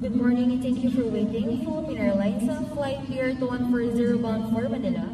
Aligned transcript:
Good 0.00 0.14
morning 0.14 0.52
and 0.52 0.62
thank 0.62 0.84
you 0.84 0.90
for 0.92 1.02
waiting. 1.02 1.64
Philippine 1.64 1.98
Airlines, 1.98 2.48
uh, 2.48 2.62
flight 2.72 3.00
here 3.00 3.34
to 3.34 3.46
140 3.46 4.22
bound 4.22 4.54
for 4.54 4.68
Manila. 4.68 5.10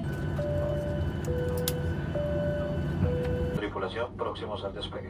Tripulación, 3.57 4.13
próximos 4.13 4.63
al 4.63 4.75
despegue. 4.75 5.09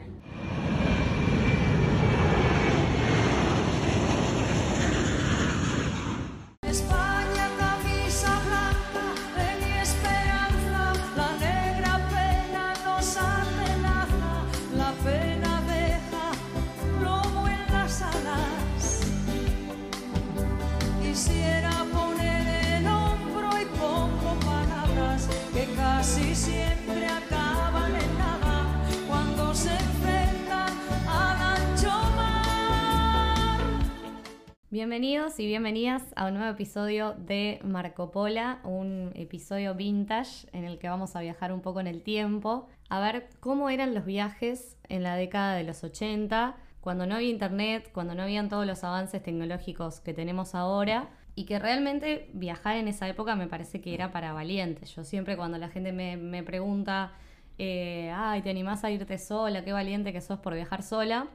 Bienvenidos 34.69 35.39
y 35.39 35.45
bienvenidas 35.45 36.03
a 36.17 36.27
un 36.27 36.33
nuevo 36.33 36.51
episodio 36.51 37.13
de 37.13 37.61
Marco 37.63 38.11
Pola, 38.11 38.59
un 38.65 39.13
episodio 39.15 39.75
vintage 39.75 40.49
en 40.51 40.65
el 40.65 40.77
que 40.77 40.89
vamos 40.89 41.15
a 41.15 41.21
viajar 41.21 41.53
un 41.53 41.61
poco 41.61 41.79
en 41.79 41.87
el 41.87 42.01
tiempo, 42.01 42.67
a 42.89 42.99
ver 42.99 43.29
cómo 43.39 43.69
eran 43.69 43.93
los 43.93 44.03
viajes 44.03 44.75
en 44.89 45.03
la 45.03 45.15
década 45.15 45.55
de 45.55 45.63
los 45.63 45.85
80, 45.85 46.57
cuando 46.81 47.05
no 47.05 47.15
había 47.15 47.29
internet, 47.29 47.89
cuando 47.93 48.13
no 48.13 48.23
habían 48.23 48.49
todos 48.49 48.67
los 48.67 48.83
avances 48.83 49.23
tecnológicos 49.23 50.01
que 50.01 50.13
tenemos 50.13 50.53
ahora. 50.53 51.07
Y 51.35 51.45
que 51.45 51.59
realmente 51.59 52.29
viajar 52.33 52.77
en 52.77 52.87
esa 52.87 53.07
época 53.09 53.35
me 53.35 53.47
parece 53.47 53.81
que 53.81 53.93
era 53.93 54.11
para 54.11 54.33
valientes. 54.33 54.95
Yo 54.95 55.03
siempre 55.03 55.35
cuando 55.35 55.57
la 55.57 55.69
gente 55.69 55.91
me, 55.91 56.15
me 56.17 56.43
pregunta, 56.43 57.13
eh, 57.57 58.11
ay, 58.15 58.41
¿te 58.41 58.49
animás 58.49 58.83
a 58.83 58.91
irte 58.91 59.17
sola? 59.17 59.63
Qué 59.63 59.73
valiente 59.73 60.13
que 60.13 60.21
sos 60.21 60.39
por 60.39 60.53
viajar 60.53 60.81
sola. 60.81 61.27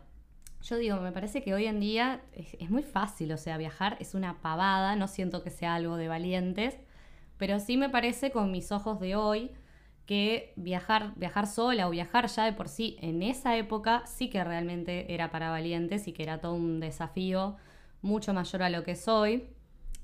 Yo 0.62 0.76
digo, 0.76 0.96
me 1.00 1.12
parece 1.12 1.42
que 1.42 1.54
hoy 1.54 1.66
en 1.66 1.80
día 1.80 2.22
es, 2.32 2.54
es 2.60 2.70
muy 2.70 2.82
fácil, 2.82 3.32
o 3.32 3.36
sea, 3.38 3.56
viajar 3.56 3.96
es 4.00 4.14
una 4.14 4.40
pavada, 4.42 4.96
no 4.96 5.08
siento 5.08 5.42
que 5.42 5.50
sea 5.50 5.74
algo 5.74 5.96
de 5.96 6.08
valientes, 6.08 6.76
pero 7.38 7.58
sí 7.60 7.78
me 7.78 7.88
parece 7.88 8.30
con 8.30 8.50
mis 8.50 8.70
ojos 8.72 9.00
de 9.00 9.16
hoy 9.16 9.50
que 10.10 10.52
viajar, 10.56 11.12
viajar 11.14 11.46
sola 11.46 11.86
o 11.86 11.90
viajar 11.90 12.26
ya 12.26 12.44
de 12.44 12.52
por 12.52 12.68
sí 12.68 12.96
en 13.00 13.22
esa 13.22 13.56
época 13.56 14.02
sí 14.06 14.28
que 14.28 14.42
realmente 14.42 15.14
era 15.14 15.30
para 15.30 15.50
valientes 15.50 16.08
y 16.08 16.12
que 16.12 16.24
era 16.24 16.40
todo 16.40 16.54
un 16.54 16.80
desafío 16.80 17.56
mucho 18.02 18.34
mayor 18.34 18.64
a 18.64 18.70
lo 18.70 18.82
que 18.82 18.96
soy. 18.96 19.48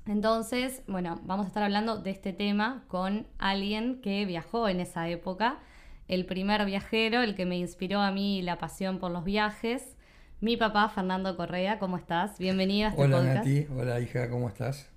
Entonces, 0.07 0.83
bueno, 0.87 1.19
vamos 1.25 1.45
a 1.45 1.47
estar 1.49 1.63
hablando 1.63 1.97
de 2.01 2.11
este 2.11 2.31
tema 2.31 2.85
con 2.87 3.27
alguien 3.39 3.99
que 4.01 4.25
viajó 4.25 4.69
en 4.69 4.79
esa 4.79 5.09
época, 5.09 5.59
el 6.07 6.25
primer 6.25 6.65
viajero, 6.65 7.21
el 7.21 7.35
que 7.35 7.45
me 7.45 7.57
inspiró 7.57 7.99
a 7.99 8.11
mí 8.11 8.41
la 8.41 8.57
pasión 8.57 8.99
por 8.99 9.11
los 9.11 9.25
viajes, 9.25 9.97
mi 10.39 10.55
papá 10.55 10.87
Fernando 10.89 11.35
Correa, 11.35 11.77
¿cómo 11.79 11.97
estás? 11.97 12.39
Bienvenido 12.39 12.87
a 12.87 12.91
este 12.91 13.01
Hola 13.03 13.17
podcast. 13.17 13.35
Nati, 13.37 13.67
hola 13.75 13.99
hija, 13.99 14.29
¿cómo 14.29 14.47
estás? 14.47 14.89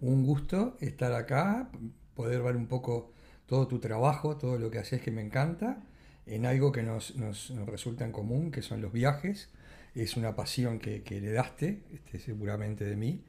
Un 0.00 0.24
gusto 0.24 0.76
estar 0.80 1.12
acá, 1.12 1.68
poder 2.14 2.42
ver 2.42 2.54
un 2.56 2.66
poco 2.68 3.10
todo 3.46 3.66
tu 3.66 3.80
trabajo, 3.80 4.36
todo 4.36 4.58
lo 4.58 4.70
que 4.70 4.78
haces 4.78 5.00
que 5.00 5.10
me 5.10 5.22
encanta, 5.22 5.82
en 6.26 6.46
algo 6.46 6.70
que 6.70 6.84
nos, 6.84 7.16
nos- 7.16 7.50
nos 7.50 7.66
resulta 7.68 8.04
en 8.04 8.12
común, 8.12 8.52
que 8.52 8.62
son 8.62 8.80
los 8.80 8.92
viajes. 8.92 9.50
Es 9.94 10.16
una 10.16 10.36
pasión 10.36 10.78
que, 10.78 11.02
que 11.02 11.16
heredaste, 11.16 11.82
este, 11.94 12.18
seguramente 12.18 12.84
de 12.84 12.96
mí, 12.96 13.22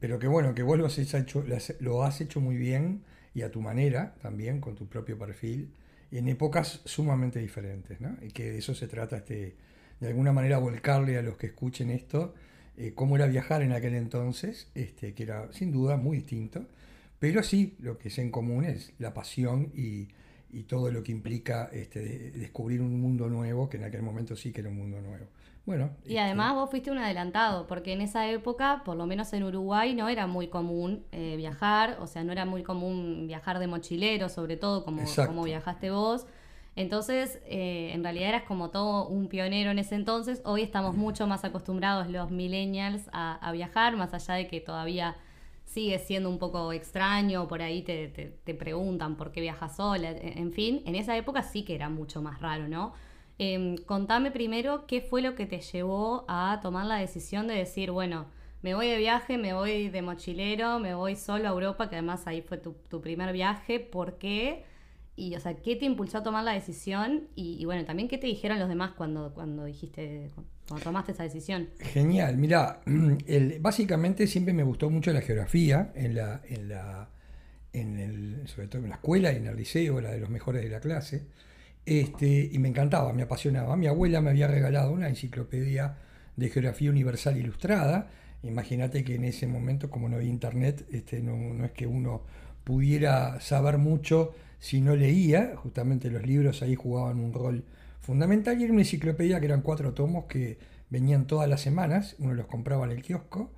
pero 0.00 0.18
que 0.18 0.26
bueno, 0.28 0.54
que 0.54 0.62
vos 0.62 0.78
lo 0.78 0.86
has 0.86 0.98
hecho, 0.98 1.44
lo 1.80 2.02
has- 2.04 2.20
hecho 2.20 2.40
muy 2.40 2.56
bien 2.56 3.02
y 3.34 3.42
a 3.42 3.50
tu 3.50 3.60
manera 3.60 4.14
también, 4.22 4.60
con 4.60 4.74
tu 4.74 4.86
propio 4.88 5.18
perfil, 5.18 5.70
en 6.10 6.28
épocas 6.28 6.80
sumamente 6.84 7.38
diferentes. 7.40 7.98
Y 8.22 8.28
que 8.30 8.50
de 8.52 8.58
eso 8.58 8.74
se 8.74 8.86
trata 8.88 9.16
este, 9.18 9.54
de 10.00 10.06
alguna 10.08 10.32
manera 10.32 10.58
volcarle 10.58 11.18
a 11.18 11.22
los 11.22 11.36
que 11.36 11.46
escuchen 11.48 11.90
esto 11.90 12.34
eh, 12.76 12.92
cómo 12.94 13.16
era 13.16 13.26
viajar 13.26 13.62
en 13.62 13.72
aquel 13.72 13.94
entonces, 13.94 14.68
este, 14.74 15.14
que 15.14 15.22
era 15.22 15.52
sin 15.52 15.70
duda 15.72 15.96
muy 15.96 16.18
distinto, 16.18 16.66
pero 17.18 17.42
sí 17.42 17.76
lo 17.80 17.98
que 17.98 18.08
es 18.08 18.18
en 18.18 18.30
común 18.30 18.64
es 18.64 18.92
la 18.98 19.14
pasión 19.14 19.70
y, 19.74 20.08
y 20.52 20.64
todo 20.64 20.90
lo 20.90 21.02
que 21.02 21.12
implica 21.12 21.70
este, 21.72 22.00
de- 22.00 22.30
descubrir 22.32 22.80
un 22.82 23.00
mundo 23.00 23.28
nuevo, 23.28 23.68
que 23.68 23.76
en 23.78 23.84
aquel 23.84 24.02
momento 24.02 24.36
sí 24.36 24.52
que 24.52 24.60
era 24.60 24.70
un 24.70 24.76
mundo 24.76 25.00
nuevo. 25.00 25.26
Bueno, 25.66 25.90
Y 26.06 26.18
este, 26.18 26.18
además 26.18 26.54
vos 26.54 26.68
fuiste 26.70 26.90
un 26.90 26.98
adelantado, 26.98 27.66
porque 27.66 27.92
en 27.94 28.02
esa 28.02 28.28
época, 28.28 28.82
por 28.84 28.96
lo 28.96 29.06
menos 29.06 29.32
en 29.32 29.42
Uruguay, 29.44 29.94
no 29.94 30.08
era 30.10 30.26
muy 30.26 30.48
común 30.48 31.04
eh, 31.12 31.34
viajar, 31.36 31.96
o 32.00 32.06
sea, 32.06 32.22
no 32.24 32.32
era 32.32 32.44
muy 32.44 32.62
común 32.62 33.24
viajar 33.26 33.58
de 33.58 33.66
mochilero, 33.66 34.28
sobre 34.28 34.56
todo 34.58 34.84
como, 34.84 35.00
Exacto. 35.02 35.26
como 35.26 35.44
viajaste 35.44 35.90
vos. 35.90 36.26
Entonces, 36.76 37.40
eh, 37.46 37.92
en 37.94 38.02
realidad 38.02 38.30
eras 38.30 38.42
como 38.42 38.70
todo 38.70 39.06
un 39.08 39.28
pionero 39.28 39.70
en 39.70 39.78
ese 39.78 39.94
entonces. 39.94 40.42
Hoy 40.44 40.60
estamos 40.62 40.94
mucho 40.96 41.26
más 41.26 41.44
acostumbrados 41.44 42.08
los 42.10 42.30
millennials 42.30 43.08
a, 43.12 43.36
a 43.36 43.52
viajar, 43.52 43.96
más 43.96 44.12
allá 44.12 44.34
de 44.34 44.46
que 44.48 44.60
todavía 44.60 45.16
sigue 45.64 45.98
siendo 45.98 46.28
un 46.28 46.38
poco 46.38 46.72
extraño, 46.72 47.48
por 47.48 47.62
ahí 47.62 47.82
te, 47.82 48.08
te- 48.08 48.26
te 48.44 48.54
preguntan 48.54 49.16
por 49.16 49.32
qué 49.32 49.40
viajas 49.40 49.76
sola, 49.76 50.10
en 50.10 50.38
en 50.38 50.52
fin, 50.52 50.82
en 50.84 50.94
esa 50.94 51.16
época 51.16 51.42
sí 51.42 51.64
que 51.64 51.74
era 51.74 51.88
mucho 51.88 52.20
más 52.22 52.40
raro, 52.40 52.68
¿no? 52.68 52.92
Em, 53.38 53.76
contame 53.78 54.30
primero 54.30 54.86
qué 54.86 55.00
fue 55.00 55.20
lo 55.20 55.34
que 55.34 55.46
te 55.46 55.60
llevó 55.60 56.24
a 56.28 56.60
tomar 56.62 56.86
la 56.86 56.96
decisión 56.96 57.48
de 57.48 57.54
decir, 57.54 57.90
bueno, 57.90 58.26
me 58.62 58.74
voy 58.74 58.88
de 58.88 58.96
viaje, 58.96 59.38
me 59.38 59.52
voy 59.52 59.88
de 59.88 60.02
mochilero, 60.02 60.78
me 60.78 60.94
voy 60.94 61.16
solo 61.16 61.48
a 61.48 61.50
Europa, 61.50 61.90
que 61.90 61.96
además 61.96 62.26
ahí 62.26 62.42
fue 62.42 62.58
tu, 62.58 62.74
primer 63.02 63.32
viaje, 63.32 63.80
¿por 63.80 64.18
qué? 64.18 64.64
Y, 65.16 65.34
o 65.34 65.40
sea, 65.40 65.54
¿qué 65.56 65.76
te 65.76 65.84
impulsó 65.84 66.18
a 66.18 66.22
tomar 66.22 66.44
la 66.44 66.52
decisión? 66.52 67.28
Y, 67.34 67.64
bueno, 67.66 67.84
también, 67.84 68.08
¿qué 68.08 68.18
te 68.18 68.26
dijeron 68.26 68.58
los 68.58 68.68
demás 68.68 68.92
cuando, 68.92 69.34
cuando 69.34 69.64
dijiste, 69.64 70.30
cuando 70.66 70.82
tomaste 70.82 71.12
esa 71.12 71.24
decisión? 71.24 71.68
Genial, 71.78 72.36
mira, 72.38 72.80
básicamente 73.60 74.26
siempre 74.26 74.54
me 74.54 74.62
gustó 74.62 74.88
mucho 74.90 75.12
la 75.12 75.20
geografía, 75.20 75.92
en 75.94 76.14
la, 76.14 76.40
en 76.48 76.68
la, 76.68 77.10
en 77.72 77.98
el, 77.98 78.48
sobre 78.48 78.68
todo 78.68 78.82
en 78.82 78.88
la 78.88 78.94
escuela 78.94 79.32
y 79.32 79.36
en 79.36 79.46
el 79.46 79.56
liceo, 79.56 79.98
era 79.98 80.10
de 80.10 80.20
los 80.20 80.30
mejores 80.30 80.62
de 80.62 80.70
la 80.70 80.80
clase, 80.80 81.26
este, 81.86 82.48
y 82.52 82.58
me 82.58 82.68
encantaba, 82.68 83.12
me 83.12 83.22
apasionaba. 83.22 83.76
Mi 83.76 83.86
abuela 83.86 84.20
me 84.20 84.30
había 84.30 84.46
regalado 84.46 84.92
una 84.92 85.08
enciclopedia 85.08 85.96
de 86.36 86.48
geografía 86.48 86.90
universal 86.90 87.36
ilustrada. 87.36 88.10
Imagínate 88.42 89.04
que 89.04 89.14
en 89.14 89.24
ese 89.24 89.46
momento, 89.46 89.90
como 89.90 90.08
no 90.08 90.16
había 90.16 90.28
internet, 90.28 90.86
este, 90.92 91.20
no, 91.20 91.36
no 91.36 91.64
es 91.64 91.72
que 91.72 91.86
uno 91.86 92.22
pudiera 92.64 93.40
saber 93.40 93.78
mucho 93.78 94.34
si 94.58 94.80
no 94.80 94.96
leía, 94.96 95.52
justamente 95.56 96.10
los 96.10 96.26
libros 96.26 96.62
ahí 96.62 96.74
jugaban 96.74 97.20
un 97.20 97.34
rol 97.34 97.64
fundamental 98.00 98.58
y 98.58 98.64
era 98.64 98.72
una 98.72 98.82
enciclopedia 98.82 99.38
que 99.38 99.46
eran 99.46 99.60
cuatro 99.60 99.92
tomos 99.92 100.24
que 100.24 100.58
venían 100.88 101.26
todas 101.26 101.48
las 101.48 101.60
semanas, 101.60 102.16
uno 102.18 102.34
los 102.34 102.46
compraba 102.46 102.86
en 102.86 102.92
el 102.92 103.02
kiosco, 103.02 103.50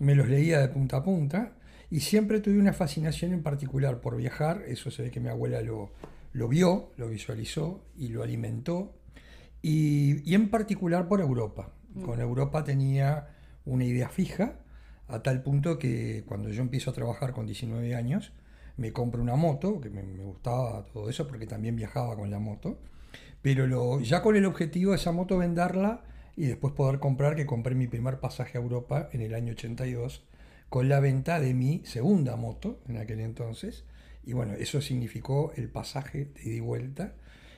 me 0.00 0.14
los 0.14 0.28
leía 0.28 0.58
de 0.58 0.68
punta 0.68 0.98
a 0.98 1.04
punta 1.04 1.52
y 1.90 2.00
siempre 2.00 2.40
tuve 2.40 2.58
una 2.58 2.72
fascinación 2.72 3.32
en 3.32 3.42
particular 3.42 4.00
por 4.00 4.16
viajar, 4.16 4.62
eso 4.66 4.90
se 4.90 5.02
ve 5.02 5.10
que 5.10 5.20
mi 5.20 5.28
abuela 5.28 5.60
lo, 5.62 5.90
lo 6.32 6.48
vio, 6.48 6.92
lo 6.96 7.08
visualizó 7.08 7.84
y 7.96 8.08
lo 8.08 8.22
alimentó, 8.22 8.94
y, 9.62 10.28
y 10.30 10.34
en 10.34 10.50
particular 10.50 11.08
por 11.08 11.20
Europa. 11.20 11.72
Con 12.04 12.20
Europa 12.20 12.62
tenía 12.64 13.28
una 13.64 13.84
idea 13.84 14.08
fija, 14.08 14.60
a 15.08 15.22
tal 15.22 15.42
punto 15.42 15.78
que 15.78 16.24
cuando 16.26 16.50
yo 16.50 16.62
empiezo 16.62 16.90
a 16.90 16.94
trabajar 16.94 17.32
con 17.32 17.46
19 17.46 17.94
años, 17.94 18.32
me 18.76 18.92
compro 18.92 19.20
una 19.22 19.36
moto, 19.36 19.80
que 19.80 19.90
me, 19.90 20.02
me 20.02 20.22
gustaba 20.22 20.84
todo 20.92 21.10
eso 21.10 21.26
porque 21.26 21.46
también 21.46 21.74
viajaba 21.76 22.14
con 22.14 22.30
la 22.30 22.38
moto, 22.38 22.78
pero 23.42 23.66
lo, 23.66 24.00
ya 24.00 24.22
con 24.22 24.36
el 24.36 24.44
objetivo 24.44 24.92
de 24.92 24.96
esa 24.96 25.12
moto 25.12 25.38
venderla 25.38 26.04
y 26.36 26.46
después 26.46 26.72
poder 26.72 27.00
comprar, 27.00 27.34
que 27.34 27.46
compré 27.46 27.74
mi 27.74 27.88
primer 27.88 28.20
pasaje 28.20 28.58
a 28.58 28.60
Europa 28.60 29.08
en 29.12 29.22
el 29.22 29.34
año 29.34 29.52
82, 29.52 30.24
con 30.68 30.88
la 30.88 31.00
venta 31.00 31.40
de 31.40 31.54
mi 31.54 31.82
segunda 31.84 32.36
moto 32.36 32.80
en 32.88 32.98
aquel 32.98 33.20
entonces, 33.20 33.84
y 34.28 34.32
bueno, 34.34 34.52
eso 34.54 34.80
significó 34.80 35.52
el 35.56 35.68
pasaje 35.68 36.26
de 36.34 36.42
ida 36.50 36.54
y 36.56 36.60
vuelta, 36.60 37.14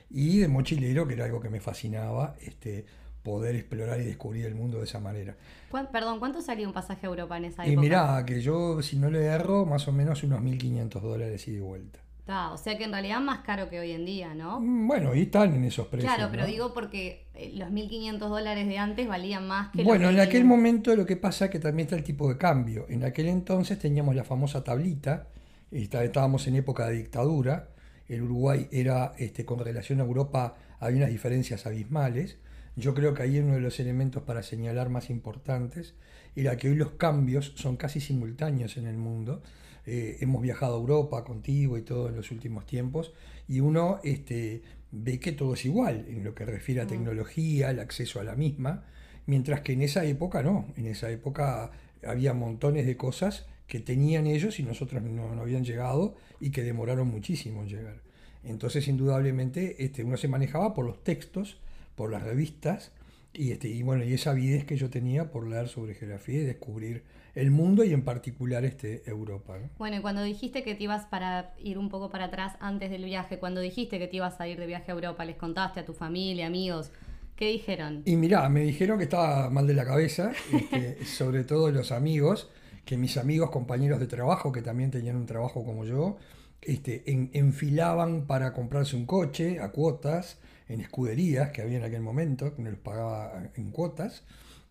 y 0.09 0.39
de 0.39 0.47
mochilero, 0.47 1.07
que 1.07 1.13
era 1.15 1.25
algo 1.25 1.39
que 1.41 1.49
me 1.49 1.59
fascinaba, 1.61 2.35
este, 2.41 2.85
poder 3.23 3.55
explorar 3.55 4.01
y 4.01 4.05
descubrir 4.05 4.45
el 4.45 4.55
mundo 4.55 4.79
de 4.79 4.85
esa 4.85 4.99
manera. 4.99 5.35
¿Cuán- 5.69 5.89
perdón, 5.91 6.19
¿cuánto 6.19 6.41
salía 6.41 6.67
un 6.67 6.73
pasaje 6.73 7.05
a 7.05 7.09
Europa 7.09 7.37
en 7.37 7.45
esa 7.45 7.65
Y 7.67 7.71
época? 7.73 7.81
mirá, 7.81 8.25
que 8.25 8.41
yo, 8.41 8.81
si 8.81 8.97
no 8.97 9.09
le 9.11 9.25
erro, 9.25 9.65
más 9.65 9.87
o 9.87 9.91
menos 9.91 10.23
unos 10.23 10.41
1.500 10.41 11.01
dólares 11.03 11.47
ida 11.47 11.57
y 11.57 11.59
vuelta. 11.61 11.99
Ta, 12.25 12.51
o 12.51 12.57
sea 12.57 12.77
que 12.77 12.83
en 12.83 12.91
realidad 12.91 13.19
más 13.19 13.39
caro 13.39 13.67
que 13.69 13.79
hoy 13.79 13.91
en 13.91 14.05
día, 14.05 14.33
¿no? 14.35 14.59
Mm, 14.59 14.87
Bueno, 14.87 15.15
y 15.15 15.23
están 15.23 15.55
en 15.55 15.63
esos 15.65 15.87
precios. 15.87 16.13
Claro, 16.13 16.29
pero 16.31 16.43
¿no? 16.43 16.47
digo 16.47 16.73
porque 16.73 17.25
eh, 17.33 17.51
los 17.55 17.71
1.500 17.71 18.29
dólares 18.29 18.67
de 18.67 18.77
antes 18.77 19.07
valían 19.07 19.47
más 19.47 19.71
que 19.71 19.83
Bueno, 19.83 20.05
los 20.05 20.13
en 20.15 20.19
aquel 20.19 20.43
1.500. 20.43 20.45
momento 20.45 20.95
lo 20.95 21.05
que 21.05 21.17
pasa 21.17 21.45
es 21.45 21.51
que 21.51 21.59
también 21.59 21.87
está 21.87 21.95
el 21.95 22.03
tipo 22.03 22.29
de 22.29 22.37
cambio. 22.37 22.85
En 22.89 23.03
aquel 23.03 23.27
entonces 23.27 23.79
teníamos 23.79 24.15
la 24.15 24.23
famosa 24.23 24.63
tablita, 24.63 25.27
estábamos 25.71 26.47
en 26.47 26.55
época 26.55 26.87
de 26.87 26.97
dictadura, 26.97 27.69
el 28.07 28.23
Uruguay 28.23 28.67
era, 28.71 29.13
este, 29.17 29.45
con 29.45 29.59
relación 29.59 30.01
a 30.01 30.03
Europa, 30.03 30.57
había 30.79 30.97
unas 30.97 31.09
diferencias 31.09 31.65
abismales. 31.65 32.37
yo 32.75 32.93
creo 32.93 33.13
que 33.13 33.23
ahí 33.23 33.39
uno 33.39 33.53
de 33.53 33.61
los 33.61 33.79
elementos 33.79 34.23
para 34.23 34.43
señalar 34.43 34.89
más 34.89 35.09
importantes 35.09 35.93
era 36.35 36.57
que 36.57 36.69
hoy 36.69 36.75
los 36.75 36.91
cambios 36.91 37.53
son 37.55 37.77
casi 37.77 37.99
simultáneos 37.99 38.77
en 38.77 38.87
el 38.87 38.97
mundo. 38.97 39.43
Eh, 39.85 40.17
hemos 40.21 40.41
viajado 40.41 40.75
a 40.75 40.79
Europa 40.79 41.23
contigo 41.23 41.77
y 41.77 41.81
todo 41.81 42.09
en 42.09 42.15
los 42.15 42.31
últimos 42.31 42.65
tiempos 42.65 43.13
y 43.47 43.61
uno 43.61 43.99
este, 44.03 44.61
ve 44.91 45.19
que 45.19 45.31
todo 45.31 45.55
es 45.55 45.65
igual 45.65 46.05
en 46.07 46.23
lo 46.23 46.35
que 46.35 46.45
refiere 46.45 46.81
a 46.81 46.87
tecnología, 46.87 47.71
el 47.71 47.79
acceso 47.79 48.19
a 48.19 48.23
la 48.23 48.35
misma, 48.35 48.85
mientras 49.25 49.61
que 49.61 49.73
en 49.73 49.81
esa 49.81 50.05
época 50.05 50.43
no, 50.43 50.67
en 50.77 50.87
esa 50.87 51.09
época 51.09 51.71
había 52.05 52.33
montones 52.33 52.85
de 52.85 52.97
cosas 52.97 53.45
que 53.71 53.79
tenían 53.79 54.27
ellos 54.27 54.59
y 54.59 54.63
nosotros 54.63 55.01
no, 55.01 55.33
no 55.33 55.41
habían 55.43 55.63
llegado 55.63 56.15
y 56.41 56.51
que 56.51 56.61
demoraron 56.61 57.07
muchísimo 57.07 57.61
en 57.61 57.69
llegar. 57.69 58.01
Entonces, 58.43 58.85
indudablemente, 58.89 59.81
este, 59.81 60.03
uno 60.03 60.17
se 60.17 60.27
manejaba 60.27 60.73
por 60.73 60.85
los 60.85 61.01
textos, 61.05 61.57
por 61.95 62.11
las 62.11 62.21
revistas, 62.21 62.91
y, 63.31 63.51
este, 63.51 63.69
y 63.69 63.81
bueno, 63.81 64.03
y 64.03 64.11
esa 64.11 64.31
avidez 64.31 64.65
que 64.65 64.75
yo 64.75 64.89
tenía 64.89 65.31
por 65.31 65.47
leer 65.47 65.69
sobre 65.69 65.93
geografía 65.93 66.41
y 66.41 66.43
descubrir 66.43 67.03
el 67.33 67.49
mundo 67.49 67.85
y 67.85 67.93
en 67.93 68.03
particular 68.03 68.65
este, 68.65 69.09
Europa. 69.09 69.57
¿no? 69.57 69.69
Bueno, 69.77 69.95
y 69.95 70.01
cuando 70.01 70.21
dijiste 70.21 70.63
que 70.63 70.75
te 70.75 70.83
ibas 70.83 71.05
para 71.05 71.53
ir 71.57 71.77
un 71.77 71.87
poco 71.87 72.09
para 72.09 72.25
atrás 72.25 72.57
antes 72.59 72.91
del 72.91 73.05
viaje, 73.05 73.39
cuando 73.39 73.61
dijiste 73.61 73.99
que 73.99 74.07
te 74.09 74.17
ibas 74.17 74.41
a 74.41 74.49
ir 74.49 74.59
de 74.59 74.67
viaje 74.67 74.91
a 74.91 74.95
Europa, 74.95 75.23
¿les 75.23 75.37
contaste 75.37 75.79
a 75.79 75.85
tu 75.85 75.93
familia, 75.93 76.45
amigos? 76.47 76.91
¿Qué 77.37 77.47
dijeron? 77.47 78.03
Y 78.03 78.17
mirá, 78.17 78.49
me 78.49 78.63
dijeron 78.63 78.97
que 78.97 79.05
estaba 79.05 79.49
mal 79.49 79.65
de 79.65 79.75
la 79.75 79.85
cabeza, 79.85 80.33
este, 80.51 81.05
sobre 81.05 81.45
todo 81.45 81.71
los 81.71 81.93
amigos, 81.93 82.49
que 82.85 82.97
mis 82.97 83.17
amigos, 83.17 83.51
compañeros 83.51 83.99
de 83.99 84.07
trabajo, 84.07 84.51
que 84.51 84.61
también 84.61 84.91
tenían 84.91 85.15
un 85.15 85.25
trabajo 85.25 85.63
como 85.65 85.85
yo, 85.85 86.17
este, 86.61 87.09
en- 87.11 87.29
enfilaban 87.33 88.27
para 88.27 88.53
comprarse 88.53 88.95
un 88.95 89.05
coche 89.05 89.59
a 89.59 89.71
cuotas, 89.71 90.39
en 90.67 90.81
escuderías 90.81 91.51
que 91.51 91.61
había 91.61 91.77
en 91.77 91.83
aquel 91.83 92.01
momento, 92.01 92.55
que 92.55 92.61
uno 92.61 92.71
los 92.71 92.79
pagaba 92.79 93.49
en 93.55 93.71
cuotas, 93.71 94.23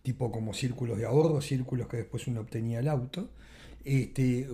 tipo 0.03 0.31
como 0.31 0.53
círculos 0.53 0.97
de 0.97 1.05
ahorro, 1.05 1.41
círculos 1.41 1.87
que 1.87 1.97
después 1.97 2.27
uno 2.27 2.41
obtenía 2.41 2.79
el 2.79 2.87
auto, 2.87 3.29
este, 3.83 4.47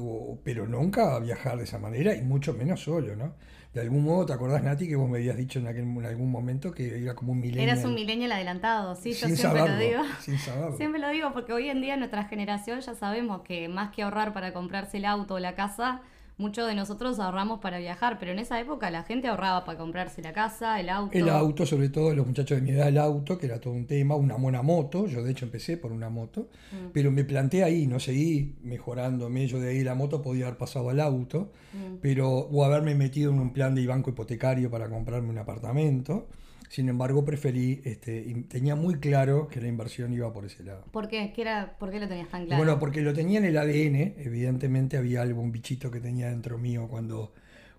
pero 0.43 0.67
nunca 0.67 1.19
viajar 1.19 1.57
de 1.57 1.63
esa 1.65 1.79
manera 1.79 2.15
y 2.15 2.21
mucho 2.21 2.53
menos 2.53 2.81
solo, 2.83 3.15
¿no? 3.15 3.33
De 3.77 3.83
algún 3.83 4.05
modo, 4.05 4.25
¿te 4.25 4.33
acordás, 4.33 4.63
Nati, 4.63 4.87
que 4.87 4.95
vos 4.95 5.07
me 5.07 5.19
habías 5.19 5.37
dicho 5.37 5.59
en, 5.59 5.67
aquel, 5.67 5.83
en 5.83 6.03
algún 6.03 6.31
momento 6.31 6.71
que 6.71 6.99
era 6.99 7.13
como 7.13 7.33
un 7.33 7.41
millennial? 7.41 7.69
Eras 7.69 7.85
un 7.85 7.93
millennial 7.93 8.31
adelantado, 8.31 8.95
sí, 8.95 9.11
yo 9.11 9.27
siempre 9.27 9.37
saberlo, 9.37 9.67
lo 9.67 9.77
digo. 9.77 10.01
sin 10.19 10.39
saberlo. 10.39 10.75
Siempre 10.77 10.99
lo 10.99 11.09
digo 11.09 11.31
porque 11.31 11.53
hoy 11.53 11.69
en 11.69 11.79
día 11.81 11.95
nuestra 11.95 12.23
generación 12.23 12.79
ya 12.79 12.95
sabemos 12.95 13.41
que 13.41 13.69
más 13.69 13.93
que 13.93 14.01
ahorrar 14.01 14.33
para 14.33 14.51
comprarse 14.51 14.97
el 14.97 15.05
auto 15.05 15.35
o 15.35 15.39
la 15.39 15.53
casa, 15.53 16.01
muchos 16.37 16.67
de 16.67 16.75
nosotros 16.75 17.19
ahorramos 17.19 17.59
para 17.59 17.79
viajar, 17.79 18.17
pero 18.19 18.31
en 18.31 18.39
esa 18.39 18.59
época 18.59 18.91
la 18.91 19.03
gente 19.03 19.27
ahorraba 19.27 19.65
para 19.65 19.77
comprarse 19.77 20.21
la 20.21 20.33
casa, 20.33 20.79
el 20.79 20.89
auto. 20.89 21.17
El 21.17 21.29
auto, 21.29 21.65
sobre 21.65 21.89
todo 21.89 22.13
los 22.13 22.27
muchachos 22.27 22.57
de 22.57 22.61
mi 22.63 22.71
edad, 22.71 22.87
el 22.87 22.97
auto, 22.97 23.37
que 23.37 23.47
era 23.47 23.59
todo 23.59 23.73
un 23.73 23.87
tema, 23.87 24.15
una 24.15 24.35
buena 24.35 24.61
moto. 24.61 25.07
Yo 25.07 25.23
de 25.23 25.31
hecho 25.31 25.45
empecé 25.45 25.77
por 25.77 25.91
una 25.91 26.09
moto, 26.09 26.47
Mm. 26.71 26.87
pero 26.93 27.11
me 27.11 27.23
planteé 27.23 27.63
ahí, 27.63 27.87
no 27.87 27.99
seguí 27.99 28.55
mejorándome. 28.63 29.47
Yo 29.47 29.59
de 29.59 29.69
ahí 29.69 29.83
la 29.83 29.95
moto 29.95 30.21
podía 30.21 30.45
haber 30.45 30.57
pasado 30.57 30.89
al 30.89 30.99
auto, 30.99 31.51
Mm. 31.73 31.95
pero 32.01 32.29
o 32.29 32.63
haberme 32.63 32.93
metido 32.95 33.31
en 33.31 33.39
un 33.39 33.51
plan 33.51 33.73
de 33.75 33.85
banco 33.87 34.09
hipotecario 34.11 34.69
para 34.69 34.89
comprarme 34.89 35.29
un 35.29 35.37
apartamento. 35.39 36.27
Sin 36.69 36.89
embargo, 36.89 37.23
preferí, 37.23 37.81
este, 37.85 38.21
tenía 38.49 38.75
muy 38.75 38.95
claro 38.99 39.47
que 39.47 39.61
la 39.61 39.67
inversión 39.67 40.11
iba 40.13 40.31
por 40.33 40.45
ese 40.45 40.63
lado. 40.63 40.83
¿Por 40.91 41.07
qué? 41.07 41.31
¿Qué 41.33 41.41
era, 41.41 41.77
¿Por 41.79 41.91
qué 41.91 41.99
lo 41.99 42.07
tenías 42.07 42.29
tan 42.29 42.45
claro? 42.45 42.57
Bueno, 42.63 42.79
porque 42.79 43.01
lo 43.01 43.13
tenía 43.13 43.39
en 43.39 43.45
el 43.45 43.57
ADN, 43.57 44.15
evidentemente 44.17 44.97
había 44.97 45.21
algo, 45.21 45.41
un 45.41 45.51
bichito 45.51 45.89
que 45.91 45.99
tenía 46.01 46.29
dentro 46.29 46.57
mío 46.57 46.87
cuando, 46.89 47.33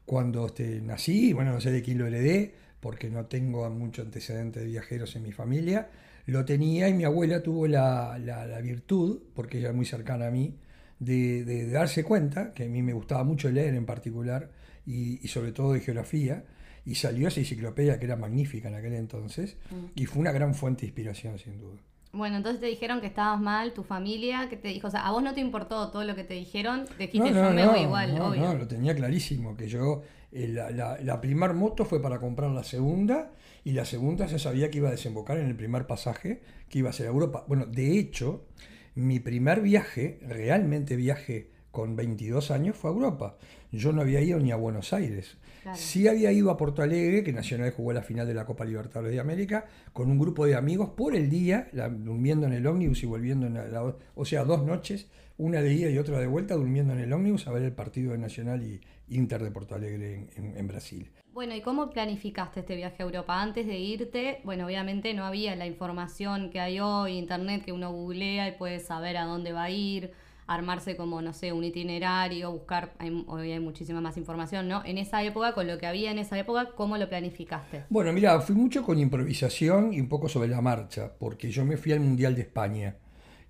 cuando 0.06 0.46
este, 0.46 0.80
nací, 0.80 1.32
bueno, 1.32 1.52
no 1.52 1.60
sé 1.60 1.70
de 1.70 1.82
quién 1.82 1.98
lo 1.98 2.06
heredé, 2.06 2.54
porque 2.80 3.10
no 3.10 3.26
tengo 3.26 3.68
mucho 3.70 4.02
antecedente 4.02 4.60
de 4.60 4.66
viajeros 4.66 5.14
en 5.16 5.22
mi 5.24 5.32
familia, 5.32 5.88
lo 6.26 6.44
tenía 6.44 6.88
y 6.88 6.94
mi 6.94 7.04
abuela 7.04 7.42
tuvo 7.42 7.66
la, 7.66 8.18
la- 8.18 8.46
la 8.46 8.60
virtud, 8.60 9.20
porque 9.34 9.58
ella 9.58 9.68
es 9.70 9.74
muy 9.74 9.86
cercana 9.86 10.28
a 10.28 10.30
mí, 10.30 10.54
de, 10.98 11.44
de 11.44 11.70
darse 11.70 12.04
cuenta 12.04 12.52
que 12.54 12.64
a 12.64 12.68
mí 12.68 12.82
me 12.82 12.92
gustaba 12.92 13.24
mucho 13.24 13.50
leer 13.50 13.74
en 13.74 13.86
particular, 13.86 14.50
y, 14.86 15.18
y 15.24 15.28
sobre 15.28 15.52
todo 15.52 15.72
de 15.74 15.80
geografía, 15.80 16.44
y 16.84 16.94
salió 16.94 17.28
esa 17.28 17.40
enciclopedia 17.40 17.98
que 17.98 18.06
era 18.06 18.16
magnífica 18.16 18.68
en 18.68 18.74
aquel 18.74 18.94
entonces, 18.94 19.56
y 19.94 20.06
fue 20.06 20.20
una 20.20 20.32
gran 20.32 20.54
fuente 20.54 20.82
de 20.82 20.86
inspiración, 20.88 21.38
sin 21.38 21.58
duda. 21.58 21.76
Bueno, 22.12 22.38
entonces 22.38 22.60
te 22.60 22.66
dijeron 22.66 23.00
que 23.00 23.06
estabas 23.06 23.40
mal, 23.40 23.74
tu 23.74 23.82
familia, 23.84 24.48
que 24.48 24.56
te 24.56 24.68
dijo, 24.68 24.88
o 24.88 24.90
sea, 24.90 25.06
a 25.06 25.10
vos 25.10 25.22
no 25.22 25.34
te 25.34 25.40
importó 25.40 25.90
todo 25.90 26.04
lo 26.04 26.14
que 26.14 26.24
te 26.24 26.34
dijeron, 26.34 26.86
dijiste, 26.98 27.32
yo 27.32 27.50
me 27.50 27.66
voy 27.66 27.80
igual, 27.80 28.16
no, 28.16 28.28
obvio. 28.28 28.40
no, 28.40 28.54
lo 28.54 28.66
tenía 28.66 28.94
clarísimo, 28.94 29.56
que 29.56 29.68
yo, 29.68 30.02
eh, 30.32 30.48
la, 30.48 30.70
la, 30.70 30.98
la 31.00 31.20
primer 31.20 31.52
moto 31.52 31.84
fue 31.84 32.00
para 32.00 32.18
comprar 32.18 32.50
la 32.50 32.64
segunda, 32.64 33.30
y 33.64 33.72
la 33.72 33.84
segunda 33.84 34.24
ya 34.24 34.38
sabía 34.38 34.70
que 34.70 34.78
iba 34.78 34.88
a 34.88 34.92
desembocar 34.92 35.38
en 35.38 35.46
el 35.46 35.54
primer 35.54 35.86
pasaje, 35.86 36.40
que 36.70 36.78
iba 36.78 36.88
a 36.88 36.92
ser 36.94 37.06
a 37.06 37.10
Europa. 37.10 37.44
Bueno, 37.46 37.66
de 37.66 37.98
hecho, 37.98 38.46
mi 38.94 39.20
primer 39.20 39.60
viaje, 39.60 40.18
realmente 40.26 40.96
viaje 40.96 41.50
con 41.70 41.94
22 41.94 42.50
años, 42.50 42.76
fue 42.76 42.90
a 42.90 42.94
Europa. 42.94 43.36
Yo 43.70 43.92
no 43.92 44.00
había 44.00 44.20
ido 44.22 44.38
ni 44.38 44.52
a 44.52 44.56
Buenos 44.56 44.92
Aires. 44.92 45.36
Claro. 45.68 45.78
Sí 45.78 46.08
había 46.08 46.32
ido 46.32 46.50
a 46.50 46.56
Porto 46.56 46.82
Alegre, 46.82 47.22
que 47.22 47.32
Nacional 47.32 47.70
jugó 47.72 47.92
la 47.92 48.02
final 48.02 48.26
de 48.26 48.34
la 48.34 48.44
Copa 48.46 48.64
Libertadores 48.64 49.12
de 49.12 49.20
América, 49.20 49.66
con 49.92 50.10
un 50.10 50.18
grupo 50.18 50.46
de 50.46 50.54
amigos 50.54 50.90
por 50.90 51.14
el 51.14 51.28
día, 51.28 51.68
la- 51.72 51.88
durmiendo 51.88 52.46
en 52.46 52.52
el 52.54 52.66
ómnibus 52.66 53.02
y 53.02 53.06
volviendo 53.06 53.46
en 53.46 53.54
la, 53.54 53.68
la- 53.68 53.96
o 54.14 54.24
sea, 54.24 54.44
dos 54.44 54.64
noches, 54.64 55.08
una 55.36 55.60
de 55.60 55.72
ida 55.72 55.90
y 55.90 55.98
otra 55.98 56.18
de 56.18 56.26
vuelta, 56.26 56.54
durmiendo 56.54 56.92
en 56.92 57.00
el 57.00 57.12
ómnibus 57.12 57.46
a 57.46 57.52
ver 57.52 57.62
el 57.62 57.72
partido 57.72 58.12
de 58.12 58.18
Nacional 58.18 58.62
y 58.62 58.80
Inter 59.14 59.42
de 59.42 59.50
Porto 59.50 59.74
Alegre 59.74 60.14
en, 60.14 60.30
en- 60.44 60.56
en 60.56 60.66
Brasil. 60.66 61.10
Bueno, 61.32 61.54
¿y 61.54 61.60
cómo 61.60 61.90
planificaste 61.90 62.60
este 62.60 62.74
viaje 62.74 62.96
a 63.02 63.06
Europa? 63.06 63.40
Antes 63.40 63.66
de 63.66 63.78
irte, 63.78 64.40
bueno, 64.44 64.66
obviamente 64.66 65.14
no 65.14 65.24
había 65.24 65.54
la 65.54 65.66
información 65.66 66.50
que 66.50 66.58
hay 66.58 66.80
hoy, 66.80 67.12
internet 67.16 67.62
que 67.64 67.72
uno 67.72 67.92
googlea 67.92 68.48
y 68.48 68.52
puede 68.58 68.80
saber 68.80 69.16
a 69.16 69.24
dónde 69.24 69.52
va 69.52 69.64
a 69.64 69.70
ir, 69.70 70.10
armarse 70.48 70.96
como, 70.96 71.20
no 71.20 71.34
sé, 71.34 71.52
un 71.52 71.62
itinerario, 71.62 72.50
buscar, 72.50 72.94
hoy 73.26 73.52
hay 73.52 73.60
muchísima 73.60 74.00
más 74.00 74.16
información, 74.16 74.66
¿no? 74.66 74.82
En 74.84 74.96
esa 74.96 75.22
época, 75.22 75.52
con 75.52 75.66
lo 75.66 75.76
que 75.78 75.86
había 75.86 76.10
en 76.10 76.18
esa 76.18 76.38
época, 76.38 76.70
¿cómo 76.74 76.96
lo 76.96 77.08
planificaste? 77.08 77.84
Bueno, 77.90 78.14
mira, 78.14 78.40
fui 78.40 78.56
mucho 78.56 78.82
con 78.82 78.98
improvisación 78.98 79.92
y 79.92 80.00
un 80.00 80.08
poco 80.08 80.28
sobre 80.28 80.48
la 80.48 80.62
marcha, 80.62 81.12
porque 81.18 81.50
yo 81.50 81.66
me 81.66 81.76
fui 81.76 81.92
al 81.92 82.00
Mundial 82.00 82.34
de 82.34 82.40
España, 82.40 82.96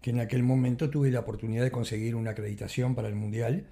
que 0.02 0.10
en 0.10 0.18
aquel 0.18 0.42
momento 0.42 0.90
tuve 0.90 1.12
la 1.12 1.20
oportunidad 1.20 1.62
de 1.62 1.70
conseguir 1.70 2.16
una 2.16 2.32
acreditación 2.32 2.96
para 2.96 3.06
el 3.06 3.14
Mundial, 3.14 3.66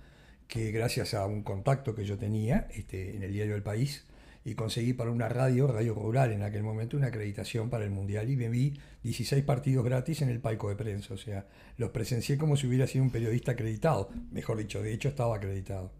que 0.46 0.70
gracias 0.70 1.12
a 1.12 1.26
un 1.26 1.42
contacto 1.42 1.96
que 1.96 2.04
yo 2.04 2.16
tenía 2.18 2.68
este, 2.74 3.16
en 3.16 3.24
el 3.24 3.32
diario 3.32 3.56
El 3.56 3.64
País, 3.64 4.05
y 4.46 4.54
conseguí 4.54 4.92
para 4.92 5.10
una 5.10 5.28
radio, 5.28 5.66
Radio 5.66 5.92
Rural 5.92 6.30
en 6.30 6.44
aquel 6.44 6.62
momento, 6.62 6.96
una 6.96 7.08
acreditación 7.08 7.68
para 7.68 7.84
el 7.84 7.90
Mundial 7.90 8.30
y 8.30 8.36
me 8.36 8.48
vi 8.48 8.78
16 9.02 9.42
partidos 9.42 9.84
gratis 9.84 10.22
en 10.22 10.28
el 10.28 10.38
palco 10.38 10.68
de 10.68 10.76
prensa, 10.76 11.14
o 11.14 11.16
sea, 11.16 11.48
los 11.78 11.90
presencié 11.90 12.38
como 12.38 12.56
si 12.56 12.68
hubiera 12.68 12.86
sido 12.86 13.02
un 13.02 13.10
periodista 13.10 13.52
acreditado, 13.52 14.08
mejor 14.30 14.58
dicho, 14.58 14.80
de 14.80 14.94
hecho 14.94 15.08
estaba 15.08 15.34
acreditado. 15.34 15.90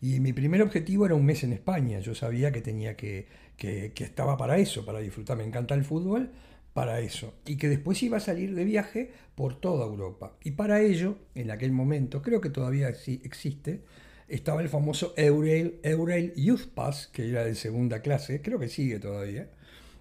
Y 0.00 0.18
mi 0.20 0.32
primer 0.32 0.62
objetivo 0.62 1.04
era 1.04 1.14
un 1.14 1.26
mes 1.26 1.44
en 1.44 1.52
España. 1.52 2.00
Yo 2.00 2.14
sabía 2.14 2.50
que 2.52 2.62
tenía 2.62 2.96
que, 2.96 3.28
que, 3.58 3.92
estaba 3.98 4.38
para 4.38 4.56
eso, 4.56 4.86
para 4.86 5.00
disfrutar. 5.00 5.36
Me 5.36 5.44
encanta 5.44 5.74
el 5.74 5.84
fútbol, 5.84 6.30
para 6.72 7.00
eso. 7.00 7.34
Y 7.44 7.56
que 7.56 7.68
después 7.68 8.02
iba 8.02 8.16
a 8.16 8.20
salir 8.20 8.54
de 8.54 8.64
viaje 8.64 9.10
por 9.34 9.60
toda 9.60 9.84
Europa. 9.84 10.38
Y 10.42 10.52
para 10.52 10.80
ello, 10.80 11.18
en 11.34 11.50
aquel 11.50 11.72
momento, 11.72 12.22
creo 12.22 12.40
que 12.40 12.48
todavía 12.48 12.88
existe, 12.88 13.82
estaba 14.30 14.62
el 14.62 14.68
famoso 14.68 15.12
Eurail, 15.16 15.80
Eurail 15.82 16.32
Youth 16.36 16.68
Pass, 16.74 17.08
que 17.12 17.28
era 17.28 17.44
de 17.44 17.54
segunda 17.54 18.00
clase, 18.00 18.40
creo 18.40 18.58
que 18.58 18.68
sigue 18.68 18.98
todavía. 18.98 19.50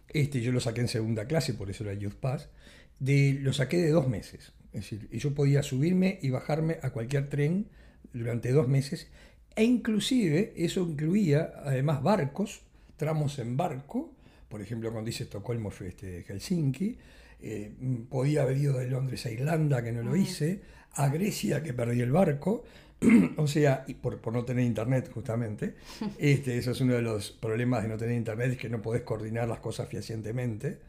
Este, 0.10 0.42
yo 0.42 0.52
lo 0.52 0.60
saqué 0.60 0.82
en 0.82 0.88
segunda 0.88 1.26
clase, 1.26 1.54
por 1.54 1.70
eso 1.70 1.84
era 1.84 1.94
Youth 1.94 2.16
Pass. 2.16 2.50
De, 3.00 3.38
lo 3.42 3.54
saqué 3.54 3.78
de 3.78 3.90
dos 3.90 4.08
meses. 4.08 4.54
Es 4.72 4.82
decir, 4.82 5.10
y 5.12 5.18
yo 5.18 5.34
podía 5.34 5.64
subirme 5.64 6.20
y 6.22 6.30
bajarme 6.30 6.78
a 6.82 6.92
cualquier 6.92 7.30
tren 7.30 7.68
durante 8.14 8.52
dos 8.52 8.68
meses. 8.68 9.08
E 9.56 9.64
inclusive 9.64 10.54
eso 10.56 10.82
incluía 10.82 11.54
además 11.64 12.04
barcos, 12.04 12.62
tramos 12.98 13.40
en 13.40 13.58
barco. 13.58 14.14
Por 14.48 14.62
ejemplo, 14.62 14.92
cuando 14.92 15.10
hice 15.10 15.24
Estocolmo 15.24 15.72
fue 15.72 15.88
este, 15.88 16.24
Helsinki. 16.24 16.98
Eh, 17.42 17.72
podía 18.10 18.44
haber 18.44 18.58
ido 18.58 18.78
de 18.78 18.88
Londres 18.88 19.26
a 19.26 19.32
Irlanda, 19.32 19.84
que 19.84 19.92
no 19.92 20.04
lo 20.04 20.16
hice. 20.16 20.62
A 20.94 21.10
Grecia, 21.10 21.64
que 21.64 21.74
perdí 21.74 22.02
el 22.02 22.12
barco. 22.12 22.64
o 23.38 23.48
sea, 23.48 23.86
por, 24.02 24.20
por 24.20 24.34
no 24.34 24.44
tener 24.46 24.66
internet 24.66 25.10
justamente, 25.14 25.76
este, 26.18 26.58
eso 26.58 26.72
es 26.72 26.82
uno 26.82 26.94
de 26.96 27.02
los 27.02 27.32
problemas 27.32 27.84
de 27.84 27.90
no 27.90 27.98
tener 27.98 28.16
internet, 28.16 28.52
es 28.52 28.58
que 28.58 28.70
no 28.70 28.82
podés 28.82 29.04
coordinar 29.04 29.48
las 29.48 29.60
cosas 29.60 29.88
fehacientemente, 29.90 30.80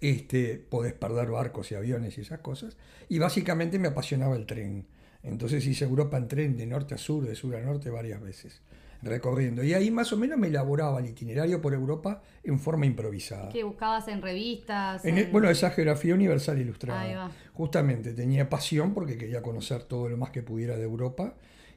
este, 0.00 0.56
podés 0.68 0.92
perder 0.92 1.30
barcos 1.30 1.70
y 1.72 1.74
aviones 1.74 2.18
y 2.18 2.20
esas 2.22 2.40
cosas, 2.40 2.76
y 3.08 3.18
básicamente 3.18 3.78
me 3.78 3.88
apasionaba 3.88 4.36
el 4.36 4.46
tren. 4.46 4.86
Entonces 5.22 5.66
hice 5.66 5.84
Europa 5.86 6.18
en 6.18 6.28
tren 6.28 6.56
de 6.56 6.66
norte 6.66 6.94
a 6.94 6.98
sur, 6.98 7.26
de 7.26 7.34
sur 7.34 7.56
a 7.56 7.60
norte 7.62 7.88
varias 7.88 8.20
veces, 8.20 8.60
recorriendo. 9.00 9.64
Y 9.64 9.72
ahí 9.72 9.90
más 9.90 10.12
o 10.12 10.18
menos 10.18 10.38
me 10.38 10.48
elaboraba 10.48 11.00
el 11.00 11.06
itinerario 11.06 11.62
por 11.62 11.72
Europa 11.72 12.22
en 12.42 12.58
forma 12.58 12.84
improvisada. 12.84 13.48
¿Qué 13.50 13.64
buscabas 13.64 14.06
en 14.08 14.20
revistas? 14.20 15.02
En 15.06 15.16
el- 15.16 15.24
en- 15.26 15.32
bueno, 15.32 15.48
esa 15.48 15.70
geografía 15.70 16.14
universal 16.14 16.60
ilustrada. 16.60 17.00
Ahí 17.00 17.14
va. 17.14 17.30
Justamente 17.54 18.12
tenía 18.12 18.50
pasión 18.50 18.92
porque 18.92 19.16
quería 19.16 19.40
conocer 19.40 19.84
todo 19.84 20.10
lo 20.10 20.18
más 20.18 20.28
que 20.30 20.42
pudiera 20.42 20.76
de 20.76 20.82
Europa 20.82 21.34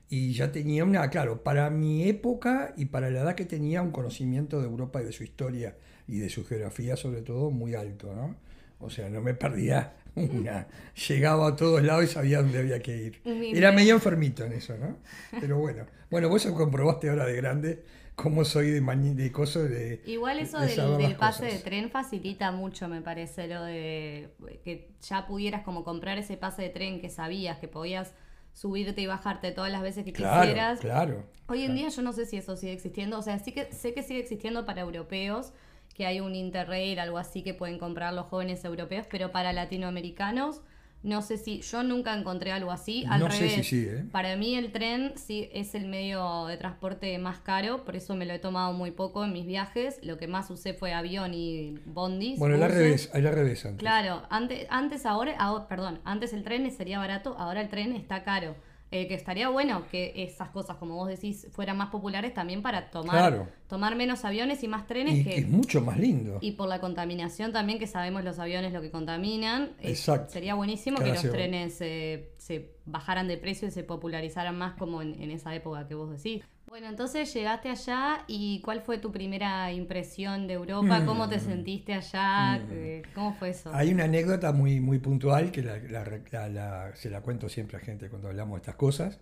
y 0.10 0.34
ya 0.34 0.52
tenía 0.52 0.84
una, 0.86 1.10
claro, 1.10 1.44
para 1.44 1.70
mi 1.70 2.08
época 2.08 2.74
y 2.78 2.86
para 2.86 3.10
la 3.10 3.22
edad 3.22 3.36
que 3.36 3.46
tenía 3.46 3.82
un 3.82 3.92
conocimiento 3.92 4.60
de 4.62 4.68
Europa 4.68 5.02
y 5.02 5.06
de 5.06 5.12
su 5.12 5.24
historia 5.24 5.76
y 6.08 6.18
de 6.20 6.30
su 6.30 6.46
geografía 6.46 6.96
sobre 6.96 7.22
todo 7.22 7.52
muy 7.52 7.76
alto, 7.76 8.14
¿no? 8.16 8.36
O 8.80 8.90
sea, 8.90 9.10
no 9.10 9.22
me 9.22 9.34
perdía 9.34 9.96
una. 10.16 10.68
Llegaba 11.08 11.48
a 11.50 11.56
todos 11.56 11.82
lados 11.84 12.06
y 12.06 12.08
sabía 12.08 12.42
dónde 12.42 12.60
había 12.60 12.80
que 12.80 12.96
ir. 12.96 13.22
Era 13.26 13.72
me- 13.72 13.78
medio 13.78 13.96
enfermito 13.96 14.46
en 14.46 14.54
eso, 14.54 14.78
¿no? 14.78 14.98
Pero 15.42 15.58
bueno. 15.58 15.86
Bueno, 16.10 16.30
vos 16.30 16.46
comprobaste 16.46 17.10
ahora 17.10 17.26
de 17.26 17.36
grande 17.36 17.84
cómo 18.16 18.46
soy 18.46 18.72
de, 18.72 18.82
mañi- 18.82 19.14
de 19.16 19.32
cosas 19.32 19.70
de... 19.70 20.02
Igual 20.06 20.40
eso 20.40 20.60
de 20.60 20.68
del, 20.76 21.16
pase 21.18 21.44
cosas. 21.44 21.54
de 21.58 21.60
tren 21.60 21.90
facilita 21.90 22.52
mucho, 22.52 22.88
me 22.88 23.02
parece, 23.02 23.48
lo 23.48 23.64
de 23.64 24.30
que 24.64 24.90
ya 25.02 25.28
pudieras 25.28 25.64
como 25.64 25.84
comprar 25.84 26.18
ese 26.18 26.38
pase 26.38 26.62
de 26.64 26.70
tren 26.70 27.02
que 27.02 27.10
sabías 27.10 27.58
que 27.60 27.68
podías 27.68 28.14
subirte 28.58 29.02
y 29.02 29.06
bajarte 29.06 29.52
todas 29.52 29.72
las 29.72 29.84
veces 29.84 30.04
que 30.04 30.12
Claro, 30.14 30.42
quisieras. 30.42 30.80
claro. 30.80 31.24
Hoy 31.48 31.60
en 31.60 31.66
claro. 31.68 31.80
día 31.80 31.90
yo 31.90 32.02
no 32.02 32.12
sé 32.12 32.26
si 32.26 32.38
eso 32.38 32.58
sigue 32.58 32.74
existiendo, 32.74 33.20
o 33.20 33.22
sea, 33.22 33.38
sí 33.38 33.52
que 33.52 33.72
sé 33.72 33.94
que 33.94 34.02
sigue 34.02 34.20
existiendo 34.22 34.66
para 34.66 34.82
europeos, 34.82 35.54
que 35.94 36.08
hay 36.08 36.20
un 36.20 36.34
interrail, 36.34 36.98
algo 36.98 37.20
así 37.20 37.44
que 37.44 37.54
pueden 37.54 37.78
comprar 37.78 38.14
los 38.14 38.26
jóvenes 38.26 38.66
europeos, 38.66 39.06
pero 39.12 39.32
para 39.32 39.54
latinoamericanos 39.54 40.62
no 41.04 41.22
sé 41.22 41.38
si 41.38 41.62
yo 41.62 41.84
nunca 41.84 42.14
encontré 42.18 42.52
algo 42.52 42.72
así, 42.72 43.06
al 43.08 43.20
No 43.22 43.32
sé 43.32 43.40
revés. 43.40 43.54
si 43.56 43.64
sigue, 43.64 44.00
¿eh? 44.00 44.06
Para 44.12 44.36
mí 44.36 44.56
el 44.56 44.72
tren 44.72 45.14
sí 45.16 45.50
es 45.54 45.74
el 45.76 45.88
medio 45.88 46.46
de 46.48 46.58
transporte 46.58 47.18
más 47.20 47.40
caro, 47.40 47.86
por 47.86 47.96
eso 47.96 48.16
me 48.16 48.26
lo 48.26 48.34
he 48.34 48.40
tomado 48.40 48.74
muy 48.74 48.92
poco 48.92 49.24
en 49.24 49.32
mis 49.32 49.46
viajes, 49.46 50.00
lo 50.04 50.18
que 50.18 50.28
más 50.28 50.50
usé 50.50 50.74
fue 50.74 50.94
avión 50.94 51.34
y 51.34 51.76
bondis. 51.86 52.40
Bueno, 52.40 52.56
al 52.56 52.62
buses. 52.62 52.76
revés, 52.78 53.10
al 53.14 53.24
revés 53.24 53.66
antes. 53.66 53.80
Claro, 53.80 54.24
antes, 54.30 54.68
antes 54.70 55.06
ahora, 55.06 55.36
ahora- 55.38 55.68
perdón, 55.68 56.00
antes 56.04 56.34
el 56.34 56.44
tren 56.44 56.70
sería 56.72 57.00
barato, 57.00 57.36
ahora 57.38 57.62
el 57.62 57.70
tren 57.70 57.94
está 57.96 58.24
caro. 58.24 58.56
Eh, 58.90 59.10
que 59.10 59.16
estaría 59.16 59.50
bueno 59.50 59.84
que 59.92 60.14
esas 60.16 60.48
cosas, 60.50 60.78
como 60.78 60.96
vos 60.96 61.10
decís, 61.10 61.46
fueran 61.52 61.76
más 61.76 61.90
populares 61.90 62.34
también 62.34 62.62
para 62.62 62.90
tomar, 62.90 63.32
Claro. 63.32 63.48
tomar 63.68 63.98
menos 63.98 64.24
aviones 64.24 64.64
y 64.64 64.70
más 64.70 64.88
trenes 64.88 65.16
Y 65.16 65.24
que, 65.26 65.30
que 65.32 65.40
es 65.42 65.50
mucho 65.50 65.82
más 65.82 66.00
lindo. 66.00 66.38
y 66.40 66.54
por 66.54 66.70
la 66.70 66.80
contaminación 66.80 67.52
también, 67.52 67.80
que 67.80 67.88
sabemos 67.88 68.24
los 68.24 68.40
aviones 68.40 68.72
lo 68.72 68.82
que 68.82 68.90
contaminan. 68.90 69.72
eh, 69.82 69.90
Exacto. 69.90 70.32
sería 70.32 70.56
buenísimo 70.56 71.00
Que 71.00 71.10
los 71.10 71.22
trenes 71.22 71.82
eh, 71.82 72.32
se 72.38 72.78
bajaran 72.86 73.28
de 73.28 73.38
precio 73.38 73.68
y 73.68 73.72
se 73.72 73.84
popularizaran 73.84 74.58
más 74.58 74.76
como 74.76 75.02
en, 75.02 75.22
en 75.22 75.32
esa 75.32 75.54
época 75.54 75.86
que 75.86 75.94
vos 75.96 76.10
decís. 76.10 76.46
Bueno, 76.68 76.90
entonces 76.90 77.34
llegaste 77.34 77.70
allá 77.70 78.26
y 78.28 78.60
¿cuál 78.62 78.82
fue 78.82 78.98
tu 78.98 79.12
primera 79.12 79.72
impresión 79.72 80.48
de 80.48 80.54
Europa? 80.56 81.06
¿Cómo 81.06 81.30
te 81.30 81.40
sentiste 81.40 81.94
allá? 81.94 82.62
Eh, 82.70 83.04
¿Cómo 83.16 83.34
fue 83.36 83.50
eso? 83.52 83.72
Mm. 83.72 83.76
Hay 83.76 83.94
una 83.94 84.04
anécdota 84.04 84.52
muy, 84.52 84.82
muy 84.82 85.00
puntual 85.00 85.52
que 85.52 85.64
la- 85.64 85.78
la- 85.78 86.06
la- 86.32 86.50
la- 86.50 86.96
se 86.96 87.10
la 87.10 87.22
cuento 87.22 87.48
siempre 87.48 87.78
a 87.78 87.80
gente 87.80 88.10
cuando 88.10 88.28
hablamos 88.28 88.56
de 88.56 88.62
estas 88.64 88.76
cosas, 88.76 89.20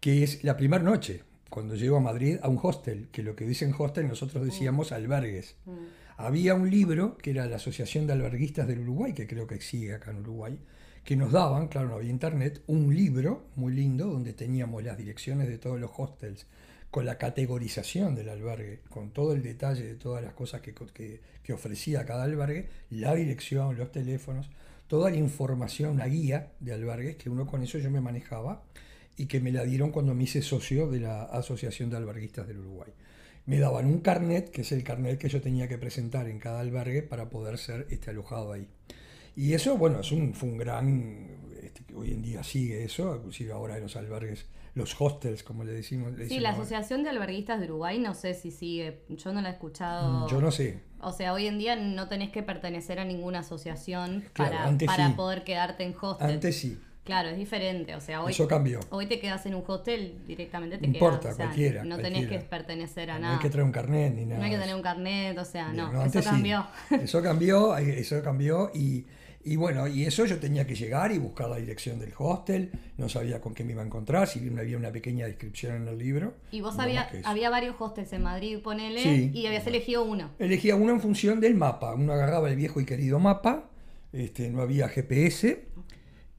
que 0.00 0.22
es 0.22 0.42
la 0.44 0.56
primera 0.56 0.82
noche, 0.82 1.24
cuando 1.50 1.74
llego 1.74 1.98
a 1.98 2.00
Madrid, 2.00 2.38
a 2.42 2.48
un 2.48 2.58
hostel, 2.62 3.08
que 3.12 3.22
lo 3.22 3.36
que 3.36 3.44
dicen 3.44 3.74
hostel 3.78 4.08
nosotros 4.08 4.44
decíamos 4.44 4.90
albergues. 4.90 5.56
Mm. 5.66 5.72
Había 6.16 6.54
un 6.54 6.70
libro 6.70 7.18
que 7.18 7.30
era 7.30 7.46
la 7.46 7.56
Asociación 7.56 8.06
de 8.06 8.14
Alberguistas 8.14 8.66
del 8.66 8.80
Uruguay, 8.80 9.12
que 9.12 9.26
creo 9.26 9.46
que 9.46 9.60
sigue 9.60 9.94
acá 9.94 10.10
en 10.10 10.20
Uruguay, 10.20 10.58
que 11.04 11.16
nos 11.16 11.32
daban, 11.32 11.68
claro, 11.68 11.88
no 11.88 11.94
había 11.96 12.10
internet, 12.10 12.62
un 12.66 12.94
libro 12.96 13.46
muy 13.56 13.72
lindo 13.72 14.06
donde 14.08 14.32
teníamos 14.32 14.82
las 14.82 14.96
direcciones 14.98 15.48
de 15.48 15.58
todos 15.58 15.78
los 15.78 15.90
hostels, 15.96 16.46
con 16.90 17.04
la 17.06 17.18
categorización 17.18 18.14
del 18.14 18.28
albergue, 18.30 18.80
con 18.88 19.10
todo 19.12 19.32
el 19.34 19.42
detalle 19.42 19.84
de 19.84 19.94
todas 19.94 20.22
las 20.22 20.32
cosas 20.34 20.60
que, 20.62 20.74
que- 20.94 21.20
que 21.42 21.52
ofrecía 21.52 22.04
cada 22.04 22.24
albergue, 22.24 22.68
la 22.90 23.14
dirección, 23.14 23.76
los 23.76 23.90
teléfonos, 23.92 24.50
toda 24.86 25.10
la 25.10 25.16
información, 25.16 25.92
una 25.92 26.06
guía 26.06 26.52
de 26.60 26.72
albergues, 26.72 27.16
que 27.16 27.30
uno 27.30 27.46
con 27.46 27.62
eso 27.62 27.78
yo 27.78 27.90
me 27.90 28.00
manejaba 28.00 28.62
y 29.16 29.26
que 29.26 29.40
me 29.40 29.52
la 29.52 29.64
dieron 29.64 29.90
cuando 29.90 30.14
me 30.14 30.24
hice 30.24 30.42
socio 30.42 30.88
de 30.90 31.00
la 31.00 31.24
Asociación 31.24 31.90
de 31.90 31.96
Alberguistas 31.96 32.46
del 32.46 32.58
Uruguay. 32.60 32.92
Me 33.46 33.58
daban 33.58 33.86
un 33.86 34.00
carnet, 34.00 34.50
que 34.50 34.60
es 34.62 34.72
el 34.72 34.84
carnet 34.84 35.18
que 35.18 35.28
yo 35.28 35.40
tenía 35.40 35.68
que 35.68 35.78
presentar 35.78 36.28
en 36.28 36.38
cada 36.38 36.60
albergue 36.60 37.02
para 37.02 37.30
poder 37.30 37.58
ser 37.58 37.86
este, 37.90 38.10
alojado 38.10 38.52
ahí. 38.52 38.68
Y 39.36 39.54
eso, 39.54 39.76
bueno, 39.78 40.00
es 40.00 40.12
un, 40.12 40.34
fue 40.34 40.48
un 40.48 40.58
gran, 40.58 41.26
este, 41.62 41.82
hoy 41.94 42.12
en 42.12 42.22
día 42.22 42.42
sigue 42.42 42.84
eso, 42.84 43.16
inclusive 43.16 43.52
ahora 43.52 43.76
en 43.76 43.84
los 43.84 43.96
albergues, 43.96 44.46
los 44.74 45.00
hostels, 45.00 45.42
como 45.42 45.64
le 45.64 45.72
decimos. 45.72 46.12
le 46.16 46.28
Sí, 46.28 46.40
la 46.40 46.50
ahora. 46.50 46.62
Asociación 46.62 47.02
de 47.04 47.10
Alberguistas 47.10 47.60
de 47.60 47.66
Uruguay, 47.66 47.98
no 47.98 48.14
sé 48.14 48.34
si 48.34 48.50
sigue, 48.50 49.02
yo 49.08 49.32
no 49.32 49.40
la 49.40 49.48
he 49.50 49.52
escuchado. 49.52 50.26
Mm, 50.26 50.30
Yo 50.30 50.40
no 50.40 50.50
sé. 50.50 50.80
O 51.00 51.12
sea, 51.12 51.32
hoy 51.32 51.46
en 51.46 51.58
día 51.58 51.76
no 51.76 52.08
tenés 52.08 52.30
que 52.30 52.42
pertenecer 52.42 52.98
a 52.98 53.04
ninguna 53.04 53.40
asociación 53.40 54.24
Claro, 54.32 54.56
para, 54.56 54.78
para 54.86 55.06
sí. 55.08 55.12
poder 55.14 55.44
quedarte 55.44 55.84
en 55.84 55.94
hostel. 56.00 56.30
Antes 56.30 56.56
sí, 56.58 56.78
Claro, 57.04 57.30
es 57.30 57.38
diferente. 57.38 57.94
O 57.96 58.00
sea, 58.02 58.22
hoy, 58.22 58.32
eso 58.32 58.46
cambió. 58.46 58.80
hoy 58.90 59.06
te 59.06 59.18
quedas 59.18 59.46
en 59.46 59.54
un 59.54 59.64
hostel, 59.66 60.18
directamente 60.26 60.76
te 60.76 60.86
No 60.86 60.92
quedas. 60.92 61.02
importa, 61.02 61.28
o 61.30 61.34
sea, 61.34 61.46
cualquiera, 61.46 61.82
No 61.84 61.96
tenés 61.96 62.12
cualquiera. 62.26 62.42
que 62.42 62.48
pertenecer 62.50 63.10
a 63.10 63.14
No 63.14 63.20
nada. 63.20 63.34
hay 63.36 63.40
que 63.40 63.48
traer 63.48 63.64
un 63.64 63.72
carnet 63.72 64.14
ni 64.14 64.26
nada. 64.26 64.38
No 64.38 64.44
hay 64.44 64.50
que 64.50 64.58
tener 64.58 64.74
un 64.74 64.82
carnet, 64.82 65.38
o 65.38 65.44
sea, 65.46 65.72
no, 65.72 65.90
no, 65.90 66.04
eso 66.04 66.20
sí. 66.20 66.28
cambió. 66.28 66.66
Eso 66.90 67.22
cambió, 67.22 67.76
eso 67.78 68.22
cambió 68.22 68.70
y, 68.74 69.06
y 69.52 69.56
bueno, 69.56 69.86
y 69.88 70.04
eso 70.04 70.24
yo 70.26 70.38
tenía 70.38 70.66
que 70.66 70.74
llegar 70.74 71.12
y 71.12 71.18
buscar 71.18 71.48
la 71.48 71.56
dirección 71.56 71.98
del 71.98 72.12
hostel, 72.18 72.70
no 72.96 73.08
sabía 73.08 73.40
con 73.40 73.54
qué 73.54 73.64
me 73.64 73.72
iba 73.72 73.82
a 73.82 73.86
encontrar, 73.86 74.28
si 74.28 74.40
bien 74.40 74.58
había 74.58 74.76
una 74.76 74.90
pequeña 74.92 75.26
descripción 75.26 75.76
en 75.76 75.88
el 75.88 75.98
libro. 75.98 76.34
Y 76.50 76.60
vos 76.60 76.76
no 76.76 76.82
había, 76.82 77.08
había 77.24 77.50
varios 77.50 77.76
hostels 77.78 78.12
en 78.12 78.22
Madrid, 78.22 78.58
ponele, 78.62 79.02
Sí. 79.02 79.30
y 79.32 79.46
habías 79.46 79.66
elegido 79.66 80.04
uno. 80.04 80.30
Elegía 80.38 80.76
uno 80.76 80.92
en 80.92 81.00
función 81.00 81.40
del 81.40 81.54
mapa, 81.54 81.94
uno 81.94 82.12
agarraba 82.12 82.50
el 82.50 82.56
viejo 82.56 82.80
y 82.80 82.84
querido 82.84 83.18
mapa, 83.18 83.70
este, 84.12 84.50
no 84.50 84.62
había 84.62 84.88
GPS, 84.88 85.64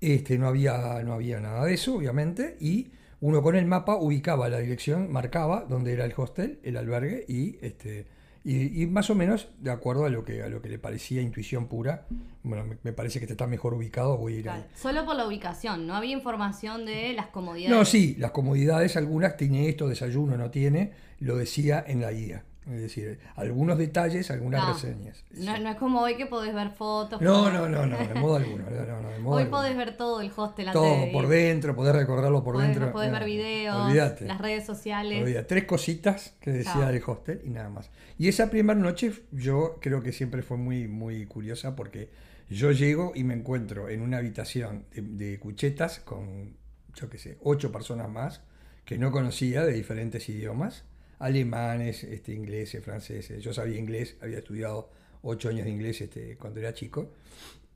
este, 0.01 0.37
no, 0.37 0.47
había, 0.47 1.01
no 1.03 1.13
había 1.13 1.39
nada 1.39 1.65
de 1.65 1.73
eso, 1.73 1.95
obviamente, 1.95 2.57
y 2.59 2.89
uno 3.21 3.41
con 3.41 3.55
el 3.55 3.65
mapa 3.65 3.95
ubicaba 3.97 4.47
la 4.49 4.59
dirección, 4.59 5.11
marcaba 5.11 5.65
dónde 5.67 5.93
era 5.93 6.05
el 6.05 6.13
hostel, 6.15 6.59
el 6.63 6.77
albergue, 6.77 7.25
y, 7.27 7.57
este, 7.61 8.05
y, 8.49 8.83
y 8.83 8.87
más 8.87 9.09
o 9.09 9.15
menos 9.15 9.49
de 9.59 9.69
acuerdo 9.69 10.05
a 10.05 10.09
lo 10.09 10.25
que, 10.25 10.41
a 10.41 10.49
lo 10.49 10.61
que 10.61 10.69
le 10.69 10.79
parecía 10.79 11.21
intuición 11.21 11.67
pura, 11.67 12.07
bueno, 12.41 12.65
me, 12.65 12.77
me 12.81 12.93
parece 12.93 13.19
que 13.19 13.27
te 13.27 13.33
está 13.33 13.45
mejor 13.45 13.75
ubicado, 13.75 14.17
voy 14.17 14.35
a 14.35 14.39
ir. 14.39 14.49
Solo 14.75 15.05
por 15.05 15.15
la 15.15 15.27
ubicación, 15.27 15.85
no 15.85 15.95
había 15.95 16.13
información 16.13 16.85
de 16.85 17.13
las 17.13 17.27
comodidades. 17.27 17.77
No, 17.77 17.85
sí, 17.85 18.15
las 18.17 18.31
comodidades, 18.31 18.97
algunas 18.97 19.37
tiene 19.37 19.69
esto, 19.69 19.87
desayuno 19.87 20.35
no 20.35 20.49
tiene, 20.49 20.93
lo 21.19 21.35
decía 21.35 21.83
en 21.87 22.01
la 22.01 22.11
guía. 22.11 22.43
Es 22.71 22.81
decir, 22.81 23.19
algunos 23.35 23.77
detalles, 23.77 24.29
algunas 24.31 24.61
No. 24.65 24.73
reseñas. 24.73 25.23
No, 25.31 25.57
no 25.59 25.69
es 25.69 25.75
como 25.77 26.01
hoy 26.01 26.15
que 26.17 26.25
podés 26.25 26.53
ver 26.53 26.69
fotos. 26.71 27.21
No, 27.21 27.45
podés- 27.47 27.53
no, 27.53 27.67
no, 27.69 27.85
no, 27.87 27.97
de 27.97 28.13
modo 28.15 28.35
alguno. 28.35 28.63
No, 28.69 29.19
modo 29.21 29.35
Hoy 29.35 29.43
alguno. 29.43 29.49
podés 29.49 29.75
ver 29.77 29.97
todo 29.97 30.21
el 30.21 30.31
hostel 30.35 30.67
antes 30.67 30.73
Todo 30.81 31.05
de 31.05 31.11
por 31.11 31.27
dentro, 31.27 31.75
poder 31.75 31.95
recordarlo 31.95 32.43
por 32.43 32.55
Podés- 32.55 32.67
dentro. 32.67 32.91
podés 32.91 33.11
ver 33.11 33.25
videos, 33.25 33.93
las 34.21 34.37
redes 34.41 34.65
sociales. 34.65 35.47
Tres 35.47 35.65
cositas 35.65 36.35
que 36.39 36.51
decía 36.51 36.73
Chao. 36.73 36.89
el 36.89 37.03
hostel 37.05 37.41
y 37.43 37.49
nada 37.49 37.69
más. 37.69 37.89
Y 38.17 38.27
esa 38.27 38.49
primera 38.49 38.79
noche 38.79 39.13
yo 39.31 39.77
creo 39.81 40.01
que 40.03 40.11
siempre 40.11 40.41
fue 40.43 40.57
muy, 40.57 40.87
muy 40.87 41.25
curiosa 41.25 41.75
porque 41.75 42.09
yo 42.49 42.71
llego 42.71 43.13
y 43.15 43.23
me 43.23 43.33
encuentro 43.33 43.89
en 43.89 44.01
una 44.01 44.17
habitación 44.17 44.85
de, 44.93 45.01
de 45.01 45.39
cuchetas 45.39 45.99
con, 45.99 46.55
yo 46.95 47.09
qué 47.09 47.17
sé, 47.17 47.37
ocho 47.41 47.71
personas 47.71 48.09
más 48.09 48.41
que 48.85 48.97
no 48.97 49.11
conocía 49.11 49.63
de 49.63 49.73
diferentes 49.73 50.27
idiomas, 50.29 50.83
alemanes, 51.19 52.03
este, 52.03 52.33
ingleses, 52.33 52.83
franceses. 52.83 53.43
Yo 53.43 53.53
sabía 53.53 53.77
inglés, 53.77 54.17
había 54.21 54.39
estudiado 54.39 54.89
ocho 55.21 55.49
años 55.49 55.65
de 55.65 55.71
inglés 55.71 56.01
este, 56.01 56.37
cuando 56.37 56.59
era 56.59 56.73
chico 56.73 57.11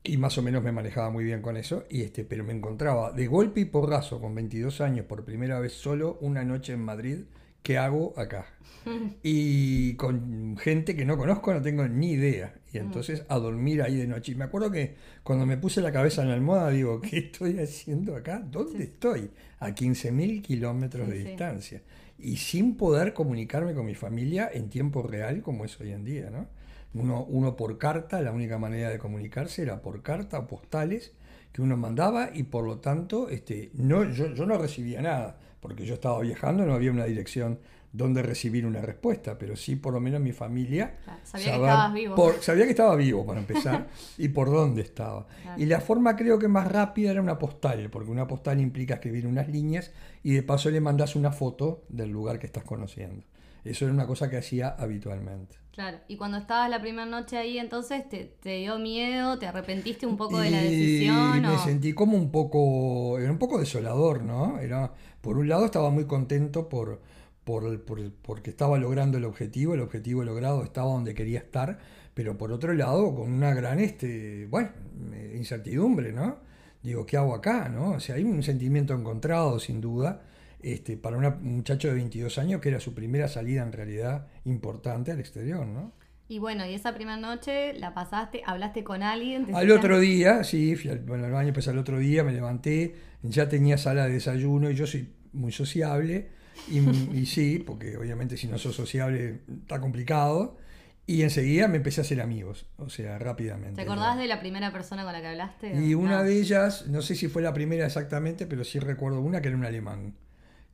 y 0.02 0.18
más 0.18 0.36
o 0.36 0.42
menos 0.42 0.62
me 0.62 0.70
manejaba 0.70 1.08
muy 1.10 1.24
bien 1.24 1.40
con 1.40 1.56
eso, 1.56 1.84
y 1.88 2.02
este, 2.02 2.24
pero 2.24 2.44
me 2.44 2.52
encontraba 2.52 3.10
de 3.12 3.26
golpe 3.26 3.60
y 3.60 3.64
porrazo 3.64 4.20
con 4.20 4.34
22 4.34 4.82
años 4.82 5.06
por 5.06 5.24
primera 5.24 5.58
vez 5.60 5.72
solo 5.72 6.18
una 6.20 6.44
noche 6.44 6.74
en 6.74 6.80
Madrid, 6.80 7.20
¿qué 7.62 7.78
hago 7.78 8.12
acá? 8.18 8.46
Y 9.22 9.94
con 9.94 10.58
gente 10.58 10.94
que 10.94 11.06
no 11.06 11.16
conozco, 11.16 11.54
no 11.54 11.62
tengo 11.62 11.88
ni 11.88 12.12
idea. 12.12 12.54
Y 12.70 12.76
entonces 12.76 13.24
a 13.28 13.38
dormir 13.38 13.80
ahí 13.80 13.96
de 13.96 14.06
noche. 14.06 14.32
Y 14.32 14.34
me 14.34 14.44
acuerdo 14.44 14.70
que 14.70 14.94
cuando 15.22 15.46
me 15.46 15.56
puse 15.56 15.80
la 15.80 15.90
cabeza 15.90 16.20
en 16.20 16.28
la 16.28 16.34
almohada, 16.34 16.68
digo, 16.70 17.00
¿qué 17.00 17.18
estoy 17.18 17.58
haciendo 17.58 18.14
acá? 18.14 18.40
¿Dónde 18.40 18.84
estoy? 18.84 19.30
A 19.60 19.70
15.000 19.70 20.42
kilómetros 20.42 21.08
Sí, 21.08 21.14
de 21.14 21.60
sí. 21.62 21.76
Y 22.18 22.36
sin 22.36 22.76
poder 22.76 23.12
comunicarme 23.12 23.74
con 23.74 23.86
mi 23.86 23.94
familia 23.94 24.50
en 24.52 24.70
tiempo 24.70 25.02
real 25.02 25.42
como 25.42 25.64
es 25.64 25.78
hoy 25.80 25.92
en 25.92 26.04
día, 26.04 26.30
¿no? 26.30 26.46
Uno, 26.94 27.24
uno 27.24 27.56
por 27.56 27.76
carta, 27.76 28.22
la 28.22 28.30
única 28.30 28.56
manera 28.56 28.88
de 28.88 28.98
comunicarse 28.98 29.62
era 29.62 29.82
por 29.82 30.02
carta 30.02 30.46
postales 30.46 31.12
que 31.52 31.62
uno 31.62 31.76
mandaba 31.76 32.30
y 32.32 32.44
por 32.44 32.64
lo 32.64 32.78
tanto 32.78 33.28
este, 33.28 33.70
no, 33.74 34.04
yo, 34.04 34.32
yo 34.34 34.46
no 34.46 34.58
recibía 34.58 35.02
nada, 35.02 35.38
porque 35.64 35.86
yo 35.86 35.94
estaba 35.94 36.20
viajando, 36.20 36.66
no 36.66 36.74
había 36.74 36.90
una 36.90 37.06
dirección 37.06 37.58
donde 37.90 38.22
recibir 38.22 38.66
una 38.66 38.82
respuesta, 38.82 39.38
pero 39.38 39.56
sí 39.56 39.76
por 39.76 39.94
lo 39.94 40.00
menos 40.00 40.20
mi 40.20 40.32
familia 40.32 40.96
Claro, 41.04 41.20
sabía 41.24 41.44
que 41.46 41.50
saber 41.52 41.68
estabas 41.70 41.94
vivo. 41.94 42.14
por- 42.16 42.42
sabía 42.42 42.64
que 42.64 42.70
estaba 42.70 42.96
vivo 42.96 43.24
para 43.24 43.40
empezar 43.40 43.86
y 44.18 44.28
por 44.28 44.50
dónde 44.50 44.82
estaba. 44.82 45.26
Claro. 45.42 45.62
Y 45.62 45.64
la 45.66 45.80
forma 45.80 46.16
creo 46.16 46.38
que 46.38 46.48
más 46.48 46.70
rápida 46.70 47.12
era 47.12 47.22
una 47.22 47.38
postal, 47.38 47.88
porque 47.90 48.10
una 48.10 48.26
postal 48.26 48.60
implica 48.60 48.94
escribir 48.94 49.26
unas 49.26 49.48
líneas 49.48 49.90
y 50.22 50.32
de 50.34 50.42
paso 50.42 50.70
le 50.70 50.80
mandas 50.82 51.16
una 51.16 51.32
foto 51.32 51.84
del 51.88 52.10
lugar 52.10 52.38
que 52.38 52.46
estás 52.46 52.64
conociendo. 52.64 53.24
Eso 53.64 53.86
era 53.86 53.94
una 53.94 54.06
cosa 54.06 54.28
que 54.28 54.36
hacía 54.36 54.68
habitualmente. 54.68 55.56
Claro, 55.72 55.98
y 56.06 56.16
cuando 56.16 56.36
estabas 56.36 56.70
la 56.70 56.80
primera 56.80 57.06
noche 57.06 57.36
ahí, 57.36 57.58
entonces 57.58 58.08
te, 58.08 58.24
te 58.40 58.58
dio 58.58 58.78
miedo, 58.78 59.38
te 59.40 59.46
arrepentiste 59.46 60.06
un 60.06 60.16
poco 60.16 60.38
de 60.38 60.50
la 60.50 60.60
decisión. 60.62 61.42
me 61.42 61.48
o- 61.54 61.58
sentí 61.58 61.92
como 61.94 62.16
un 62.16 62.30
poco, 62.30 63.18
era 63.18 63.30
un 63.32 63.38
poco 63.38 63.58
desolador, 63.58 64.22
¿no? 64.22 64.58
Era, 64.60 64.92
por 65.24 65.38
un 65.38 65.48
lado 65.48 65.64
estaba 65.64 65.88
muy 65.88 66.04
contento 66.04 66.68
por, 66.68 67.00
por, 67.44 67.82
porque 68.20 68.50
estaba 68.50 68.76
logrando 68.76 69.16
el 69.16 69.24
objetivo, 69.24 69.72
el 69.72 69.80
objetivo 69.80 70.22
logrado 70.22 70.62
estaba 70.62 70.92
donde 70.92 71.14
quería 71.14 71.38
estar, 71.38 71.78
pero 72.12 72.36
por 72.36 72.52
otro 72.52 72.74
lado 72.74 73.14
con 73.14 73.32
una 73.32 73.54
gran, 73.54 73.80
este, 73.80 74.46
bueno, 74.50 74.68
eh, 75.14 75.32
incertidumbre, 75.34 76.12
¿no? 76.12 76.36
Digo, 76.82 77.06
¿qué 77.06 77.16
hago 77.16 77.34
acá, 77.34 77.70
no? 77.70 77.92
O 77.92 78.00
sea, 78.00 78.16
hay 78.16 78.24
un 78.24 78.42
sentimiento 78.42 78.92
encontrado, 78.92 79.58
sin 79.58 79.80
duda, 79.80 80.20
este, 80.60 80.98
para 80.98 81.16
un 81.16 81.56
muchacho 81.56 81.88
de 81.88 81.94
22 81.94 82.36
años 82.36 82.60
que 82.60 82.68
era 82.68 82.78
su 82.78 82.92
primera 82.92 83.26
salida 83.26 83.62
en 83.62 83.72
realidad 83.72 84.26
importante 84.44 85.10
al 85.10 85.20
exterior, 85.20 85.66
¿no? 85.66 85.92
Y 86.28 86.38
bueno, 86.38 86.64
y 86.66 86.74
esa 86.74 86.94
primera 86.94 87.18
noche 87.18 87.74
la 87.74 87.92
pasaste, 87.92 88.42
hablaste 88.46 88.82
con 88.82 89.02
alguien. 89.02 89.54
Al 89.54 89.70
otro 89.70 90.00
día, 90.00 90.42
sí, 90.42 90.74
fui 90.74 90.90
al, 90.90 91.00
bueno, 91.00 91.26
al 91.26 91.32
baño, 91.32 91.52
pues 91.52 91.68
al 91.68 91.78
otro 91.78 91.98
día 91.98 92.24
me 92.24 92.32
levanté, 92.32 92.94
ya 93.22 93.48
tenía 93.48 93.76
sala 93.76 94.06
de 94.06 94.14
desayuno 94.14 94.70
y 94.70 94.74
yo 94.74 94.86
soy 94.86 95.12
muy 95.32 95.52
sociable. 95.52 96.30
Y, 96.70 96.78
y 97.16 97.26
sí, 97.26 97.58
porque 97.58 97.96
obviamente 97.96 98.36
si 98.36 98.46
no 98.46 98.58
sos 98.58 98.74
sociable 98.74 99.40
está 99.62 99.80
complicado. 99.80 100.56
Y 101.06 101.20
enseguida 101.20 101.68
me 101.68 101.76
empecé 101.76 102.00
a 102.00 102.04
hacer 102.04 102.22
amigos, 102.22 102.66
o 102.78 102.88
sea, 102.88 103.18
rápidamente. 103.18 103.74
¿Te 103.74 103.82
acordás 103.82 104.16
de 104.16 104.26
la 104.26 104.40
primera 104.40 104.72
persona 104.72 105.04
con 105.04 105.12
la 105.12 105.20
que 105.20 105.26
hablaste? 105.26 105.74
Y 105.74 105.92
una 105.94 106.22
de 106.22 106.40
ellas, 106.40 106.86
no 106.88 107.02
sé 107.02 107.14
si 107.14 107.28
fue 107.28 107.42
la 107.42 107.52
primera 107.52 107.84
exactamente, 107.84 108.46
pero 108.46 108.64
sí 108.64 108.78
recuerdo 108.78 109.20
una 109.20 109.42
que 109.42 109.48
era 109.48 109.56
un 109.58 109.66
alemán, 109.66 110.14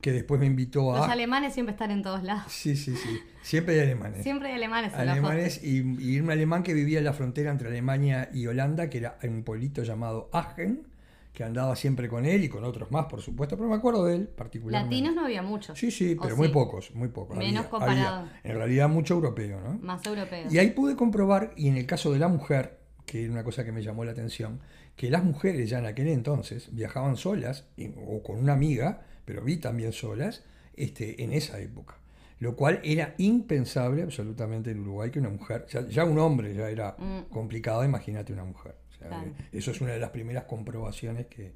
que 0.01 0.11
después 0.11 0.39
me 0.39 0.47
invitó 0.47 0.93
Los 0.93 1.07
a... 1.07 1.11
alemanes 1.11 1.53
siempre 1.53 1.71
están 1.73 1.91
en 1.91 2.01
todos 2.01 2.23
lados. 2.23 2.51
Sí, 2.51 2.75
sí, 2.75 2.95
sí, 2.95 3.19
siempre 3.43 3.75
hay 3.75 3.81
alemanes. 3.87 4.23
Siempre 4.23 4.49
hay 4.49 4.55
alemanes 4.55 4.93
en 4.93 4.99
alemanes 5.09 5.63
y, 5.63 5.77
y 5.99 6.19
un 6.19 6.31
alemán 6.31 6.63
que 6.63 6.73
vivía 6.73 6.99
en 6.99 7.05
la 7.05 7.13
frontera 7.13 7.51
entre 7.51 7.67
Alemania 7.69 8.29
y 8.33 8.47
Holanda, 8.47 8.89
que 8.89 8.97
era 8.97 9.17
en 9.21 9.33
un 9.35 9.43
pueblito 9.43 9.83
llamado 9.83 10.29
Aachen, 10.33 10.87
que 11.33 11.43
andaba 11.45 11.75
siempre 11.77 12.09
con 12.09 12.25
él 12.25 12.43
y 12.43 12.49
con 12.49 12.63
otros 12.65 12.91
más, 12.91 13.05
por 13.05 13.21
supuesto, 13.21 13.55
pero 13.55 13.69
me 13.69 13.75
acuerdo 13.75 14.05
de 14.05 14.15
él 14.15 14.27
particularmente. 14.27 14.95
Latinos 14.95 15.15
no 15.15 15.23
había 15.25 15.41
muchos. 15.41 15.77
Sí, 15.79 15.89
sí, 15.91 16.15
¿O 16.19 16.21
pero 16.23 16.35
muy 16.35 16.47
sí? 16.47 16.53
pocos, 16.53 16.93
muy 16.93 17.07
pocos. 17.07 17.37
Menos 17.37 17.59
Había- 17.65 17.69
comparado. 17.69 18.15
había, 18.25 18.39
en 18.43 18.55
realidad 18.57 18.89
mucho 18.89 19.13
europeo, 19.13 19.61
¿no? 19.61 19.79
Más 19.81 20.05
europeos. 20.05 20.53
Y 20.53 20.57
ahí 20.59 20.71
pude 20.71 20.95
comprobar, 20.95 21.53
y 21.55 21.67
en 21.69 21.77
el 21.77 21.85
caso 21.85 22.11
de 22.11 22.19
la 22.19 22.27
mujer, 22.27 22.79
que 23.05 23.23
era 23.23 23.31
una 23.31 23.43
cosa 23.43 23.63
que 23.63 23.71
me 23.71 23.81
llamó 23.81 24.03
la 24.03 24.11
atención, 24.11 24.59
que 25.01 25.09
las 25.09 25.23
mujeres 25.23 25.67
ya 25.67 25.79
en 25.79 25.87
aquel 25.87 26.09
entonces 26.09 26.69
viajaban 26.73 27.17
solas 27.17 27.65
o 28.07 28.21
con 28.21 28.37
una 28.37 28.53
amiga, 28.53 29.01
pero 29.25 29.43
vi 29.43 29.57
también 29.57 29.93
solas, 29.93 30.43
este, 30.75 31.23
en 31.23 31.33
esa 31.33 31.59
época. 31.59 31.95
Lo 32.37 32.55
cual 32.55 32.79
era 32.83 33.15
impensable 33.17 34.03
absolutamente 34.03 34.69
en 34.69 34.81
Uruguay 34.81 35.09
que 35.09 35.17
una 35.17 35.29
mujer, 35.29 35.65
ya, 35.71 35.87
ya 35.87 36.05
un 36.05 36.19
hombre 36.19 36.53
ya 36.53 36.69
era 36.69 36.95
Mm. 36.99 37.31
complicado, 37.31 37.83
imagínate 37.83 38.31
una 38.31 38.43
mujer. 38.43 38.75
O 38.91 38.93
sea, 38.99 39.07
Claro. 39.07 39.31
Eso 39.51 39.71
es 39.71 39.81
una 39.81 39.93
de 39.93 39.99
las 39.99 40.11
primeras 40.11 40.43
comprobaciones 40.43 41.25
que, 41.25 41.53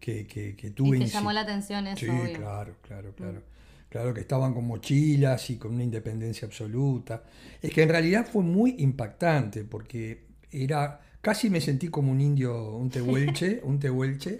que, 0.00 0.26
que- 0.26 0.56
que 0.56 0.68
y 0.68 0.70
tuve. 0.70 0.98
te 0.98 1.04
llamó 1.06 1.32
la 1.32 1.42
atención 1.42 1.86
eso, 1.88 2.00
Sí, 2.00 2.08
obvio. 2.08 2.32
claro, 2.32 2.76
claro, 2.80 3.14
claro. 3.14 3.42
Claro 3.90 4.14
que 4.14 4.20
estaban 4.20 4.54
con 4.54 4.66
mochilas 4.66 5.50
y 5.50 5.58
con 5.58 5.74
una 5.74 5.84
independencia 5.84 6.46
absoluta. 6.46 7.24
Es 7.60 7.70
que 7.74 7.82
en 7.82 7.90
realidad 7.90 8.26
fue 8.26 8.42
muy 8.42 8.74
impactante 8.78 9.64
porque 9.64 10.24
era 10.50 11.00
casi 11.26 11.50
me 11.50 11.60
sentí 11.60 11.88
como 11.88 12.12
un 12.12 12.20
indio, 12.20 12.52
un 12.76 12.88
tehuelche, 12.88 13.60
un 13.70 13.78
tehuelche 13.80 14.38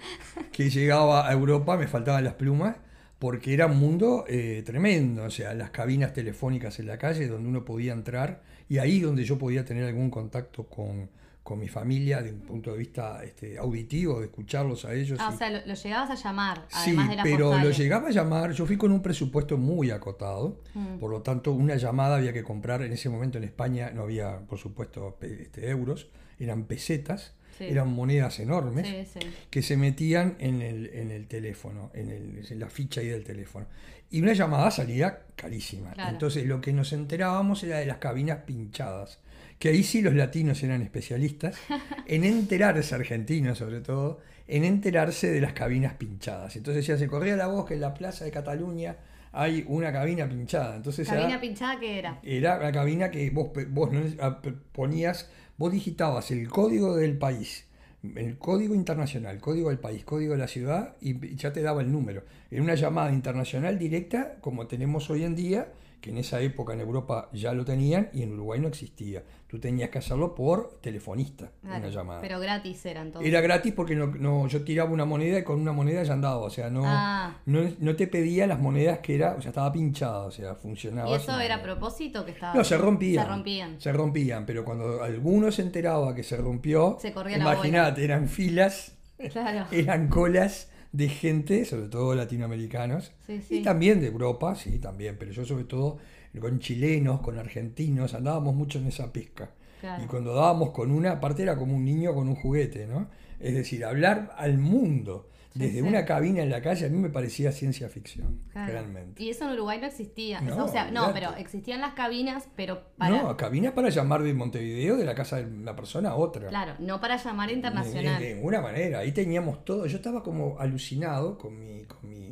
que 0.53 0.71
llegaba 0.71 1.29
a 1.29 1.33
Europa, 1.33 1.77
me 1.77 1.89
faltaban 1.89 2.23
las 2.23 2.35
plumas 2.35 2.77
porque 3.19 3.53
era 3.55 3.67
un 3.67 3.79
mundo 3.79 4.25
eh, 4.29 4.63
tremendo, 4.65 5.25
o 5.25 5.31
sea, 5.31 5.53
las 5.55 5.71
cabinas 5.71 6.13
telefónicas 6.13 6.79
en 6.79 6.87
la 6.87 6.97
calle 6.99 7.27
donde 7.27 7.49
uno 7.49 7.65
podía 7.65 7.93
entrar 7.93 8.43
y 8.69 8.79
ahí 8.79 9.01
donde 9.01 9.25
yo 9.25 9.37
podía 9.37 9.65
tener 9.65 9.85
algún 9.85 10.11
contacto 10.11 10.65
con, 10.69 11.11
con 11.43 11.59
mi 11.59 11.67
familia 11.69 12.21
desde 12.23 12.37
un 12.37 12.43
punto 12.43 12.73
de 12.73 12.79
vista 12.79 13.25
este, 13.25 13.57
auditivo, 13.59 14.21
de 14.21 14.27
escucharlos 14.27 14.85
a 14.85 14.93
ellos. 14.95 15.19
Ah, 15.21 15.29
y- 15.31 15.35
o 15.35 15.39
sea, 15.39 15.51
lo, 15.51 15.67
lo 15.67 15.75
llegabas 15.75 16.11
a 16.11 16.15
llamar, 16.29 16.67
Sí, 16.69 16.91
además 16.91 17.09
de 17.11 17.17
la 17.17 17.23
pero 17.23 17.39
lo 17.47 17.51
postales. 17.53 17.79
llegaba 17.79 18.09
a 18.09 18.11
llamar, 18.13 18.53
yo 18.53 18.65
fui 18.67 18.77
con 18.77 18.93
un 18.93 19.01
presupuesto 19.03 19.57
muy 19.57 19.91
acotado, 19.91 20.61
Mm. 20.75 20.99
por 20.99 21.11
lo 21.11 21.23
tanto 21.23 21.53
una 21.53 21.77
llamada 21.77 22.17
había 22.17 22.33
que 22.33 22.43
comprar, 22.45 22.83
en 22.83 22.93
ese 22.93 23.09
momento 23.09 23.39
en 23.39 23.45
España 23.45 23.91
no 23.95 24.03
había, 24.03 24.41
por 24.47 24.59
supuesto, 24.59 25.17
este, 25.23 25.69
euros, 25.71 26.11
eran 26.39 26.65
pesetas, 26.65 27.33
Sí. 27.59 27.65
eran 27.65 27.89
monedas 27.89 28.39
enormes 28.39 28.87
Sí, 28.87 29.19
sí. 29.21 29.27
que 29.49 29.63
se 29.63 29.79
metían 29.79 30.37
en 30.41 30.61
el, 30.61 30.91
en 30.93 31.11
el 31.11 31.27
teléfono, 31.27 31.91
en, 31.95 32.11
el- 32.11 32.47
en 32.51 32.61
la 32.61 32.69
ficha 32.69 33.01
ahí 33.01 33.09
del 33.09 33.25
teléfono. 33.25 33.67
Y 34.11 34.21
una 34.21 34.35
llamada 34.35 34.71
salía 34.71 35.21
carísima. 35.37 35.93
Claro. 35.93 36.11
Entonces 36.13 36.45
lo 36.47 36.61
que 36.61 36.73
nos 36.75 36.93
enterábamos 36.93 37.65
era 37.65 37.79
de 37.79 37.87
las 37.87 37.97
cabinas 37.97 38.41
pinchadas. 38.47 39.21
Que 39.59 39.71
ahí 39.71 39.83
sí 39.83 40.03
los 40.03 40.13
latinos 40.15 40.63
eran 40.63 40.83
especialistas 40.83 41.57
en 42.07 42.25
enterarse, 42.25 42.95
argentinos 42.95 43.57
sobre 43.57 43.81
todo, 43.81 44.21
en 44.47 44.65
enterarse 44.65 45.31
de 45.31 45.41
las 45.41 45.55
cabinas 45.55 45.95
pinchadas. 45.95 46.57
Entonces 46.57 46.87
ya 46.87 46.99
se 46.99 47.07
corría 47.09 47.37
la 47.37 47.47
voz 47.47 47.65
que 47.67 47.73
en 47.75 47.81
la 47.81 47.95
plaza 47.95 48.27
de 48.27 48.31
Cataluña 48.33 48.97
hay 49.33 49.65
una 49.67 49.91
cabina 49.93 50.29
pinchada. 50.29 50.77
Entonces 50.77 51.09
¿Cabina 51.09 51.41
pinchada 51.41 51.81
qué 51.81 51.99
era? 52.01 52.21
era 52.23 52.59
la 52.59 52.71
cabina 52.71 53.11
que 53.11 53.31
vos, 53.31 53.49
vos 53.71 53.91
no- 53.93 54.23
a- 54.23 54.43
pe- 54.43 54.53
ponías, 54.73 55.31
vos 55.59 55.73
digitabas 55.73 56.31
el 56.31 56.49
código 56.49 56.97
del 56.97 57.17
país, 57.19 57.67
el 58.15 58.39
código 58.39 58.75
internacional, 58.75 59.41
código 59.41 59.71
del 59.71 59.79
país, 59.79 60.05
código 60.05 60.33
de 60.33 60.39
la 60.39 60.49
ciudad 60.49 60.97
y 61.01 61.37
ya 61.37 61.53
te 61.53 61.63
daba 61.63 61.81
el 61.81 61.91
número. 61.91 62.25
Era 62.51 62.63
una 62.63 62.75
llamada 62.75 63.13
internacional 63.13 63.79
directa 63.79 64.37
como 64.41 64.67
tenemos 64.67 65.11
hoy 65.11 65.25
en 65.25 65.35
día, 65.35 65.73
que 66.01 66.11
en 66.11 66.19
esa 66.19 66.41
época 66.41 66.75
en 66.75 66.81
Europa 66.81 67.31
ya 67.33 67.53
lo 67.53 67.65
tenían 67.65 68.11
y 68.13 68.23
en 68.23 68.33
Uruguay 68.35 68.61
no 68.61 68.69
existía. 68.69 69.25
Tú 69.49 69.61
tenías 69.61 69.91
que 69.91 69.99
hacerlo 69.99 70.35
por 70.35 70.81
telefonista, 70.81 71.53
Claro, 71.63 71.79
una 71.79 71.89
llamada. 71.89 72.21
Pero 72.21 72.41
gratis 72.41 72.85
era 72.85 73.01
entonces. 73.03 73.29
Era 73.29 73.41
gratis 73.41 73.73
porque 73.73 73.95
no, 73.95 74.07
no- 74.09 74.49
yo 74.49 74.65
tiraba 74.65 74.91
una 74.91 75.05
moneda 75.05 75.39
y 75.39 75.45
con 75.45 75.61
una 75.61 75.71
moneda 75.73 76.03
ya 76.03 76.15
andaba, 76.15 76.39
o 76.39 76.51
sea, 76.51 76.69
no, 76.69 76.83
Ah. 76.85 77.37
no, 77.47 77.61
no 77.79 77.95
te 77.95 78.09
pedía 78.09 78.49
las 78.49 78.59
monedas 78.59 78.99
que 78.99 79.15
era, 79.15 79.35
o 79.39 79.41
sea, 79.41 79.51
estaba 79.51 79.71
pinchada, 79.73 80.23
o 80.25 80.33
sea, 80.33 80.57
funcionaba. 80.57 81.11
¿Y 81.11 81.15
eso 81.15 81.39
era 81.39 81.57
a 81.57 81.63
propósito 81.63 82.25
que 82.25 82.33
estaba? 82.33 82.55
No, 82.55 82.65
se 82.65 82.77
rompían. 82.77 83.25
Se 83.25 83.31
rompían. 83.31 83.81
Se 83.81 83.93
rompían, 83.93 84.47
pero 84.47 84.65
cuando 84.65 85.01
alguno 85.03 85.53
se 85.53 85.63
enteraba 85.63 86.13
que 86.13 86.25
se 86.25 86.37
rompió, 86.37 86.99
Se 87.01 87.13
corría 87.13 87.39
la 87.39 87.45
imagínate, 87.45 88.03
eran 88.05 88.29
filas, 88.29 88.97
Claro. 89.31 89.67
eran 89.71 90.09
colas 90.09 90.73
de 90.91 91.09
gente, 91.09 91.65
sobre 91.67 91.89
todo 91.89 92.15
latinoamericanos, 92.17 93.13
Sí, 93.27 93.41
sí. 93.43 93.59
y 93.59 93.63
también 93.63 94.01
de 94.01 94.07
Europa, 94.09 94.55
sí, 94.57 94.79
también, 94.79 95.17
pero 95.19 95.31
yo 95.31 95.45
sobre 95.45 95.65
todo 95.65 95.99
con 96.41 96.59
chilenos, 96.59 97.21
con 97.21 97.39
argentinos, 97.39 98.15
andábamos 98.15 98.55
mucho 98.55 98.79
en 98.79 98.87
esa 98.87 99.13
pesca. 99.13 99.51
Claro. 99.81 100.03
Y 100.05 100.07
cuando 100.07 100.35
dábamos 100.35 100.71
con 100.71 100.91
una, 100.91 101.13
aparte 101.13 101.43
era 101.43 101.57
como 101.57 101.75
un 101.77 101.85
niño 101.85 102.15
con 102.15 102.29
un 102.29 102.35
juguete, 102.35 102.87
¿no? 102.87 103.09
Es 103.39 103.55
decir, 103.55 103.85
hablar 103.85 104.33
al 104.37 104.57
mundo 104.59 105.29
desde 105.53 105.77
sí. 105.77 105.81
una 105.81 106.05
cabina 106.05 106.43
en 106.43 106.51
la 106.51 106.61
calle 106.61 106.85
a 106.85 106.89
mí 106.91 106.99
me 106.99 107.09
parecía 107.09 107.51
ciencia 107.51 107.89
ficción, 107.89 108.41
Claro. 108.53 108.73
realmente. 108.73 109.23
Y 109.23 109.31
eso 109.31 109.45
en 109.47 109.53
Uruguay 109.53 109.79
no 109.81 109.87
existía. 109.87 110.41
No, 110.43 110.65
o 110.65 110.69
sea, 110.69 110.91
no, 110.91 111.13
pero 111.15 111.35
existían 111.37 111.81
las 111.81 111.95
cabinas, 111.95 112.47
pero 112.57 112.83
para. 112.99 113.23
No, 113.23 113.37
cabinas 113.39 113.73
para 113.73 113.89
llamar 113.89 114.23
de 114.23 114.35
Montevideo 114.35 114.97
de 114.97 115.05
la 115.07 115.15
casa 115.15 115.37
de 115.37 115.45
una 115.47 115.75
persona 115.75 116.11
a 116.11 116.15
otra. 116.17 116.49
Claro, 116.49 116.75
no 116.79 117.01
para 117.01 117.17
llamar 117.17 117.49
De, 117.49 117.55
internacional. 117.55 118.21
de 118.21 118.35
ninguna 118.35 118.61
manera. 118.61 118.99
Ahí 118.99 119.13
teníamos 119.13 119.65
todo. 119.65 119.87
Yo 119.87 119.97
estaba 119.97 120.23
como 120.23 120.59
alucinado 120.59 121.39
con 121.39 121.59
mi, 121.59 121.85
con 121.85 122.09
mi. 122.09 122.26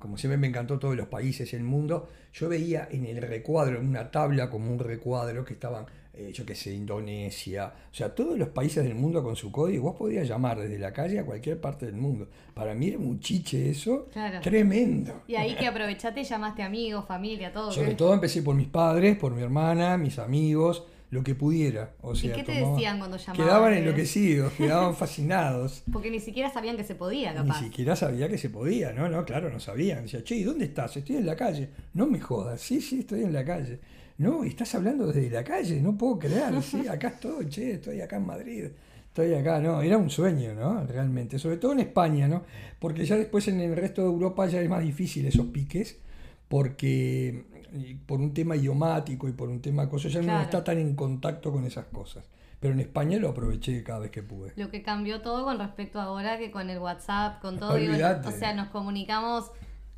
Como 0.00 0.16
siempre 0.16 0.38
me 0.38 0.46
encantó 0.46 0.78
todos 0.78 0.96
los 0.96 1.08
países 1.08 1.52
el 1.52 1.62
mundo. 1.62 2.08
Yo 2.32 2.48
veía 2.48 2.88
en 2.90 3.04
el 3.04 3.20
recuadro, 3.20 3.78
en 3.78 3.86
una 3.86 4.10
tabla 4.10 4.48
como 4.48 4.72
un 4.72 4.78
recuadro, 4.78 5.44
que 5.44 5.52
estaban, 5.52 5.84
eh, 6.14 6.32
yo 6.32 6.46
qué 6.46 6.54
sé, 6.54 6.72
Indonesia. 6.72 7.70
O 7.92 7.94
sea, 7.94 8.14
todos 8.14 8.38
los 8.38 8.48
países 8.48 8.82
del 8.82 8.94
mundo 8.94 9.22
con 9.22 9.36
su 9.36 9.52
código. 9.52 9.90
Vos 9.90 9.96
podías 9.96 10.26
llamar 10.26 10.58
desde 10.58 10.78
la 10.78 10.94
calle 10.94 11.18
a 11.18 11.26
cualquier 11.26 11.60
parte 11.60 11.84
del 11.84 11.96
mundo. 11.96 12.28
Para 12.54 12.74
mí 12.74 12.88
era 12.88 12.98
un 12.98 13.20
chiche 13.20 13.68
eso. 13.68 14.08
Claro. 14.10 14.40
Tremendo. 14.40 15.22
Y 15.28 15.34
ahí 15.34 15.54
que 15.54 15.66
aprovechaste 15.66 16.22
y 16.22 16.24
llamaste 16.24 16.62
amigos, 16.62 17.04
familia, 17.06 17.52
todo. 17.52 17.70
Sobre 17.70 17.90
¿qué? 17.90 17.96
todo 17.96 18.14
empecé 18.14 18.42
por 18.42 18.54
mis 18.54 18.68
padres, 18.68 19.18
por 19.18 19.34
mi 19.34 19.42
hermana, 19.42 19.98
mis 19.98 20.18
amigos, 20.18 20.84
lo 21.10 21.22
que 21.22 21.34
pudiera. 21.34 21.94
O 22.00 22.14
sea, 22.14 22.34
qué 22.34 22.44
te 22.44 22.52
decían 22.52 22.98
cuando 22.98 23.16
llamaban? 23.16 23.36
Quedaban 23.46 23.72
¿Qué? 23.72 23.78
enloquecidos, 23.80 24.52
quedaban 24.52 24.94
fascinados. 24.94 25.82
Porque 25.92 26.10
ni 26.10 26.20
siquiera 26.20 26.50
sabían 26.50 26.76
que 26.76 26.84
se 26.84 26.94
podía, 26.94 27.32
Ni 27.32 27.48
capaz. 27.48 27.60
siquiera 27.60 27.96
sabía 27.96 28.28
que 28.28 28.38
se 28.38 28.48
podía, 28.48 28.92
¿no? 28.92 29.08
No, 29.08 29.24
claro, 29.24 29.50
no 29.50 29.58
sabían. 29.60 30.04
Decía, 30.04 30.22
che, 30.22 30.36
¿y 30.36 30.44
dónde 30.44 30.66
estás? 30.66 30.96
Estoy 30.96 31.16
en 31.16 31.26
la 31.26 31.36
calle. 31.36 31.70
No 31.94 32.06
me 32.06 32.20
jodas. 32.20 32.60
Sí, 32.60 32.80
sí, 32.80 33.00
estoy 33.00 33.22
en 33.22 33.32
la 33.32 33.44
calle. 33.44 33.80
No, 34.18 34.44
y 34.44 34.48
estás 34.48 34.74
hablando 34.74 35.06
desde 35.06 35.30
la 35.30 35.42
calle, 35.42 35.80
no 35.80 35.96
puedo 35.96 36.18
creer. 36.18 36.62
Sí, 36.62 36.86
acá 36.88 37.08
estoy, 37.08 37.48
che, 37.48 37.72
estoy 37.72 38.00
acá 38.00 38.16
en 38.16 38.26
Madrid. 38.26 38.64
Estoy 39.08 39.34
acá, 39.34 39.58
no, 39.58 39.82
era 39.82 39.98
un 39.98 40.08
sueño, 40.10 40.54
¿no? 40.54 40.86
Realmente, 40.86 41.38
sobre 41.38 41.56
todo 41.56 41.72
en 41.72 41.80
España, 41.80 42.28
¿no? 42.28 42.44
Porque 42.78 43.04
ya 43.04 43.16
después 43.16 43.48
en 43.48 43.60
el 43.60 43.74
resto 43.74 44.02
de 44.02 44.08
Europa 44.08 44.46
ya 44.46 44.60
es 44.60 44.68
más 44.68 44.84
difícil 44.84 45.26
esos 45.26 45.46
piques, 45.46 45.98
porque 46.46 47.44
y 47.72 47.94
por 47.94 48.20
un 48.20 48.32
tema 48.32 48.56
idiomático 48.56 49.28
y 49.28 49.32
por 49.32 49.48
un 49.48 49.60
tema 49.60 49.88
cosas, 49.88 50.12
ya 50.12 50.22
no 50.22 50.40
está 50.40 50.62
tan 50.64 50.78
en 50.78 50.94
contacto 50.94 51.52
con 51.52 51.64
esas 51.64 51.86
cosas. 51.86 52.24
Pero 52.60 52.74
en 52.74 52.80
España 52.80 53.18
lo 53.18 53.30
aproveché 53.30 53.82
cada 53.82 54.00
vez 54.00 54.10
que 54.10 54.22
pude. 54.22 54.52
Lo 54.56 54.70
que 54.70 54.82
cambió 54.82 55.22
todo 55.22 55.44
con 55.44 55.58
respecto 55.58 55.98
a 55.98 56.04
ahora 56.04 56.38
que 56.38 56.50
con 56.50 56.68
el 56.68 56.78
WhatsApp, 56.78 57.40
con 57.40 57.58
todo. 57.58 57.74
digo, 57.76 57.94
o 57.94 58.30
sea, 58.32 58.54
nos 58.54 58.68
comunicamos 58.68 59.50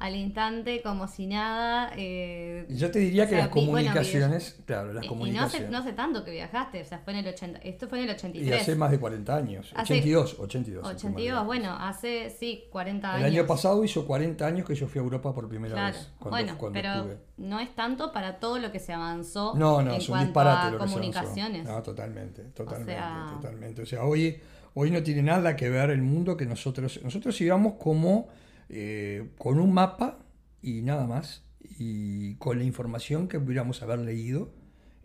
al 0.03 0.17
instante, 0.17 0.83
como 0.83 1.07
si 1.07 1.27
nada. 1.29 1.93
eh, 1.97 2.67
Y 2.69 2.77
yo 2.77 2.91
te 2.91 2.99
diría 2.99 3.23
o 3.23 3.27
que 3.27 3.31
sea, 3.37 3.39
las 3.47 3.51
bueno, 3.55 3.67
comunicaciones, 3.69 4.59
claro, 4.67 4.93
las 4.93 5.05
y- 5.05 5.07
y 5.07 5.09
no 5.09 5.15
hace, 5.15 5.19
comunicaciones. 5.21 5.71
no 5.71 5.79
hace 5.79 5.93
tanto 5.93 6.25
que 6.25 6.33
viajaste, 6.33 6.83
o 6.83 6.85
sea, 6.85 6.99
fue 6.99 7.13
en 7.13 7.21
el 7.21 7.29
80, 7.29 7.61
esto 7.61 7.89
fue 7.89 7.99
en 7.99 8.05
el 8.05 8.11
y 8.11 8.15
83. 8.15 8.63
hace 8.63 8.75
más 8.75 8.91
de 8.91 8.99
40 8.99 9.37
años. 9.37 9.73
Hace- 9.77 9.95
82, 9.95 10.37
82. 10.41 10.89
si 10.89 10.91
tú 10.91 11.07
82, 11.09 11.37
mal 11.37 11.47
bueno, 11.47 11.77
hace, 11.79 12.31
sí, 12.31 12.65
40 12.73 13.11
El 13.17 13.25
años. 13.25 13.37
año 13.39 13.47
pasado 13.47 13.85
hizo 13.85 14.05
40 14.07 14.45
años 14.47 14.67
que 14.67 14.75
yo 14.75 14.89
fui 14.89 14.99
a 14.99 15.03
Europa 15.05 15.33
por 15.33 15.49
primera 15.49 15.75
Claro, 15.75 15.97
vez. 15.97 16.11
Cuando, 16.19 16.31
bueno, 16.31 16.59
cuando 16.59 16.79
pero 16.81 16.95
estuve. 16.95 17.19
no 17.37 17.61
es 17.61 17.75
tanto 17.77 18.13
para 18.13 18.41
todo 18.41 18.59
lo 18.59 18.73
que 18.73 18.81
se 18.81 18.93
avanzó 18.93 19.55
No, 19.57 19.83
no, 19.83 19.91
en 19.93 19.97
es 20.01 20.09
un 20.09 20.15
cuanto 20.15 20.25
disparate 20.27 20.59
a 20.59 20.65
lo 20.65 20.79
que 20.79 20.89
se 20.89 20.95
avanzó. 20.95 20.95
comunicaciones. 20.97 21.65
No, 21.69 21.83
totalmente, 21.83 22.43
totalmente, 22.55 22.93
sea- 22.93 23.31
totalmente. 23.35 23.83
O 23.83 23.87
sea, 23.87 24.03
hoy, 24.05 24.41
hoy 24.75 24.91
no 24.91 25.01
tiene 25.03 25.23
nada 25.23 25.55
que 25.55 25.69
ver 25.71 25.91
el 25.91 26.03
mundo 26.03 26.37
que 26.37 26.45
nosotros. 26.47 26.99
Nosotros 27.05 27.41
íbamos 27.41 27.75
como 27.75 28.29
eh, 28.73 29.31
con 29.39 29.61
un 29.61 29.73
mapa 29.73 30.19
y 30.63 30.83
nada 30.83 31.07
más. 31.07 31.45
Y 31.79 32.35
con 32.37 32.59
la 32.59 32.65
información 32.65 33.29
que 33.29 33.39
pudiéramos 33.39 33.83
haber 33.83 34.01
leído 34.01 34.51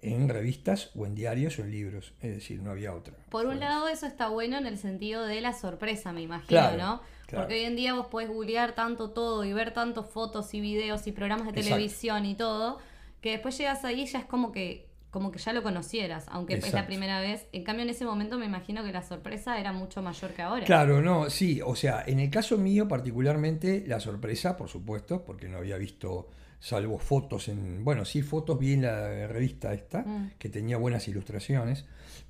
en 0.02 0.30
revistas 0.30 0.92
o 0.96 1.06
en 1.06 1.16
diarios 1.16 1.58
o 1.60 1.64
en 1.64 1.72
libros. 1.72 2.14
Es 2.22 2.36
decir, 2.36 2.62
no 2.62 2.72
había 2.72 2.94
otra. 2.94 3.16
Por 3.30 3.46
un 3.46 3.60
lado, 3.60 3.88
eso 3.88 4.06
está 4.06 4.30
bueno 4.30 4.58
en 4.58 4.66
el 4.68 4.78
sentido 4.78 5.26
de 5.26 5.42
la 5.42 5.54
sorpresa, 5.54 6.12
me 6.12 6.22
imagino, 6.22 6.48
Claro, 6.48 6.78
¿no? 6.78 7.02
claro. 7.28 7.44
Porque 7.44 7.56
hoy 7.56 7.62
en 7.66 7.76
día 7.76 7.94
vos 7.94 8.08
podés 8.08 8.30
googlear 8.30 8.74
tanto 8.74 9.10
todo 9.12 9.44
y 9.44 9.54
ver 9.54 9.74
tantas 9.74 10.08
fotos 10.08 10.54
y 10.54 10.62
videos 10.62 11.08
y 11.08 11.12
programas 11.12 11.46
de 11.46 11.52
Exacto. 11.52 11.70
televisión 11.76 12.26
y 12.26 12.36
todo, 12.36 12.80
que 13.22 13.32
después 13.32 13.58
llegas 13.58 13.84
ahí 13.86 14.02
y 14.02 14.06
ya 14.06 14.20
es 14.20 14.26
como 14.26 14.52
que 14.52 14.87
como 15.10 15.32
que 15.32 15.40
ya 15.40 15.54
lo 15.54 15.64
conocieras, 15.64 16.26
aunque 16.30 16.56
es 16.56 16.74
la 16.74 16.86
primera 16.86 17.20
vez. 17.22 17.48
En 17.52 17.64
cambio, 17.64 17.84
en 17.84 17.90
ese 17.90 18.06
momento 18.06 18.38
me 18.38 18.46
imagino 18.46 18.84
que 18.84 18.92
la 18.92 19.02
sorpresa 19.04 19.60
era 19.60 19.72
mucho 19.74 20.02
mayor 20.02 20.32
que 20.34 20.42
ahora. 20.42 20.66
Claro, 20.66 21.02
no, 21.02 21.30
sí, 21.30 21.62
o 21.64 21.76
sea, 21.76 22.04
en 22.06 22.20
el 22.20 22.30
caso 22.30 22.58
mío 22.58 22.88
particularmente, 22.88 23.84
la 23.88 24.00
sorpresa, 24.00 24.58
por 24.58 24.70
supuesto, 24.70 25.24
porque 25.24 25.48
no 25.48 25.58
había 25.58 25.78
visto, 25.78 26.30
salvo 26.60 27.00
fotos 27.00 27.48
en, 27.48 27.84
bueno, 27.84 28.04
sí, 28.06 28.22
fotos 28.22 28.60
vi 28.60 28.74
en 28.74 28.82
la 28.84 29.28
revista 29.28 29.74
esta, 29.74 30.00
Mm. 30.04 30.32
que 30.38 30.50
tenía 30.50 30.78
buenas 30.78 31.08
ilustraciones, 31.08 31.86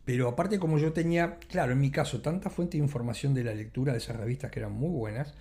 pero 0.05 0.27
aparte 0.29 0.59
como 0.59 0.77
yo 0.77 0.93
tenía, 0.93 1.37
claro, 1.49 1.73
en 1.73 1.79
mi 1.79 1.91
caso, 1.91 2.21
tanta 2.21 2.49
fuente 2.49 2.77
de 2.77 2.83
información 2.83 3.33
de 3.33 3.43
la 3.43 3.53
lectura 3.53 3.91
de 3.91 3.97
esas 3.97 4.15
revistas 4.15 4.51
que 4.51 4.59
eran 4.59 4.71
muy 4.73 4.89
buenas, 4.89 5.33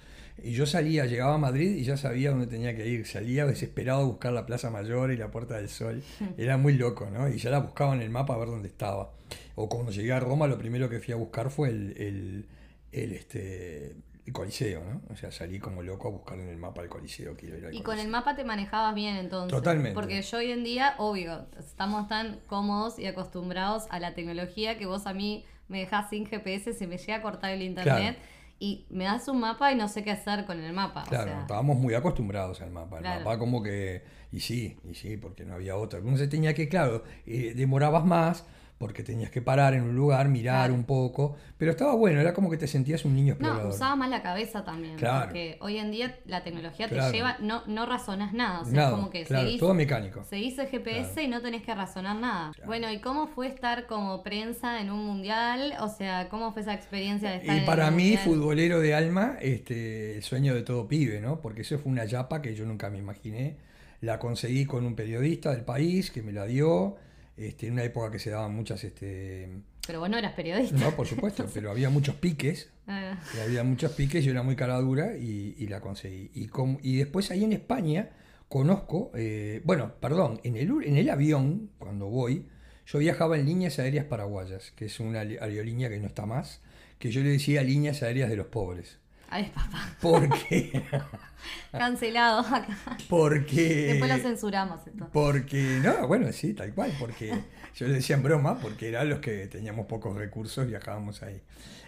y 0.43 0.53
yo 0.53 0.67
salía, 0.67 1.07
llegaba 1.07 1.35
a 1.35 1.39
Madrid 1.39 1.77
y 1.77 1.85
ya 1.85 1.97
sabía 1.97 2.31
dónde 2.31 2.47
tenía 2.47 2.77
que 2.77 2.87
ir, 2.87 3.07
salía 3.07 3.47
desesperado 3.47 4.03
a 4.03 4.05
buscar 4.05 4.33
la 4.33 4.45
Plaza 4.45 4.71
Mayor 4.71 5.11
y 5.13 5.17
la 5.17 5.31
Puerta 5.31 5.57
del 5.57 5.69
Sol, 5.69 6.03
era 6.37 6.57
muy 6.57 6.75
loco, 6.75 7.09
¿no? 7.11 7.29
Y 7.29 7.39
ya 7.39 7.51
la 7.51 7.61
buscaba 7.61 7.95
en 7.95 8.03
el 8.03 8.11
mapa 8.11 8.35
a 8.35 8.39
ver 8.39 8.49
dónde 8.49 8.69
estaba. 8.69 9.13
O 9.55 9.69
cuando 9.69 9.93
llegué 9.93 10.13
a 10.13 10.21
Roma, 10.21 10.47
lo 10.47 10.59
primero 10.59 10.89
que 10.89 11.01
fui 11.01 11.15
a 11.15 11.17
buscar 11.17 11.51
fue 11.51 11.71
el, 11.71 11.95
el, 11.97 12.47
el, 12.93 13.13
este, 13.13 13.97
el 14.27 14.33
Coliseo, 14.33 14.85
¿no? 14.85 15.01
O 15.11 15.17
sea, 15.17 15.33
salí 15.33 15.59
como 15.59 15.83
loco 15.83 16.09
a 16.09 16.11
buscar 16.11 16.39
en 16.39 16.49
el 16.49 16.59
mapa 16.59 16.83
el 16.83 16.89
Coliseo. 16.89 17.35
Quiero 17.37 17.57
ir 17.57 17.67
al 17.67 17.75
Y 17.75 17.81
con 17.81 17.99
el 17.99 18.09
mapa 18.09 18.37
te 18.37 18.45
manejabas 18.45 18.95
bien 18.95 19.17
entonces. 19.17 19.57
Totalmente. 19.57 19.95
Porque 19.95 20.21
yo 20.21 20.39
hoy 20.39 20.51
en 20.51 20.65
día, 20.65 20.95
obvio, 20.99 21.47
estamos 21.59 22.09
tan 22.09 22.41
cómodos 22.47 22.99
y 22.99 23.07
acostumbrados 23.07 23.85
a 23.89 23.99
la 23.99 24.15
tecnología 24.15 24.77
que 24.77 24.85
vos 24.85 25.07
a 25.07 25.15
mí 25.15 25.45
me 25.69 25.81
dejás 25.81 26.11
sin 26.11 26.27
GPS, 26.27 26.75
se 26.75 26.87
me 26.87 26.99
llega 26.99 27.17
a 27.17 27.23
cortar 27.23 27.53
el 27.53 27.63
internet 27.63 28.19
y 28.59 28.87
me 28.91 29.05
das 29.05 29.29
un 29.29 29.41
mapa 29.41 29.71
y 29.73 29.77
no 29.77 29.87
sé 29.89 30.03
qué 30.03 30.11
hacer 30.13 30.47
con 30.47 30.59
el 30.61 30.73
mapa. 30.73 31.03
o 31.05 31.09
Claro, 31.09 31.25
sea, 31.31 31.41
estábamos 31.43 31.79
muy 31.79 31.95
acostumbrados 31.95 32.61
al 32.63 32.71
mapa. 32.71 32.97
El 32.99 33.03
Claro. 33.03 33.21
mapa 33.21 33.39
como 33.39 33.63
que... 33.63 34.03
Y 34.33 34.41
sí, 34.41 34.77
y 34.89 34.95
sí, 34.95 35.17
porque 35.17 35.45
no 35.45 35.55
había 35.55 35.77
otra. 35.77 35.99
Entonces 35.99 36.29
tenía 36.29 36.55
que, 36.55 36.69
claro, 36.69 37.05
eh, 37.27 37.53
demorabas 37.55 38.05
más 38.05 38.45
porque 38.79 39.03
tenías 39.03 39.31
que 39.31 39.41
parar 39.41 39.73
en 39.73 39.83
un 39.85 39.97
lugar, 39.97 40.29
mirar 40.29 40.57
Claro. 40.67 40.75
un 40.75 40.85
poco. 40.85 41.35
Pero 41.57 41.71
estaba 41.71 41.95
bueno, 41.95 42.21
era 42.21 42.35
como 42.35 42.51
que 42.51 42.59
te 42.59 42.67
sentías 42.67 43.07
un 43.07 43.15
niño 43.15 43.35
no, 43.39 43.47
explorador. 43.47 43.73
usaba 43.73 43.97
más 43.97 44.11
la 44.11 44.23
cabeza 44.23 44.65
también. 44.65 44.97
Claro. 44.97 45.25
Porque 45.27 45.57
hoy 45.63 45.79
en 45.79 45.91
día 45.91 46.19
la 46.27 46.43
tecnología 46.45 46.87
Claro. 46.89 47.11
te 47.11 47.17
lleva, 47.17 47.37
no, 47.41 47.63
no 47.67 47.87
razonas 47.87 48.35
nada. 48.35 48.61
O 48.61 48.65
sea, 48.67 48.75
Nada, 48.75 48.89
es 48.89 48.95
como 48.95 49.09
que 49.11 49.25
claro, 49.25 49.45
seguís, 49.47 49.61
todo 49.61 49.73
mecánico. 49.73 50.25
seguís 50.25 50.59
el 50.59 50.67
GPS 50.69 51.23
y 51.23 51.29
no 51.29 51.41
tenés 51.41 51.63
que 51.63 51.75
razonar 51.75 52.17
nada. 52.17 52.53
Bueno, 52.67 52.93
¿y 52.93 52.99
cómo 53.01 53.29
fue 53.29 53.47
estar 53.47 53.87
como 53.87 54.23
prensa 54.23 54.81
en 54.83 54.91
un 54.91 55.07
mundial? 55.07 55.73
O 55.81 55.89
sea, 55.89 56.29
¿cómo 56.29 56.53
fue 56.53 56.61
esa 56.61 56.75
experiencia 56.75 57.31
de 57.31 57.37
estar 57.37 57.57
Y 57.57 57.61
en 57.61 57.65
para 57.65 57.91
mí, 57.91 58.03
mundial? 58.03 58.25
futbolero 58.25 58.81
de 58.81 58.95
alma, 58.95 59.37
este, 59.41 60.17
el 60.17 60.23
sueño 60.23 60.55
de 60.55 60.63
todo 60.63 60.87
pibe, 60.87 61.21
¿no? 61.23 61.41
Porque 61.41 61.63
eso 61.63 61.79
fue 61.79 61.91
una 61.91 62.05
yapa 62.05 62.43
que 62.43 62.55
yo 62.55 62.67
nunca 62.67 62.91
me 62.91 62.99
imaginé. 62.99 63.57
La 64.03 64.19
conseguí 64.19 64.67
con 64.67 64.85
un 64.85 64.95
periodista 64.95 65.51
del 65.53 65.65
país 65.65 66.11
que 66.11 66.23
me 66.23 66.31
la 66.33 66.45
dio, 66.45 66.97
este, 67.37 67.67
en 67.67 67.75
una 67.75 67.85
época 67.85 68.11
que 68.11 68.19
se 68.19 68.31
daban 68.31 68.55
muchas, 68.55 68.83
este, 68.85 69.49
Pero 69.87 70.01
vos 70.01 70.09
no 70.11 70.17
eras 70.19 70.33
periodista. 70.35 70.77
no, 70.77 70.95
por 70.97 71.07
supuesto, 71.07 71.47
pero 71.55 71.71
había 71.71 71.91
muchos 71.91 72.15
piques, 72.17 72.71
Ah, 72.89 73.21
y 73.37 73.41
había 73.41 73.65
muchos 73.65 73.93
piques, 73.93 74.25
yo 74.25 74.31
era 74.31 74.43
muy 74.45 74.55
cara 74.55 74.77
dura 74.79 75.17
y, 75.17 75.57
y 75.59 75.67
la 75.67 75.81
conseguí. 75.81 76.31
Y, 76.35 76.47
com- 76.47 76.79
y 76.83 76.97
después 76.99 77.31
ahí 77.33 77.43
en 77.43 77.53
España 77.53 78.11
conozco, 78.49 79.11
eh, 79.17 79.61
bueno, 79.65 79.95
perdón, 80.01 80.41
en 80.45 80.57
el, 80.57 80.71
en 80.85 80.97
el 80.97 81.11
avión, 81.11 81.71
cuando 81.79 82.07
voy, 82.07 82.47
yo 82.87 83.01
viajaba 83.01 83.37
en 83.37 83.45
líneas 83.47 83.81
aéreas 83.81 84.05
paraguayas, 84.05 84.71
que 84.77 84.85
es 84.85 85.01
una 85.01 85.21
aerolínea 85.21 85.89
que 85.89 85.99
no 85.99 86.07
está 86.07 86.27
más, 86.27 86.61
que 87.01 87.11
yo 87.11 87.21
le 87.23 87.31
decía 87.31 87.63
líneas 87.65 88.05
aéreas 88.05 88.31
de 88.31 88.37
los 88.37 88.47
pobres. 88.47 88.99
Ay, 89.29 89.51
papá. 89.55 89.89
Porque, 90.01 90.83
Cancelado 91.73 92.41
acá. 92.41 92.77
porque, 93.09 93.87
Después 93.93 94.11
lo 94.11 94.19
censuramos 94.19 94.87
esto. 94.87 95.09
porque, 95.13 95.81
no, 95.83 96.07
bueno, 96.07 96.33
sí, 96.33 96.55
tal 96.55 96.73
cual, 96.75 96.93
porque 96.99 97.33
yo 97.75 97.87
le 97.87 97.95
decía 97.95 98.17
en 98.17 98.23
broma, 98.23 98.59
porque 98.61 98.89
eran 98.89 99.09
los 99.09 99.19
que 99.21 99.47
teníamos 99.47 99.87
pocos 99.87 100.17
recursos, 100.17 100.67
viajábamos 100.67 101.23
ahí. 101.23 101.41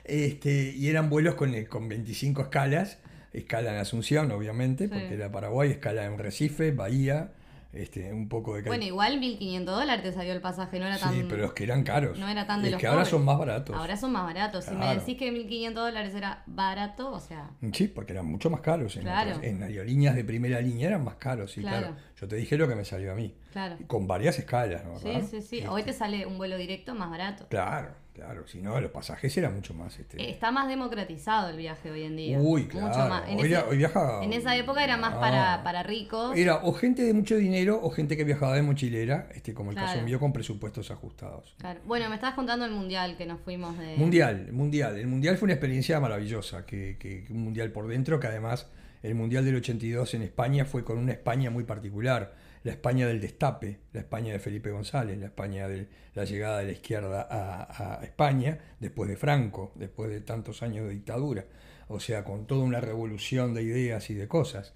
Este, 0.05 0.73
y 0.77 0.89
eran 0.89 1.09
vuelos 1.11 1.35
con, 1.35 1.55
eh, 1.55 1.67
con 1.67 1.89
25 1.89 2.43
escalas, 2.43 2.99
escala 3.33 3.73
en 3.73 3.79
Asunción, 3.79 4.31
obviamente, 4.33 4.85
Sí. 4.85 4.91
porque 4.91 5.15
era 5.15 5.31
Paraguay, 5.31 5.71
escala 5.71 6.05
en 6.07 6.19
Recife, 6.19 6.73
Bahía, 6.73 7.33
este, 7.73 8.13
un 8.13 8.29
poco 8.29 8.55
de 8.57 8.63
Bueno, 8.63 8.85
igual 8.85 9.21
1500 9.21 9.75
dólares 9.77 10.03
te 10.03 10.13
salió 10.13 10.33
el 10.33 10.41
pasaje, 10.41 10.79
no 10.81 10.87
era 10.87 10.99
tan. 10.99 11.13
Sí, 11.15 11.27
pero 11.29 11.45
es 11.45 11.53
que 11.53 11.65
eran 11.65 11.83
caros. 11.85 12.19
no 12.19 12.29
era 12.29 12.47
tan 12.47 12.63
de 12.63 12.69
es 12.69 12.73
los 12.73 12.81
que 12.81 12.87
ahora 12.87 13.05
son 13.05 13.25
más 13.25 13.39
baratos. 13.39 13.77
Ahora 13.77 13.97
son 13.97 14.13
más 14.13 14.25
baratos. 14.25 14.65
Si 14.65 14.71
me 14.71 14.79
Claro. 14.79 15.01
decís 15.01 15.17
que 15.19 15.31
1500 15.31 15.85
dólares 15.85 16.15
era 16.15 16.43
barato, 16.47 17.11
o 17.13 17.21
sea. 17.21 17.51
Sí, 17.73 17.89
porque 17.89 18.13
eran 18.13 18.27
mucho 18.27 18.49
más 18.51 18.61
caros. 18.61 18.97
En, 18.97 19.03
Claro. 19.03 19.31
otras- 19.33 19.45
en 19.47 19.63
aerolíneas 19.63 20.15
de 20.17 20.25
primera 20.25 20.61
línea 20.61 20.89
eran 20.89 21.05
más 21.05 21.17
caros, 21.17 21.53
sí, 21.53 21.61
claro. 21.61 21.89
Claro. 21.89 21.97
Yo 22.21 22.27
te 22.29 22.37
dije 22.37 22.57
lo 22.57 22.67
que 22.69 22.75
me 22.75 22.85
salió 22.85 23.13
a 23.13 23.15
mí. 23.15 23.35
Claro. 23.53 23.77
Con 23.87 24.07
varias 24.07 24.39
escalas, 24.39 24.85
¿no? 24.85 24.99
Sí, 24.99 25.13
sí, 25.31 25.43
sí. 25.43 25.59
Este, 25.59 25.69
Hoy 25.69 25.83
te 25.83 25.93
sale 25.93 26.27
un 26.27 26.39
vuelo 26.39 26.57
directo 26.57 26.95
más 26.95 27.11
barato. 27.11 27.47
Claro, 27.49 27.91
claro. 28.19 28.47
Si 28.49 28.61
no, 28.61 28.81
los 28.81 28.91
pasajes 28.91 29.37
eran 29.37 29.55
mucho 29.55 29.75
más. 29.75 29.99
Este... 29.99 30.31
Está 30.31 30.51
más 30.51 30.69
democratizado 30.69 31.51
el 31.51 31.57
viaje 31.57 31.91
hoy 31.91 32.03
en 32.03 32.17
día. 32.17 32.39
Uy, 32.41 32.63
Mucho 32.65 32.79
claro. 32.79 33.09
más. 33.09 33.29
En, 33.29 33.39
Hoy, 33.39 33.47
ese- 33.53 33.63
hoy 33.63 33.77
viaja. 33.79 34.23
en 34.25 34.33
esa 34.33 34.57
época 34.57 34.83
era 34.83 34.97
más 34.97 35.15
Ah. 35.15 35.21
para, 35.21 35.63
para 35.65 35.83
ricos. 35.83 36.37
Era 36.37 36.57
o 36.65 36.73
gente 36.73 37.03
de 37.03 37.15
mucho 37.15 37.37
dinero 37.37 37.79
o 37.83 37.91
gente 37.91 38.17
que 38.17 38.25
viajaba 38.25 38.55
de 38.55 38.63
mochilera, 38.63 39.29
este, 39.35 39.55
como 39.55 39.71
el 39.71 39.77
caso 39.77 40.03
mío, 40.03 40.19
con 40.19 40.33
presupuestos 40.33 40.91
ajustados. 40.91 41.55
Claro. 41.59 41.81
Bueno, 41.87 42.09
me 42.09 42.17
estabas 42.17 42.35
contando 42.35 42.65
el 42.65 42.73
mundial 42.73 43.17
que 43.17 43.27
nos 43.27 43.41
fuimos 43.41 43.79
de. 43.79 43.97
Mundial, 43.97 44.53
mundial. 44.53 44.97
El 44.99 45.07
mundial 45.07 45.37
fue 45.37 45.47
una 45.47 45.55
experiencia 45.55 46.01
maravillosa, 46.01 46.67
que, 46.67 46.97
que- 46.99 47.25
que 47.25 47.33
un 47.33 47.43
mundial 47.45 47.71
por 47.71 47.87
dentro, 47.87 48.19
que 48.21 48.27
además 48.27 48.67
el 49.03 49.15
mundial 49.15 49.45
del 49.45 49.55
82 49.57 50.15
en 50.15 50.23
España 50.23 50.65
fue 50.65 50.83
con 50.85 50.99
una 50.99 51.13
España 51.13 51.51
muy 51.51 51.63
particular, 51.65 52.35
la 52.69 52.75
España 52.75 53.07
del 53.07 53.19
destape, 53.19 53.79
la 53.95 54.01
España 54.01 54.35
de 54.35 54.39
Felipe 54.41 54.71
González, 54.71 55.17
la 55.19 55.25
España 55.25 55.67
de 55.69 55.89
la 56.13 56.25
llegada 56.27 56.59
de 56.59 56.67
la 56.67 56.73
izquierda 56.73 57.27
a, 57.31 58.05
España 58.05 58.59
después 58.79 59.09
de 59.09 59.17
Franco, 59.17 59.73
después 59.75 60.11
de 60.11 60.21
tantos 60.21 60.63
años 60.63 60.87
de 60.87 60.91
dictadura, 60.91 61.47
o 61.89 61.99
sea, 61.99 62.25
con 62.25 62.47
toda 62.47 62.65
una 62.65 62.83
revolución 62.83 63.55
de 63.55 63.63
ideas 63.63 64.11
y 64.11 64.15
de 64.15 64.29
cosas. 64.29 64.75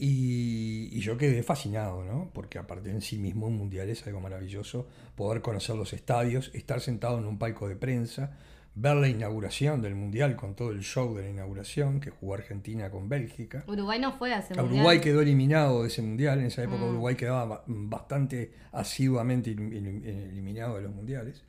Y, 0.00 0.88
y 0.90 0.98
yo 0.98 1.16
quedé 1.16 1.44
fascinado, 1.44 2.02
¿no? 2.02 2.28
Porque 2.34 2.58
aparte 2.58 2.90
en 2.90 3.02
sí 3.02 3.18
mismo 3.18 3.46
un 3.46 3.56
mundial 3.56 3.88
es 3.88 4.04
algo 4.08 4.18
maravilloso, 4.18 4.88
poder 5.14 5.40
conocer 5.40 5.76
los 5.76 5.92
estadios, 5.92 6.50
estar 6.54 6.80
sentado 6.80 7.18
en 7.20 7.26
un 7.26 7.38
palco 7.38 7.68
de 7.68 7.76
prensa, 7.76 8.36
ver 8.80 8.96
la 8.96 9.08
inauguración 9.08 9.82
del 9.82 9.94
mundial 9.94 10.36
con 10.36 10.54
todo 10.54 10.70
el 10.70 10.80
show 10.82 11.14
de 11.16 11.22
la 11.24 11.30
inauguración 11.30 12.00
que 12.00 12.10
jugó 12.10 12.34
Argentina 12.34 12.90
con 12.90 13.08
Bélgica. 13.08 13.64
Uruguay 13.66 13.98
no 14.00 14.16
fue 14.18 14.32
a 14.32 14.38
ese 14.38 14.54
A 14.54 14.56
mundial. 14.62 14.74
Uruguay 14.76 15.00
quedó 15.00 15.20
eliminado 15.20 15.82
de 15.82 15.88
ese 15.88 16.02
mundial, 16.02 16.38
en 16.40 16.46
esa 16.46 16.62
época 16.62 16.82
Mm. 16.84 16.88
Uruguay 16.90 17.14
quedaba 17.16 17.44
ba- 17.44 17.64
bastante 17.66 18.52
asiduamente 18.72 19.50
elim- 19.54 19.72
elim- 19.72 20.04
eliminado 20.04 20.76
de 20.76 20.82
los 20.82 20.94
mundiales. 20.94 21.42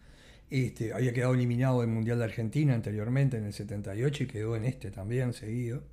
Este, 0.50 0.94
había 0.94 1.14
quedado 1.14 1.36
eliminado 1.36 1.82
del 1.82 1.90
Mundial 1.92 2.18
de 2.18 2.24
Argentina 2.24 2.74
anteriormente 2.74 3.38
en 3.38 3.44
el 3.46 3.54
78 3.54 4.24
y 4.24 4.28
quedó 4.28 4.56
en 4.56 4.66
este 4.66 4.90
también 4.90 5.34
seguido. 5.34 5.84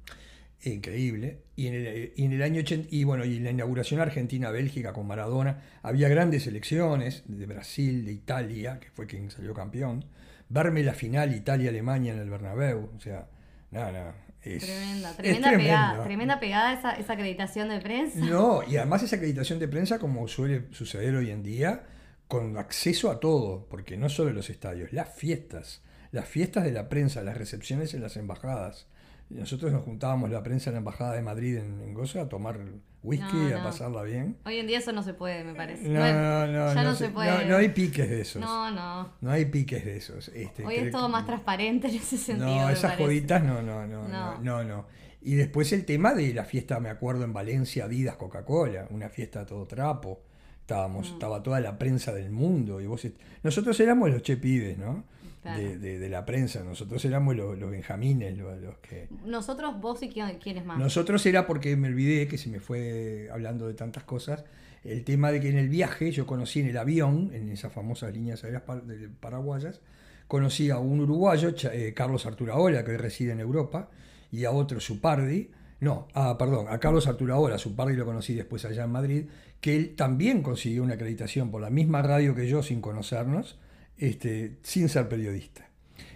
Increíble. 0.64 1.40
Y 1.54 1.66
en 1.66 1.74
el, 1.74 2.12
y 2.16 2.24
en 2.24 2.32
el 2.32 2.42
año 2.42 2.60
80, 2.60 2.88
y 2.90 3.04
bueno, 3.04 3.24
y 3.26 3.36
en 3.36 3.44
la 3.44 3.50
inauguración 3.50 4.00
Argentina-Bélgica 4.00 4.94
con 4.94 5.06
Maradona, 5.06 5.62
había 5.82 6.08
grandes 6.08 6.46
elecciones 6.46 7.22
de 7.26 7.44
Brasil, 7.44 8.06
de 8.06 8.12
Italia, 8.12 8.80
que 8.80 8.88
fue 8.90 9.06
quien 9.06 9.30
salió 9.30 9.52
campeón. 9.52 10.06
Verme 10.48 10.82
la 10.82 10.94
final 10.94 11.34
Italia-Alemania 11.34 12.12
en 12.12 12.20
el 12.20 12.30
Bernabéu, 12.30 12.90
o 12.96 13.00
sea, 13.00 13.28
nada, 13.70 13.92
nada. 13.92 14.14
Es, 14.42 14.64
Tremenda, 14.64 15.12
tremenda 15.16 15.50
pegada, 15.50 16.04
tremenda 16.04 16.40
pegada 16.40 16.72
esa, 16.72 16.92
esa 16.92 17.14
acreditación 17.14 17.68
de 17.68 17.80
prensa. 17.80 18.20
No, 18.20 18.62
y 18.62 18.76
además 18.76 19.02
esa 19.02 19.16
acreditación 19.16 19.58
de 19.58 19.66
prensa, 19.66 19.98
como 19.98 20.28
suele 20.28 20.66
suceder 20.70 21.16
hoy 21.16 21.30
en 21.30 21.42
día, 21.42 21.82
con 22.28 22.56
acceso 22.56 23.10
a 23.10 23.18
todo, 23.18 23.66
porque 23.68 23.96
no 23.96 24.08
solo 24.08 24.32
los 24.32 24.48
estadios, 24.48 24.92
las 24.92 25.12
fiestas, 25.14 25.82
las 26.12 26.28
fiestas 26.28 26.64
de 26.64 26.72
la 26.72 26.88
prensa, 26.88 27.22
las 27.22 27.36
recepciones 27.36 27.92
en 27.94 28.02
las 28.02 28.16
embajadas, 28.16 28.86
Nosotros 29.28 29.72
nos 29.72 29.82
juntábamos 29.84 30.30
la 30.30 30.42
prensa 30.42 30.70
en 30.70 30.74
la 30.74 30.78
Embajada 30.78 31.14
de 31.14 31.22
Madrid 31.22 31.56
en, 31.56 31.80
en 31.80 31.94
Gozo 31.94 32.20
a 32.20 32.28
tomar 32.28 32.58
whisky, 33.02 33.36
No, 33.36 33.58
a 33.58 33.62
pasarla 33.64 34.02
bien. 34.02 34.36
Hoy 34.44 34.58
en 34.58 34.66
día 34.68 34.78
eso 34.78 34.92
no 34.92 35.02
se 35.02 35.14
puede, 35.14 35.42
me 35.44 35.54
parece. 35.54 35.88
No, 35.88 36.00
no, 36.00 36.46
no, 36.46 36.74
ya 36.74 36.82
no, 36.84 36.94
se 36.94 37.06
se- 37.06 37.10
puede. 37.10 37.44
no- 37.46 37.56
hay 37.56 37.68
piques 37.70 38.08
de 38.08 38.20
esos. 38.20 38.40
No, 38.40 38.70
no. 38.70 39.12
No 39.20 39.30
hay 39.30 39.46
piques 39.46 39.84
de 39.84 39.96
esos. 39.96 40.28
Este, 40.28 40.64
Hoy 40.64 40.76
es 40.76 40.90
todo 40.92 41.06
que- 41.06 41.12
más 41.12 41.26
transparente 41.26 41.88
en 41.88 41.94
ese 41.96 42.16
sentido. 42.18 42.46
No, 42.48 42.68
esas 42.70 42.92
parece. 42.92 43.02
joditas 43.04 43.42
no, 43.42 43.62
no, 43.62 43.86
no, 43.86 44.06
No. 44.08 44.38
no, 44.38 44.40
no, 44.42 44.64
no. 44.64 44.86
Y 45.22 45.34
después 45.34 45.72
el 45.72 45.84
tema 45.84 46.14
de 46.14 46.32
la 46.32 46.44
fiesta, 46.44 46.78
me 46.78 46.88
acuerdo 46.88 47.24
en 47.24 47.32
Valencia, 47.32 47.86
Adidas, 47.86 48.14
Coca-Cola, 48.16 48.86
una 48.90 49.08
fiesta 49.08 49.40
a 49.40 49.46
todo 49.46 49.66
trapo. 49.66 50.20
Estábamos, 50.70 51.08
Mm. 51.10 51.14
estaba 51.14 51.42
toda 51.44 51.60
la 51.60 51.78
prensa 51.78 52.12
del 52.12 52.30
mundo 52.32 52.80
y 52.80 52.86
vos 52.86 53.04
est- 53.04 53.16
nosotros 53.44 53.78
éramos 53.78 54.10
los 54.10 54.20
chepibes, 54.22 54.76
¿no? 54.76 55.04
Claro. 55.42 55.62
De, 55.62 55.78
de- 55.78 55.98
de 56.00 56.08
la 56.08 56.26
prensa, 56.26 56.64
nosotros 56.64 57.04
éramos 57.04 57.36
los, 57.36 57.56
los 57.56 57.70
benjamines, 57.70 58.36
los, 58.36 58.60
los 58.60 58.76
que... 58.78 59.06
Nosotros, 59.24 59.80
vos 59.80 60.02
y 60.02 60.08
quién, 60.08 60.38
quién 60.42 60.56
es 60.58 60.64
más. 60.64 60.76
Nosotros 60.76 61.24
era 61.24 61.46
porque 61.46 61.76
me 61.76 61.86
olvidé 61.86 62.26
que 62.26 62.36
se 62.36 62.48
me 62.48 62.58
fue 62.58 63.28
hablando 63.32 63.68
de 63.68 63.74
tantas 63.74 64.02
cosas, 64.02 64.44
el 64.82 65.04
tema 65.04 65.30
de 65.30 65.38
que 65.40 65.50
en 65.50 65.56
el 65.58 65.68
viaje 65.68 66.10
yo 66.10 66.26
conocí 66.26 66.58
en 66.58 66.66
el 66.66 66.76
avión, 66.76 67.30
en 67.32 67.48
esas 67.48 67.72
famosas 67.72 68.12
líneas 68.12 68.42
aéreas 68.42 68.62
par- 68.62 68.82
de- 68.82 69.08
paraguayas, 69.08 69.80
conocí 70.26 70.70
a 70.70 70.78
un 70.80 70.98
uruguayo, 70.98 71.54
eh, 71.72 71.92
Carlos 71.94 72.26
Arturaola, 72.26 72.84
que 72.84 72.90
hoy 72.90 72.96
reside 72.96 73.30
en 73.30 73.38
Europa, 73.38 73.88
y 74.32 74.44
a 74.46 74.50
otro, 74.50 74.80
Supardi, 74.80 75.48
no, 75.80 76.08
ah, 76.14 76.36
perdón, 76.38 76.66
a 76.70 76.78
Carlos 76.78 77.06
Arturaola, 77.06 77.58
Supardi 77.58 77.94
lo 77.94 78.06
conocí 78.06 78.34
después 78.34 78.64
allá 78.64 78.84
en 78.84 78.90
Madrid, 78.90 79.24
que 79.60 79.76
él 79.76 79.94
también 79.94 80.42
consiguió 80.42 80.82
una 80.82 80.94
acreditación 80.94 81.50
por 81.50 81.60
la 81.60 81.70
misma 81.70 82.02
radio 82.02 82.34
que 82.34 82.48
yo 82.48 82.62
sin 82.62 82.80
conocernos, 82.80 83.58
este, 83.98 84.56
sin 84.62 84.88
ser 84.88 85.08
periodista. 85.08 85.68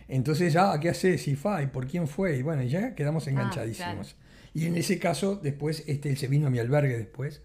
Entonces, 0.08 0.52
ya, 0.52 0.78
¿qué 0.80 0.88
haces? 0.88 1.28
¿Y 1.28 1.36
fa? 1.36 1.62
¿Y 1.62 1.66
por 1.66 1.86
quién 1.86 2.08
fue? 2.08 2.36
Y 2.36 2.42
bueno, 2.42 2.62
ya 2.62 2.94
quedamos 2.94 3.26
enganchadísimos. 3.28 4.16
Y 4.52 4.66
en 4.66 4.76
ese 4.76 4.98
caso, 4.98 5.36
después, 5.36 5.84
este, 5.86 6.10
él 6.10 6.16
se 6.16 6.26
vino 6.26 6.48
a 6.48 6.50
mi 6.50 6.58
albergue 6.58 6.96
después. 6.98 7.42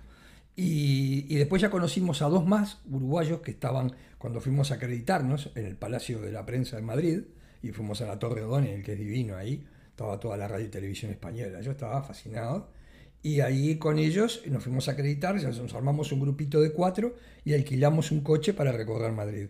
Y, 0.55 1.25
y 1.29 1.35
después 1.35 1.61
ya 1.61 1.69
conocimos 1.69 2.21
a 2.21 2.25
dos 2.25 2.47
más 2.47 2.79
uruguayos 2.89 3.41
que 3.41 3.51
estaban 3.51 3.93
cuando 4.17 4.41
fuimos 4.41 4.71
a 4.71 4.75
acreditarnos 4.75 5.51
en 5.55 5.65
el 5.65 5.75
Palacio 5.75 6.21
de 6.21 6.31
la 6.31 6.45
Prensa 6.45 6.77
de 6.77 6.81
Madrid. 6.81 7.23
Y 7.61 7.71
fuimos 7.71 8.01
a 8.01 8.07
la 8.07 8.17
Torre 8.17 8.43
O'Donnell, 8.43 8.83
que 8.83 8.93
es 8.93 8.99
divino 8.99 9.35
ahí. 9.35 9.67
Estaba 9.95 10.19
toda 10.19 10.35
la 10.35 10.45
radio 10.45 10.65
y 10.65 10.69
televisión 10.69 11.09
española. 11.11 11.61
Yo 11.61 11.71
estaba 11.71 12.03
fascinado. 12.03 12.67
Y 13.23 13.39
ahí 13.39 13.77
con 13.77 13.97
ellos 13.97 14.41
nos 14.45 14.61
fuimos 14.61 14.89
a 14.89 14.91
acreditar, 14.91 15.37
ya 15.37 15.47
nos 15.47 15.73
armamos 15.73 16.11
un 16.11 16.19
grupito 16.19 16.59
de 16.59 16.73
cuatro 16.73 17.15
y 17.45 17.53
alquilamos 17.53 18.11
un 18.11 18.19
coche 18.19 18.53
para 18.53 18.73
recorrer 18.73 19.13
Madrid. 19.13 19.47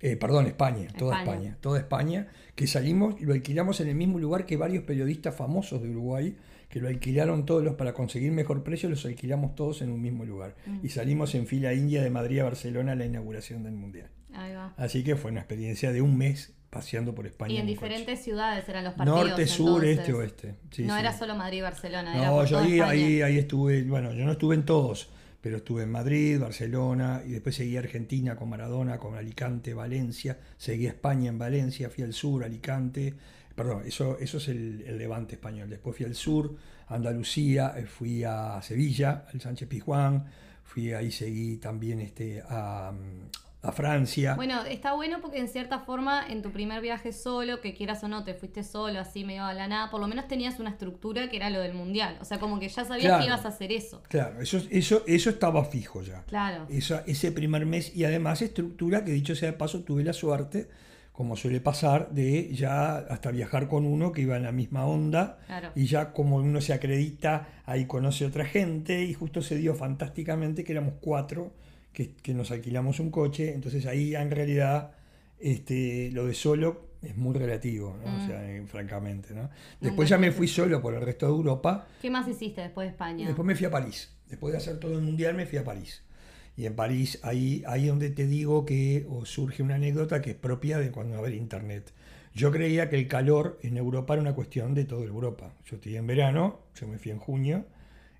Eh, 0.00 0.16
perdón, 0.16 0.46
España, 0.46 0.88
toda 0.96 1.18
España. 1.18 1.34
España, 1.34 1.58
toda 1.60 1.78
España, 1.78 2.28
que 2.54 2.66
salimos 2.66 3.20
y 3.20 3.26
lo 3.26 3.34
alquilamos 3.34 3.82
en 3.82 3.90
el 3.90 3.94
mismo 3.94 4.18
lugar 4.18 4.46
que 4.46 4.56
varios 4.56 4.84
periodistas 4.84 5.36
famosos 5.36 5.82
de 5.82 5.90
Uruguay, 5.90 6.38
que 6.70 6.80
lo 6.80 6.88
alquilaron 6.88 7.44
todos 7.44 7.62
los 7.62 7.74
para 7.74 7.92
conseguir 7.92 8.32
mejor 8.32 8.64
precio, 8.64 8.88
los 8.88 9.04
alquilamos 9.04 9.54
todos 9.54 9.82
en 9.82 9.90
un 9.90 10.00
mismo 10.00 10.24
lugar. 10.24 10.56
Mm. 10.64 10.78
Y 10.86 10.88
salimos 10.88 11.34
en 11.34 11.46
fila 11.46 11.74
india 11.74 12.02
de 12.02 12.08
Madrid 12.08 12.38
a 12.38 12.44
Barcelona 12.44 12.92
a 12.92 12.94
la 12.94 13.04
inauguración 13.04 13.62
del 13.62 13.74
Mundial. 13.74 14.08
Ahí 14.32 14.54
va. 14.54 14.72
Así 14.78 15.04
que 15.04 15.16
fue 15.16 15.32
una 15.32 15.40
experiencia 15.40 15.92
de 15.92 16.00
un 16.00 16.16
mes 16.16 16.54
paseando 16.72 17.14
por 17.14 17.26
España. 17.26 17.52
Y 17.52 17.56
en 17.58 17.64
coche. 17.64 17.74
diferentes 17.74 18.24
ciudades 18.24 18.66
eran 18.66 18.84
los 18.84 18.94
partidos. 18.94 19.28
Norte, 19.28 19.46
sur, 19.46 19.84
entonces. 19.84 19.98
este, 19.98 20.12
oeste. 20.14 20.54
Sí, 20.70 20.84
no 20.84 20.94
sí. 20.94 21.00
era 21.00 21.12
solo 21.12 21.36
Madrid 21.36 21.58
y 21.58 21.60
Barcelona, 21.60 22.14
No, 22.14 22.44
yo 22.46 22.60
ahí, 22.60 22.80
ahí, 22.80 23.20
ahí 23.20 23.36
estuve, 23.36 23.82
bueno, 23.82 24.14
yo 24.14 24.24
no 24.24 24.32
estuve 24.32 24.54
en 24.54 24.64
todos, 24.64 25.10
pero 25.42 25.58
estuve 25.58 25.82
en 25.82 25.90
Madrid, 25.90 26.40
Barcelona, 26.40 27.20
y 27.26 27.32
después 27.32 27.56
seguí 27.56 27.76
a 27.76 27.80
Argentina 27.80 28.36
con 28.36 28.48
Maradona, 28.48 28.96
con 28.96 29.16
Alicante, 29.16 29.74
Valencia, 29.74 30.38
seguí 30.56 30.86
a 30.86 30.90
España 30.90 31.28
en 31.28 31.38
Valencia, 31.38 31.90
fui 31.90 32.04
al 32.04 32.14
sur, 32.14 32.42
Alicante, 32.42 33.12
perdón, 33.54 33.82
eso, 33.84 34.16
eso 34.18 34.38
es 34.38 34.48
el, 34.48 34.82
el 34.86 34.96
levante 34.96 35.34
español. 35.34 35.68
Después 35.68 35.94
fui 35.94 36.06
al 36.06 36.14
sur, 36.14 36.56
Andalucía, 36.88 37.74
eh, 37.76 37.84
fui 37.84 38.24
a 38.24 38.62
Sevilla, 38.62 39.26
al 39.30 39.42
Sánchez 39.42 39.68
Pizjuán, 39.68 40.24
fui 40.64 40.94
ahí, 40.94 41.12
seguí 41.12 41.58
también 41.58 42.00
este, 42.00 42.42
a, 42.48 42.94
a 43.62 43.70
Francia. 43.70 44.34
Bueno, 44.34 44.64
está 44.64 44.92
bueno 44.94 45.20
porque 45.20 45.38
en 45.38 45.46
cierta 45.48 45.78
forma 45.78 46.26
en 46.28 46.42
tu 46.42 46.50
primer 46.50 46.80
viaje 46.82 47.12
solo, 47.12 47.60
que 47.60 47.74
quieras 47.74 48.02
o 48.02 48.08
no, 48.08 48.24
te 48.24 48.34
fuiste 48.34 48.64
solo, 48.64 48.98
así 48.98 49.24
medio 49.24 49.44
a 49.44 49.54
la 49.54 49.68
nada, 49.68 49.88
por 49.90 50.00
lo 50.00 50.08
menos 50.08 50.26
tenías 50.26 50.58
una 50.58 50.70
estructura 50.70 51.28
que 51.30 51.36
era 51.36 51.48
lo 51.48 51.60
del 51.60 51.72
mundial. 51.74 52.18
O 52.20 52.24
sea, 52.24 52.40
como 52.40 52.58
que 52.58 52.68
ya 52.68 52.84
sabías 52.84 53.06
Claro. 53.06 53.20
que 53.22 53.26
ibas 53.28 53.44
a 53.44 53.48
hacer 53.48 53.70
eso. 53.70 54.02
Claro, 54.08 54.40
eso, 54.40 54.60
eso, 54.70 55.04
eso 55.06 55.30
estaba 55.30 55.64
fijo 55.64 56.02
ya. 56.02 56.22
Claro. 56.26 56.66
Esa- 56.70 57.04
ese 57.06 57.30
primer 57.30 57.64
mes 57.64 57.94
y 57.94 58.04
además 58.04 58.42
estructura 58.42 59.04
que 59.04 59.12
dicho 59.12 59.36
sea 59.36 59.52
de 59.52 59.56
paso 59.56 59.84
tuve 59.84 60.02
la 60.02 60.12
suerte, 60.12 60.68
como 61.12 61.36
suele 61.36 61.60
pasar, 61.60 62.10
de 62.10 62.52
ya 62.54 62.96
hasta 62.96 63.30
viajar 63.30 63.68
con 63.68 63.84
uno 63.86 64.10
que 64.10 64.22
iba 64.22 64.36
en 64.36 64.42
la 64.42 64.50
misma 64.50 64.86
onda 64.86 65.38
Claro. 65.46 65.70
y 65.76 65.86
ya 65.86 66.12
como 66.12 66.36
uno 66.36 66.60
se 66.60 66.72
acredita, 66.72 67.46
ahí 67.66 67.84
conoce 67.86 68.24
otra 68.26 68.44
gente 68.44 69.04
y 69.04 69.12
justo 69.14 69.40
se 69.42 69.56
dio 69.56 69.74
fantásticamente 69.74 70.64
que 70.64 70.72
éramos 70.72 70.94
cuatro 71.00 71.52
que, 71.92 72.14
que 72.14 72.34
nos 72.34 72.50
alquilamos 72.50 73.00
un 73.00 73.10
coche, 73.10 73.52
entonces 73.52 73.86
ahí 73.86 74.14
en 74.14 74.30
realidad 74.30 74.92
este, 75.38 76.10
lo 76.12 76.26
de 76.26 76.34
solo 76.34 76.92
es 77.02 77.16
muy 77.16 77.34
relativo, 77.34 77.98
¿no? 78.04 78.10
Mm. 78.10 78.22
o 78.22 78.26
sea, 78.26 78.50
eh, 78.50 78.64
francamente. 78.66 79.34
¿no? 79.34 79.50
Después 79.80 80.08
ya 80.08 80.18
me 80.18 80.30
fui 80.30 80.46
solo 80.46 80.80
por 80.80 80.94
el 80.94 81.00
resto 81.00 81.26
de 81.26 81.32
Europa. 81.32 81.86
¿Qué 82.00 82.10
más 82.10 82.28
hiciste 82.28 82.60
después 82.60 82.86
de 82.86 82.92
España? 82.92 83.26
Después 83.26 83.44
me 83.44 83.56
fui 83.56 83.66
a 83.66 83.70
París. 83.70 84.10
Después 84.28 84.52
de 84.52 84.58
hacer 84.58 84.78
todo 84.78 84.92
el 84.92 85.02
mundial 85.02 85.34
me 85.34 85.46
fui 85.46 85.58
a 85.58 85.64
París. 85.64 86.02
Y 86.56 86.66
en 86.66 86.76
París, 86.76 87.18
ahí, 87.22 87.62
ahí 87.66 87.86
donde 87.86 88.10
te 88.10 88.26
digo 88.26 88.64
que 88.64 89.06
o 89.08 89.24
surge 89.24 89.62
una 89.62 89.76
anécdota 89.76 90.20
que 90.20 90.30
es 90.30 90.36
propia 90.36 90.78
de 90.78 90.90
cuando 90.90 91.18
había 91.18 91.34
internet. 91.36 91.92
Yo 92.34 92.50
creía 92.50 92.88
que 92.88 92.96
el 92.96 93.08
calor 93.08 93.58
en 93.62 93.76
Europa 93.76 94.14
era 94.14 94.22
una 94.22 94.34
cuestión 94.34 94.74
de 94.74 94.84
toda 94.84 95.04
Europa. 95.04 95.52
Yo 95.66 95.76
estoy 95.76 95.96
en 95.96 96.06
verano, 96.06 96.60
yo 96.74 96.86
me 96.86 96.98
fui 96.98 97.10
en 97.10 97.18
junio. 97.18 97.64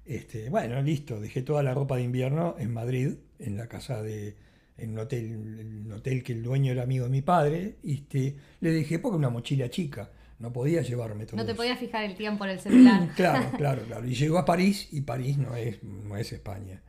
Este, 0.04 0.50
bueno, 0.50 0.80
listo, 0.82 1.20
dejé 1.20 1.42
toda 1.42 1.62
la 1.62 1.74
ropa 1.74 1.96
de 1.96 2.02
invierno 2.02 2.56
en 2.58 2.72
Madrid, 2.72 3.14
en 3.38 3.56
la 3.56 3.68
casa 3.68 4.02
de, 4.02 4.36
en 4.76 4.90
un 4.92 4.98
hotel, 4.98 5.84
un 5.86 5.92
hotel 5.92 6.22
que 6.22 6.32
el 6.32 6.42
dueño 6.42 6.72
era 6.72 6.82
amigo 6.82 7.04
de 7.04 7.10
mi 7.10 7.22
padre. 7.22 7.76
y 7.84 7.94
Este, 7.94 8.36
le 8.60 8.70
dejé 8.72 8.98
porque 8.98 9.16
una 9.16 9.30
mochila 9.30 9.70
chica, 9.70 10.10
no 10.40 10.52
podía 10.52 10.82
llevarme 10.82 11.24
todo 11.24 11.36
no 11.36 11.44
te 11.44 11.52
eso. 11.52 11.56
podías 11.56 11.78
fijar 11.78 12.04
el 12.04 12.16
tiempo 12.16 12.44
en 12.44 12.50
el 12.50 12.60
celular. 12.60 13.08
Claro, 13.16 13.50
claro, 13.56 13.82
claro. 13.86 14.06
Y 14.06 14.14
llegó 14.14 14.38
a 14.38 14.44
París 14.44 14.88
y 14.90 15.02
París 15.02 15.38
no 15.38 15.54
es, 15.54 15.82
no 15.84 16.16
es 16.16 16.32
España. 16.32 16.82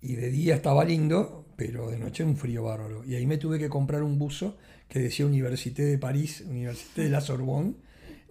Y 0.00 0.14
de 0.14 0.30
día 0.30 0.54
estaba 0.54 0.84
lindo, 0.84 1.46
pero 1.56 1.90
de 1.90 1.98
noche 1.98 2.24
un 2.24 2.36
frío 2.36 2.62
bárbaro. 2.64 3.04
Y 3.04 3.14
ahí 3.14 3.26
me 3.26 3.36
tuve 3.38 3.58
que 3.58 3.68
comprar 3.68 4.02
un 4.02 4.18
buzo 4.18 4.56
que 4.88 4.98
decía 5.00 5.26
Université 5.26 5.82
de 5.84 5.98
París, 5.98 6.42
Université 6.48 7.02
de 7.02 7.10
la 7.10 7.20
Sorbonne, 7.20 7.74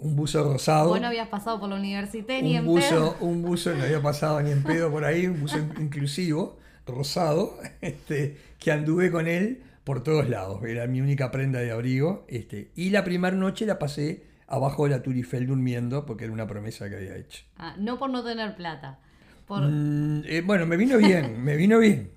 un 0.04 0.16
buzo 0.16 0.44
rosado. 0.44 0.89
Vos 0.89 1.02
no 1.02 1.08
habías 1.08 1.30
pasado 1.30 1.60
por 1.60 1.70
la 1.70 1.76
universidad 1.76 2.42
ni 2.42 2.52
un 2.52 2.58
en 2.58 2.66
buzo, 2.66 2.89
pedo. 2.89 3.18
un 3.22 3.42
buzo, 3.42 3.74
no 3.74 3.84
había 3.84 4.02
pasado 4.02 4.42
ni 4.42 4.52
en 4.52 4.62
pedo 4.62 4.92
por 4.92 5.06
ahí, 5.06 5.28
un 5.28 5.39
buzo 5.39 5.58
inclusivo, 5.80 6.58
rosado, 6.86 7.58
este, 7.82 8.38
que 8.60 8.72
anduve 8.72 9.12
con 9.12 9.28
él 9.28 9.63
por 9.84 10.04
todos 10.04 10.30
lados. 10.30 10.62
Era 10.63 10.88
mi 10.88 11.02
única 11.02 11.32
prenda 11.32 11.60
de 11.60 11.72
abrigo. 11.72 12.26
Este, 12.28 12.72
y 12.76 12.89
la 12.89 13.04
primera 13.04 13.36
noche 13.36 13.66
la 13.66 13.80
pasé 13.80 14.24
abajo 14.48 14.84
de 14.84 14.92
la 14.92 15.02
Tour 15.02 15.16
Eiffel 15.16 15.48
durmiendo, 15.48 16.06
porque 16.06 16.26
era 16.26 16.34
una 16.34 16.48
promesa 16.48 16.89
que 16.89 16.98
había 16.98 17.16
hecho. 17.16 17.46
Ah, 17.58 17.76
no 17.80 17.98
por 17.98 18.10
no 18.10 18.24
tener 18.24 18.56
plata. 18.56 19.00
Por... 19.48 19.62
Mm, 19.62 20.24
eh, 20.26 20.42
bueno, 20.46 20.66
me 20.66 20.78
vino 20.78 20.98
bien, 20.98 21.42
me 21.44 21.56
vino 21.56 21.80
bien, 21.80 22.12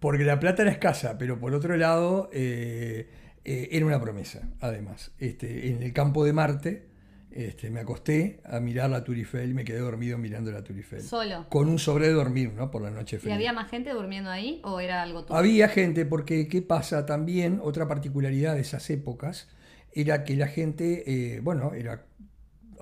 porque 0.00 0.24
la 0.24 0.38
plata 0.38 0.62
era 0.62 0.70
escasa, 0.70 1.18
pero 1.18 1.38
por 1.38 1.54
otro 1.54 1.76
lado 1.76 2.30
eh, 2.32 3.08
eh, 3.44 3.68
era 3.72 3.86
una 3.86 4.00
promesa, 4.00 4.42
además. 4.60 5.12
Este, 5.18 5.70
en 5.70 5.82
el 5.82 5.92
campo 5.92 6.24
de 6.24 6.32
Marte 6.32 6.91
este, 7.34 7.70
me 7.70 7.80
acosté 7.80 8.40
a 8.44 8.60
mirar 8.60 8.90
la 8.90 9.04
Tour 9.04 9.16
Eiffel 9.16 9.50
y 9.50 9.54
me 9.54 9.64
quedé 9.64 9.78
dormido 9.78 10.18
mirando 10.18 10.50
la 10.50 10.62
Tour 10.62 10.76
Eiffel. 10.76 11.02
Solo. 11.02 11.46
Con 11.48 11.68
un 11.68 11.78
sobre 11.78 12.08
de 12.08 12.12
dormir, 12.12 12.52
¿no? 12.54 12.70
Por 12.70 12.82
la 12.82 12.90
noche 12.90 13.16
¿Y 13.16 13.18
fría. 13.20 13.34
había 13.34 13.52
más 13.52 13.70
gente 13.70 13.90
durmiendo 13.90 14.30
ahí 14.30 14.60
o 14.64 14.80
era 14.80 15.02
algo 15.02 15.24
tuyo? 15.24 15.38
Había 15.38 15.68
gente, 15.68 16.04
porque 16.06 16.48
¿qué 16.48 16.62
pasa? 16.62 17.06
También 17.06 17.60
otra 17.62 17.88
particularidad 17.88 18.54
de 18.54 18.60
esas 18.60 18.88
épocas 18.90 19.48
era 19.92 20.24
que 20.24 20.36
la 20.36 20.48
gente, 20.48 21.04
eh, 21.06 21.40
bueno, 21.40 21.74
era 21.74 22.06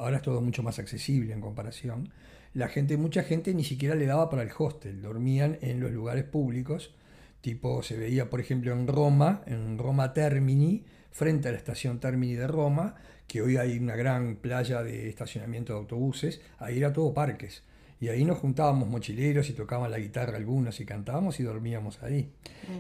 ahora 0.01 0.17
es 0.17 0.23
todo 0.23 0.41
mucho 0.41 0.63
más 0.63 0.79
accesible 0.79 1.33
en 1.33 1.41
comparación. 1.41 2.11
La 2.53 2.69
gente, 2.69 2.97
mucha 2.97 3.23
gente 3.23 3.55
ni 3.55 3.65
siquiera 3.65 3.95
le 3.95 4.07
daba 4.07 4.29
para 4.29 4.43
el 4.43 4.51
hostel, 4.57 5.03
dormían 5.03 5.59
en 5.61 5.79
los 5.79 5.93
lugares 5.93 6.25
públicos, 6.25 6.95
tipo 7.43 7.83
se 7.83 7.97
veía 7.97 8.29
por 8.29 8.41
ejemplo 8.41 8.73
en 8.73 8.87
Roma, 8.89 9.43
en 9.47 9.79
Roma 9.79 10.13
Termini, 10.13 10.85
frente 11.13 11.49
a 11.49 11.53
la 11.53 11.59
estación 11.59 12.01
Termini 12.01 12.35
de 12.35 12.47
Roma, 12.47 12.97
que 13.31 13.41
hoy 13.43 13.57
hay 13.59 13.79
una 13.79 13.95
gran 13.95 14.35
playa 14.35 14.83
de 14.83 15.09
estacionamiento 15.09 15.73
de 15.73 15.79
autobuses, 15.79 16.41
ahí 16.59 16.79
era 16.79 16.93
todo 16.93 17.15
parques. 17.15 17.63
Y 18.01 18.09
ahí 18.09 18.25
nos 18.25 18.39
juntábamos 18.39 18.89
mochileros 18.89 19.49
y 19.51 19.53
tocaban 19.53 19.89
la 19.93 20.01
guitarra 20.01 20.37
algunos 20.37 20.81
y 20.81 20.85
cantábamos 20.85 21.39
y 21.39 21.45
dormíamos 21.45 22.03
ahí. 22.03 22.33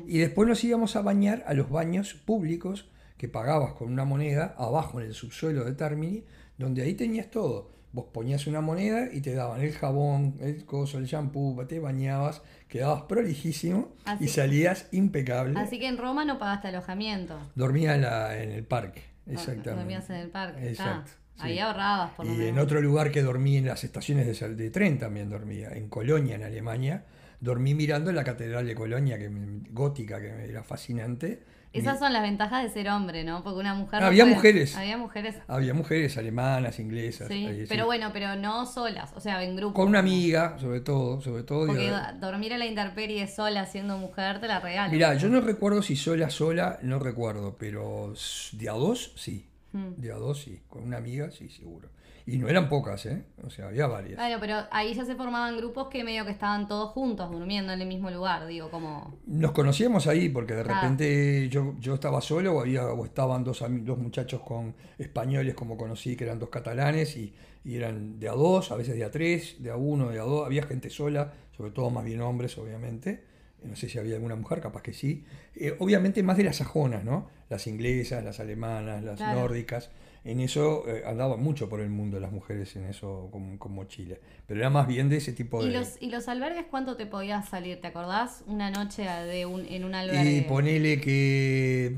Y 0.08 0.18
después 0.18 0.48
nos 0.48 0.64
íbamos 0.64 0.96
a 0.96 1.02
bañar 1.02 1.44
a 1.46 1.54
los 1.54 1.70
baños 1.70 2.14
públicos 2.14 2.88
que 3.16 3.28
pagabas 3.28 3.74
con 3.74 3.92
una 3.92 4.04
moneda 4.04 4.56
abajo 4.58 5.00
en 5.00 5.06
el 5.06 5.14
subsuelo 5.14 5.64
de 5.64 5.72
Termini, 5.74 6.24
donde 6.58 6.82
ahí 6.82 6.94
tenías 6.94 7.30
todo. 7.30 7.70
Vos 7.92 8.06
ponías 8.12 8.48
una 8.48 8.60
moneda 8.60 9.08
y 9.12 9.20
te 9.20 9.34
daban 9.34 9.60
el 9.60 9.72
jabón, 9.72 10.34
el 10.40 10.64
coso, 10.64 10.98
el 10.98 11.04
shampoo, 11.06 11.64
te 11.66 11.78
bañabas, 11.78 12.42
quedabas 12.66 13.02
prolijísimo 13.02 13.90
Así- 14.04 14.24
y 14.24 14.28
salías 14.28 14.88
impecable. 14.90 15.56
Así 15.60 15.78
que 15.78 15.86
en 15.86 15.96
Roma 15.98 16.24
no 16.24 16.38
pagaste 16.40 16.68
alojamiento. 16.68 17.38
Dormía 17.54 17.94
en, 17.94 18.02
la- 18.02 18.42
en 18.42 18.50
el 18.52 18.64
parque, 18.64 19.02
exactamente. 19.32 19.70
Dormías 19.70 20.10
en 20.10 20.16
el 20.16 20.28
parque. 20.28 20.68
Exacto. 20.68 21.12
Ah, 21.38 21.44
Ahí 21.44 21.58
ahorrabas, 21.58 22.10
por 22.12 22.26
lo 22.26 22.32
Y 22.32 22.36
menos. 22.36 22.50
en 22.50 22.58
otro 22.58 22.80
lugar 22.82 23.10
que 23.10 23.22
dormí 23.22 23.56
en 23.56 23.66
las 23.66 23.82
estaciones 23.84 24.26
de, 24.40 24.54
de 24.54 24.70
tren 24.70 24.98
también 24.98 25.30
dormía, 25.30 25.70
en 25.70 25.88
Colonia, 25.88 26.34
en 26.36 26.42
Alemania. 26.42 27.04
Dormí 27.40 27.74
mirando 27.74 28.12
la 28.12 28.24
Catedral 28.24 28.66
de 28.66 28.74
Colonia, 28.74 29.18
que 29.18 29.30
gótica, 29.70 30.20
que 30.20 30.44
era 30.50 30.62
fascinante. 30.62 31.42
Esas 31.72 32.00
son 32.00 32.12
las 32.12 32.22
ventajas 32.22 32.64
de 32.64 32.70
ser 32.70 32.88
hombre, 32.88 33.22
¿no? 33.22 33.44
Porque 33.44 33.60
una 33.60 33.74
mujer. 33.74 34.00
no 34.00 34.06
Había 34.08 34.24
puede- 34.24 34.34
mujeres. 34.34 34.76
Había 34.76 34.96
mujeres. 34.96 35.36
Había 35.46 35.72
mujeres 35.72 36.16
alemanas, 36.18 36.78
inglesas. 36.80 37.28
Sí, 37.28 37.46
ahí, 37.46 37.60
sí. 37.60 37.66
pero 37.68 37.86
bueno, 37.86 38.10
pero 38.12 38.34
no 38.34 38.66
solas, 38.66 39.12
o 39.14 39.20
sea, 39.20 39.42
en 39.44 39.54
grupo. 39.56 39.74
Con 39.74 39.88
una 39.88 40.00
amiga, 40.00 40.58
sobre 40.58 40.80
todo, 40.80 41.20
sobre 41.20 41.44
todo. 41.44 41.66
Porque 41.68 41.92
dormir 42.20 42.54
a 42.54 42.58
la 42.58 42.66
intemperie 42.66 43.26
sola 43.28 43.66
siendo 43.66 43.96
mujer 43.98 44.40
te 44.40 44.48
la 44.48 44.58
regalo. 44.58 44.92
Mirá, 44.92 45.14
yo 45.14 45.28
no 45.28 45.40
recuerdo 45.40 45.82
si 45.82 45.94
sola, 45.94 46.28
sola, 46.30 46.78
no 46.82 46.98
recuerdo, 46.98 47.56
pero 47.58 48.14
de 48.52 48.68
a 48.68 48.72
dos, 48.72 49.12
sí. 49.16 49.46
Hmm. 49.72 49.90
De 49.96 50.10
a 50.10 50.16
dos, 50.16 50.40
sí. 50.40 50.60
Con 50.68 50.82
una 50.82 50.96
amiga, 50.96 51.30
sí, 51.30 51.48
seguro. 51.50 51.88
Y 52.32 52.38
no 52.38 52.48
eran 52.48 52.68
pocas, 52.68 53.06
¿eh? 53.06 53.24
O 53.42 53.50
sea, 53.50 53.66
había 53.68 53.86
varias. 53.86 54.14
Claro, 54.16 54.36
pero 54.40 54.56
ahí 54.70 54.94
ya 54.94 55.04
se 55.04 55.16
formaban 55.16 55.56
grupos 55.56 55.88
que 55.88 56.04
medio 56.04 56.24
que 56.24 56.30
estaban 56.30 56.68
todos 56.68 56.90
juntos, 56.92 57.30
durmiendo 57.30 57.72
en 57.72 57.80
el 57.80 57.88
mismo 57.88 58.10
lugar, 58.10 58.46
digo, 58.46 58.70
como... 58.70 59.18
Nos 59.26 59.50
conocíamos 59.52 60.06
ahí 60.06 60.28
porque 60.28 60.54
de 60.54 60.62
Claro. 60.62 60.80
repente 60.80 61.48
yo, 61.48 61.74
yo 61.80 61.94
estaba 61.94 62.20
solo 62.20 62.54
o, 62.54 62.60
había, 62.60 62.86
o 62.86 63.04
estaban 63.04 63.42
dos, 63.42 63.64
dos 63.68 63.98
muchachos 63.98 64.42
con 64.42 64.74
españoles 64.98 65.54
como 65.54 65.76
conocí, 65.76 66.14
que 66.16 66.24
eran 66.24 66.38
dos 66.38 66.50
catalanes 66.50 67.16
y, 67.16 67.34
y 67.64 67.76
eran 67.76 68.20
de 68.20 68.28
a 68.28 68.32
dos, 68.32 68.70
a 68.70 68.76
veces 68.76 68.94
de 68.94 69.04
a 69.04 69.10
tres, 69.10 69.56
de 69.62 69.70
a 69.70 69.76
uno, 69.76 70.10
de 70.10 70.20
a 70.20 70.22
dos. 70.22 70.46
Había 70.46 70.62
gente 70.62 70.88
sola, 70.88 71.32
sobre 71.56 71.72
todo 71.72 71.90
más 71.90 72.04
bien 72.04 72.20
hombres, 72.20 72.56
obviamente. 72.58 73.24
No 73.64 73.76
sé 73.76 73.88
si 73.88 73.98
había 73.98 74.14
alguna 74.14 74.36
mujer, 74.36 74.60
capaz 74.60 74.82
que 74.82 74.92
sí. 74.92 75.24
Eh, 75.54 75.74
obviamente 75.80 76.22
más 76.22 76.36
de 76.36 76.44
las 76.44 76.56
sajonas, 76.56 77.04
¿no? 77.04 77.28
Las 77.50 77.66
inglesas, 77.66 78.22
las 78.24 78.40
alemanas, 78.40 79.02
las 79.02 79.16
Claro. 79.16 79.40
nórdicas. 79.40 79.90
En 80.22 80.40
eso 80.40 80.84
eh, 80.86 81.02
andaban 81.06 81.42
mucho 81.42 81.68
por 81.68 81.80
el 81.80 81.88
mundo 81.88 82.20
las 82.20 82.30
mujeres 82.30 82.76
en 82.76 82.84
eso 82.84 83.28
con, 83.32 83.56
con 83.56 83.72
mochila. 83.72 84.16
Pero 84.46 84.60
era 84.60 84.68
más 84.68 84.86
bien 84.86 85.08
de 85.08 85.16
ese 85.16 85.32
tipo 85.32 85.62
de... 85.62 85.70
¿Y 85.70 85.72
los, 85.72 85.96
¿Y 86.00 86.10
los 86.10 86.28
albergues 86.28 86.66
cuánto 86.70 86.96
te 86.96 87.06
podías 87.06 87.48
salir? 87.48 87.80
¿Te 87.80 87.86
acordás? 87.86 88.44
Una 88.46 88.70
noche 88.70 89.02
de 89.02 89.46
un, 89.46 89.64
en 89.66 89.84
un 89.84 89.94
albergue. 89.94 90.30
Y 90.30 90.40
ponele 90.42 91.00
que, 91.00 91.96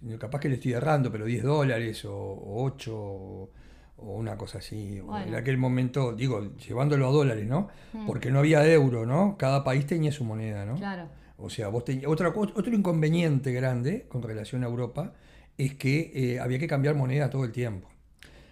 mm, 0.00 0.14
capaz 0.14 0.40
que 0.40 0.48
le 0.48 0.54
estoy 0.54 0.72
errando, 0.72 1.12
pero 1.12 1.26
10 1.26 1.42
dólares 1.42 2.04
o, 2.06 2.42
8 2.46 2.96
o, 2.96 3.50
o 3.98 4.14
una 4.14 4.38
cosa 4.38 4.58
así. 4.58 5.00
O 5.00 5.06
Bueno. 5.06 5.26
En 5.26 5.34
aquel 5.34 5.58
momento, 5.58 6.14
digo, 6.14 6.56
llevándolo 6.56 7.06
a 7.08 7.10
dólares, 7.10 7.46
¿no? 7.46 7.68
Mm. 7.92 8.06
Porque 8.06 8.30
no 8.30 8.38
había 8.38 8.66
euro, 8.66 9.04
¿no? 9.04 9.36
Cada 9.36 9.64
país 9.64 9.86
tenía 9.86 10.12
su 10.12 10.24
moneda, 10.24 10.64
¿no? 10.64 10.76
Claro. 10.76 11.08
O 11.36 11.50
sea, 11.50 11.68
vos 11.68 11.84
tenías, 11.84 12.06
otro 12.06 12.72
inconveniente 12.72 13.52
grande 13.52 14.06
con 14.08 14.22
relación 14.22 14.64
a 14.64 14.66
Europa 14.66 15.12
es 15.58 15.74
que 15.74 16.12
eh, 16.14 16.40
había 16.40 16.58
que 16.58 16.66
cambiar 16.66 16.94
moneda 16.94 17.30
todo 17.30 17.44
el 17.44 17.52
tiempo. 17.52 17.88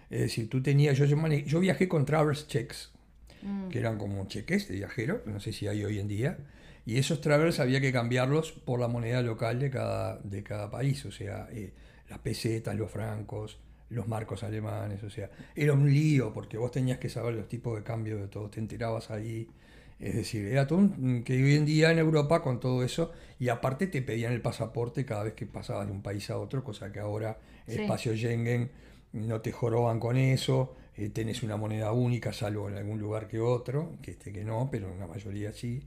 Es 0.09 0.21
decir, 0.21 0.49
tú 0.49 0.61
tenías, 0.61 0.97
yo, 0.97 1.05
yo, 1.05 1.59
viajé 1.59 1.87
con 1.87 2.05
Traverse 2.05 2.45
Checks, 2.47 2.93
Mm. 3.43 3.69
que 3.69 3.79
eran 3.79 3.97
como 3.97 4.25
cheques 4.27 4.67
de 4.69 4.75
viajero, 4.75 5.21
no 5.25 5.39
sé 5.39 5.51
si 5.51 5.67
hay 5.67 5.83
hoy 5.83 5.99
en 5.99 6.07
día, 6.07 6.37
y 6.85 6.97
esos 6.97 7.21
Traverse 7.21 7.61
había 7.61 7.81
que 7.81 7.91
cambiarlos 7.91 8.51
por 8.51 8.79
la 8.79 8.87
moneda 8.87 9.21
local 9.21 9.59
de 9.59 9.69
cada, 9.69 10.17
de 10.19 10.43
cada 10.43 10.69
país, 10.71 11.05
o 11.05 11.11
sea, 11.11 11.47
eh, 11.51 11.73
las 12.09 12.19
pesetas, 12.19 12.75
los 12.75 12.89
francos, 12.89 13.59
los 13.89 14.07
marcos 14.07 14.43
alemanes, 14.43 15.03
o 15.03 15.09
sea, 15.09 15.29
era 15.55 15.73
un 15.73 15.91
lío 15.91 16.33
porque 16.33 16.57
vos 16.57 16.71
tenías 16.71 16.97
que 16.99 17.09
saber 17.09 17.35
los 17.35 17.47
tipos 17.47 17.75
de 17.75 17.83
cambio 17.83 18.17
de 18.17 18.27
todo, 18.27 18.49
te 18.49 18.59
enterabas 18.59 19.11
ahí. 19.11 19.47
Es 20.03 20.15
decir, 20.15 20.45
era 20.47 20.67
todo 20.67 20.79
un- 20.79 21.23
que 21.23 21.41
hoy 21.41 21.55
en 21.55 21.65
día 21.65 21.91
en 21.91 21.97
Europa 21.99 22.41
con 22.41 22.59
todo 22.59 22.83
eso, 22.83 23.11
y 23.39 23.49
aparte 23.49 23.87
te 23.87 24.01
pedían 24.01 24.33
el 24.33 24.41
pasaporte 24.41 25.05
cada 25.05 25.23
vez 25.23 25.33
que 25.33 25.45
pasabas 25.45 25.87
de 25.87 25.93
un 25.93 26.01
país 26.01 26.29
a 26.29 26.37
otro, 26.37 26.63
cosa 26.63 26.91
que 26.91 26.99
ahora 26.99 27.39
el 27.67 27.75
Sí. 27.75 27.81
espacio 27.81 28.13
Schengen 28.15 28.69
no 29.13 29.39
te 29.41 29.51
joroban 29.51 29.99
con 29.99 30.17
eso, 30.17 30.75
eh, 30.97 31.09
tenés 31.09 31.41
una 31.43 31.55
moneda 31.57 31.91
única, 31.93 32.33
salvo 32.33 32.67
en 32.69 32.75
algún 32.77 32.99
lugar 32.99 33.27
que 33.27 33.39
otro, 33.39 33.93
que 34.01 34.11
este 34.11 34.33
que 34.33 34.43
no, 34.43 34.69
pero 34.71 34.91
en 34.91 34.99
la 34.99 35.07
mayoría 35.07 35.53
sí. 35.53 35.81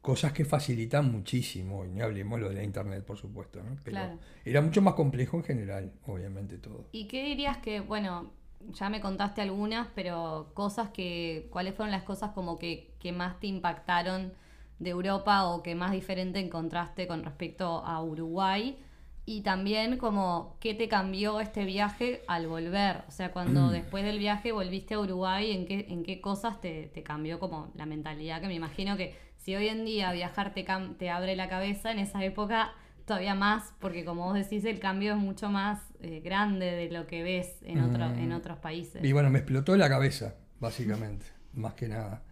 Cosas 0.00 0.32
que 0.32 0.44
facilitan 0.44 1.12
muchísimo, 1.12 1.84
y 1.84 1.88
ni 1.90 2.00
hablemos 2.00 2.40
lo 2.40 2.48
de 2.48 2.56
la 2.56 2.64
internet, 2.64 3.04
por 3.04 3.16
supuesto, 3.16 3.62
¿no? 3.62 3.76
Pero 3.84 3.96
Claro. 3.98 4.18
era 4.44 4.60
mucho 4.60 4.82
más 4.82 4.94
complejo 4.94 5.36
en 5.36 5.44
general, 5.44 5.92
obviamente 6.06 6.58
todo. 6.58 6.88
¿Y 6.90 7.06
qué 7.06 7.22
dirías 7.24 7.58
que, 7.58 7.78
bueno, 7.80 8.32
ya 8.70 8.88
me 8.88 9.00
contaste 9.00 9.40
algunas, 9.40 9.88
pero 9.94 10.50
cosas 10.54 10.90
que, 10.90 11.48
¿cuáles 11.50 11.74
fueron 11.74 11.90
las 11.90 12.02
cosas 12.02 12.30
como 12.32 12.58
que, 12.58 12.94
que 12.98 13.12
más 13.12 13.40
te 13.40 13.46
impactaron 13.46 14.32
de 14.78 14.90
Europa 14.90 15.44
o 15.44 15.62
que 15.62 15.74
más 15.74 15.92
diferente 15.92 16.40
encontraste 16.40 17.06
con 17.06 17.24
respecto 17.24 17.84
a 17.84 18.02
Uruguay? 18.02 18.78
Y 19.24 19.42
también 19.42 19.98
como, 19.98 20.56
¿qué 20.58 20.74
te 20.74 20.88
cambió 20.88 21.40
este 21.40 21.64
viaje 21.64 22.22
al 22.26 22.48
volver? 22.48 23.04
O 23.06 23.12
sea, 23.12 23.32
cuando 23.32 23.70
después 23.70 24.04
del 24.04 24.18
viaje 24.18 24.50
volviste 24.50 24.94
a 24.94 25.00
Uruguay, 25.00 25.52
¿en 25.52 25.64
qué, 25.64 25.86
en 25.88 26.02
qué 26.02 26.20
cosas 26.20 26.60
te, 26.60 26.88
te 26.88 27.04
cambió 27.04 27.38
como 27.38 27.70
la 27.76 27.86
mentalidad? 27.86 28.40
Que 28.40 28.48
me 28.48 28.54
imagino 28.54 28.96
que 28.96 29.16
si 29.36 29.54
hoy 29.54 29.68
en 29.68 29.84
día 29.84 30.10
viajar 30.12 30.54
te, 30.54 30.66
te 30.98 31.10
abre 31.10 31.36
la 31.36 31.48
cabeza, 31.48 31.92
en 31.92 32.00
esa 32.00 32.24
época 32.24 32.72
todavía 33.06 33.34
más, 33.34 33.72
porque 33.80 34.04
como 34.04 34.24
vos 34.24 34.34
decís, 34.34 34.64
el 34.64 34.78
cambio 34.78 35.12
es 35.12 35.18
mucho 35.18 35.48
más 35.50 35.80
eh, 36.00 36.20
grande 36.24 36.66
de 36.72 36.90
lo 36.90 37.06
que 37.06 37.22
ves 37.22 37.56
en, 37.62 37.80
otro- 37.80 38.08
Mm. 38.08 38.18
en 38.18 38.32
otros 38.32 38.58
países. 38.58 39.04
Y 39.04 39.12
bueno, 39.12 39.30
me 39.30 39.38
explotó 39.38 39.76
la 39.76 39.88
cabeza, 39.88 40.34
básicamente, 40.60 41.26
más 41.54 41.74
que 41.74 41.88
nada. 41.88 42.22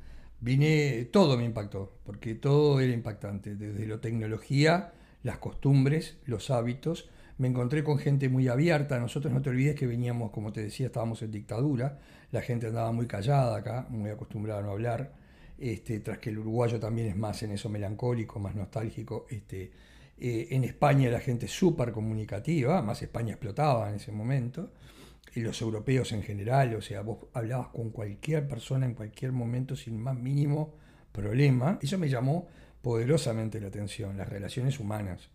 Vine, 0.40 1.04
todo 1.12 1.36
me 1.36 1.44
impactó, 1.44 1.92
porque 2.04 2.34
todo 2.34 2.80
era 2.80 2.92
impactante, 2.92 3.54
desde 3.56 3.86
la 3.86 4.00
tecnología, 4.00 4.92
las 5.22 5.38
costumbres, 5.38 6.16
los 6.24 6.50
hábitos. 6.50 7.10
Me 7.36 7.48
encontré 7.48 7.84
con 7.84 7.98
gente 7.98 8.28
muy 8.28 8.48
abierta. 8.48 8.98
Nosotros 8.98 9.32
no 9.32 9.42
te 9.42 9.50
olvides 9.50 9.74
que 9.74 9.86
veníamos, 9.86 10.30
como 10.30 10.52
te 10.52 10.62
decía, 10.62 10.86
estábamos 10.86 11.20
en 11.22 11.30
dictadura. 11.30 11.98
La 12.32 12.40
gente 12.42 12.66
andaba 12.68 12.90
muy 12.92 13.06
callada 13.06 13.56
acá, 13.56 13.86
muy 13.90 14.10
acostumbrada 14.10 14.60
a 14.60 14.62
no 14.62 14.70
hablar. 14.70 15.12
Este, 15.58 16.00
tras 16.00 16.18
que 16.18 16.30
el 16.30 16.38
uruguayo 16.38 16.80
también 16.80 17.08
es 17.08 17.16
más 17.16 17.42
en 17.42 17.50
eso 17.52 17.68
melancólico, 17.68 18.38
más 18.40 18.54
nostálgico. 18.54 19.26
Este, 19.28 19.70
eh, 20.20 20.48
en 20.50 20.64
España 20.64 21.10
la 21.10 21.20
gente 21.20 21.48
súper 21.48 21.92
comunicativa, 21.92 22.82
más 22.82 23.00
España 23.02 23.32
explotaba 23.32 23.88
en 23.88 23.96
ese 23.96 24.12
momento 24.12 24.72
y 25.34 25.40
los 25.40 25.60
europeos 25.62 26.12
en 26.12 26.22
general, 26.22 26.74
o 26.74 26.82
sea, 26.82 27.02
vos 27.02 27.26
hablabas 27.32 27.68
con 27.68 27.90
cualquier 27.90 28.46
persona 28.46 28.86
en 28.86 28.94
cualquier 28.94 29.32
momento 29.32 29.76
sin 29.76 29.98
más 29.98 30.16
mínimo 30.16 30.74
problema. 31.12 31.78
Eso 31.80 31.98
me 31.98 32.08
llamó 32.08 32.48
poderosamente 32.82 33.60
la 33.60 33.68
atención, 33.68 34.16
las 34.16 34.28
relaciones 34.28 34.78
humanas. 34.80 35.30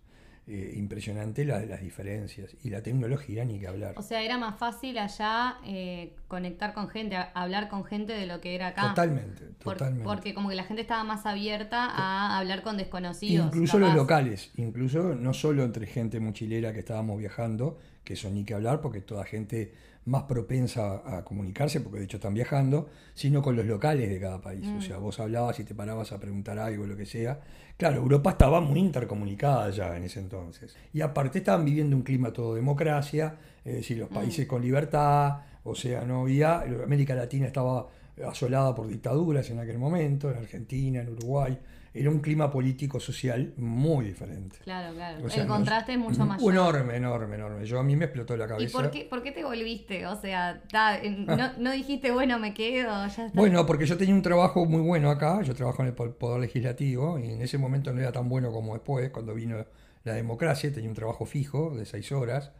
Eh, 0.47 0.73
impresionante 0.75 1.43
la, 1.43 1.65
las 1.65 1.81
diferencias. 1.81 2.55
Y 2.63 2.69
la 2.69 2.83
tecnología, 2.83 3.43
ni 3.45 3.59
que 3.59 3.67
hablar. 3.67 3.95
O 3.97 4.03
sea, 4.03 4.21
era 4.21 4.37
más 4.37 4.59
fácil 4.59 4.95
allá 4.99 5.57
eh, 5.65 6.13
conectar 6.27 6.73
con 6.75 6.87
gente, 6.87 7.17
hablar 7.33 7.67
con 7.67 7.83
gente 7.83 8.13
de 8.13 8.27
lo 8.27 8.41
que 8.41 8.53
era 8.53 8.67
acá. 8.67 8.89
totalmente, 8.89 9.45
Por- 9.63 9.73
totalmente. 9.73 10.03
porque 10.03 10.35
como 10.35 10.49
que 10.49 10.55
la 10.55 10.63
gente 10.63 10.83
estaba 10.83 11.03
más 11.03 11.25
abierta 11.25 11.85
a 11.89 12.37
hablar 12.37 12.61
con 12.61 12.77
desconocidos. 12.77 13.47
Incluso 13.47 13.79
los 13.79 13.95
locales, 13.95 14.51
incluso 14.57 15.15
no 15.15 15.33
solo 15.33 15.63
entre 15.63 15.87
gente 15.87 16.19
mochilera 16.19 16.73
que 16.73 16.79
estábamos 16.79 17.17
viajando, 17.17 17.79
que 18.05 18.13
eso 18.13 18.29
ni 18.29 18.45
que 18.45 18.53
hablar, 18.53 18.79
porque 18.79 19.01
toda 19.01 19.25
gente 19.25 19.73
más 20.05 20.23
propensa 20.23 21.01
a 21.03 21.25
comunicarse, 21.25 21.81
porque 21.81 21.99
de 21.99 22.05
hecho 22.05 22.17
están 22.17 22.35
viajando, 22.35 22.89
sino 23.15 23.41
con 23.41 23.55
los 23.55 23.65
locales 23.65 24.07
de 24.07 24.19
cada 24.19 24.39
país. 24.39 24.65
Mm. 24.65 24.77
O 24.77 24.81
sea, 24.81 24.97
vos 24.99 25.19
hablabas 25.19 25.59
y 25.59 25.63
te 25.63 25.73
parabas 25.73 26.11
a 26.11 26.19
preguntar 26.19 26.59
algo, 26.59 26.85
lo 26.85 26.95
que 26.95 27.07
sea. 27.07 27.41
Claro, 27.75 27.97
Europa 27.97 28.29
estaba 28.29 28.61
muy 28.61 28.79
intercomunicada 28.79 29.69
ya 29.71 29.97
en 29.97 30.03
ese 30.03 30.19
entonces. 30.19 30.75
Y 30.93 31.01
aparte 31.01 31.39
estaban 31.39 31.65
viviendo 31.65 31.95
un 31.95 32.03
clima 32.03 32.31
todo 32.31 32.55
democracia, 32.55 33.35
es 33.65 33.73
decir, 33.73 33.97
Mm. 33.97 34.01
los 34.01 34.09
países 34.09 34.47
con 34.47 34.61
libertad, 34.61 35.39
o 35.63 35.73
sea, 35.73 36.05
no 36.05 36.21
había, 36.21 36.61
América 36.61 37.15
Latina 37.15 37.47
estaba 37.47 37.87
asolada 38.27 38.73
por 38.75 38.87
dictaduras 38.87 39.49
en 39.49 39.59
aquel 39.59 39.79
momento, 39.79 40.29
en 40.29 40.37
Argentina, 40.37 41.01
en 41.01 41.09
Uruguay. 41.09 41.57
Era 41.97 42.09
un 42.09 42.19
clima 42.19 42.51
político 42.51 42.99
social 42.99 43.53
muy 43.55 44.05
diferente. 44.05 44.57
Claro, 44.63 44.93
claro. 44.93 45.25
O 45.25 45.29
sea, 45.29 45.43
el 45.43 45.47
nos- 45.47 45.57
contraste 45.57 45.93
es 45.93 45.97
mucho 45.97 46.25
mayor. 46.25 46.51
Enorme, 46.51 46.95
enorme, 46.97 47.35
enorme. 47.35 47.65
Yo 47.65 47.79
a 47.79 47.83
mí 47.83 47.95
me 47.95 48.05
explotó 48.05 48.35
la 48.35 48.45
¿Y 48.45 48.47
cabeza. 48.49 48.77
por 48.81 48.91
qué, 48.91 49.05
por 49.09 49.23
qué 49.23 49.31
te 49.31 49.43
volviste? 49.45 50.05
O 50.07 50.19
sea, 50.19 50.61
ta, 50.69 50.99
en- 51.01 51.25
no, 51.25 51.51
no 51.57 51.71
dijiste, 51.71 52.11
bueno, 52.11 52.37
me 52.37 52.53
quedo, 52.53 52.89
ya 52.89 53.07
está. 53.07 53.31
Bueno, 53.33 53.65
porque 53.65 53.85
yo 53.85 53.97
tenía 53.97 54.13
un 54.13 54.21
trabajo 54.21 54.65
muy 54.65 54.81
bueno 54.81 55.09
acá, 55.09 55.41
yo 55.41 55.55
trabajo 55.55 55.81
en 55.83 55.87
el 55.87 55.93
po- 55.93 56.11
Poder 56.11 56.41
Legislativo 56.41 57.17
y 57.17 57.29
en 57.31 57.41
ese 57.41 57.57
momento 57.57 57.93
no 57.93 58.01
era 58.01 58.11
tan 58.11 58.27
bueno 58.27 58.51
como 58.51 58.73
después, 58.73 59.09
cuando 59.11 59.33
vino 59.33 59.65
la 60.03 60.13
democracia, 60.13 60.71
tenía 60.73 60.89
un 60.89 60.95
trabajo 60.95 61.25
fijo 61.25 61.75
de 61.75 61.85
seis 61.85 62.11
horas, 62.11 62.51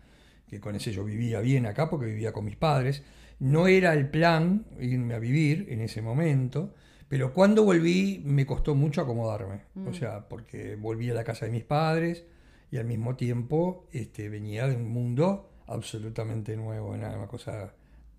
que 0.48 0.60
con 0.62 0.76
ese 0.76 0.91
yo 0.93 1.04
vivía 1.04 1.41
bien 1.41 1.65
acá 1.65 1.89
porque 1.89 2.06
vivía 2.06 2.32
con 2.32 2.45
mis 2.45 2.56
padres. 2.56 3.04
No 3.39 3.67
era 3.67 3.91
el 3.93 4.08
plan 4.10 4.63
irme 4.80 5.13
a 5.13 5.19
vivir 5.19 5.65
en 5.69 5.82
ese 5.82 6.02
momento, 6.02 6.74
pero 7.08 7.34
cuando 7.34 7.63
volví 7.63 8.22
me 8.26 8.46
costó 8.46 8.76
mucho 8.76 9.02
acomodarme, 9.02 9.62
o 9.88 9.94
sea, 9.94 10.28
porque 10.28 10.76
volví 10.76 11.10
a 11.10 11.13
la 11.13 11.24
casa 11.24 11.46
de 11.46 11.52
mis 11.52 11.63
padres 11.63 12.26
y 12.72 12.78
al 12.78 12.86
mismo 12.86 13.15
tiempo 13.15 13.88
este, 13.91 14.28
venía 14.30 14.68
de 14.68 14.76
un 14.76 14.89
mundo 14.89 15.49
absolutamente 15.68 16.56
nuevo, 16.56 16.95
era 16.95 17.16
una 17.18 17.28
cosa... 17.28 17.74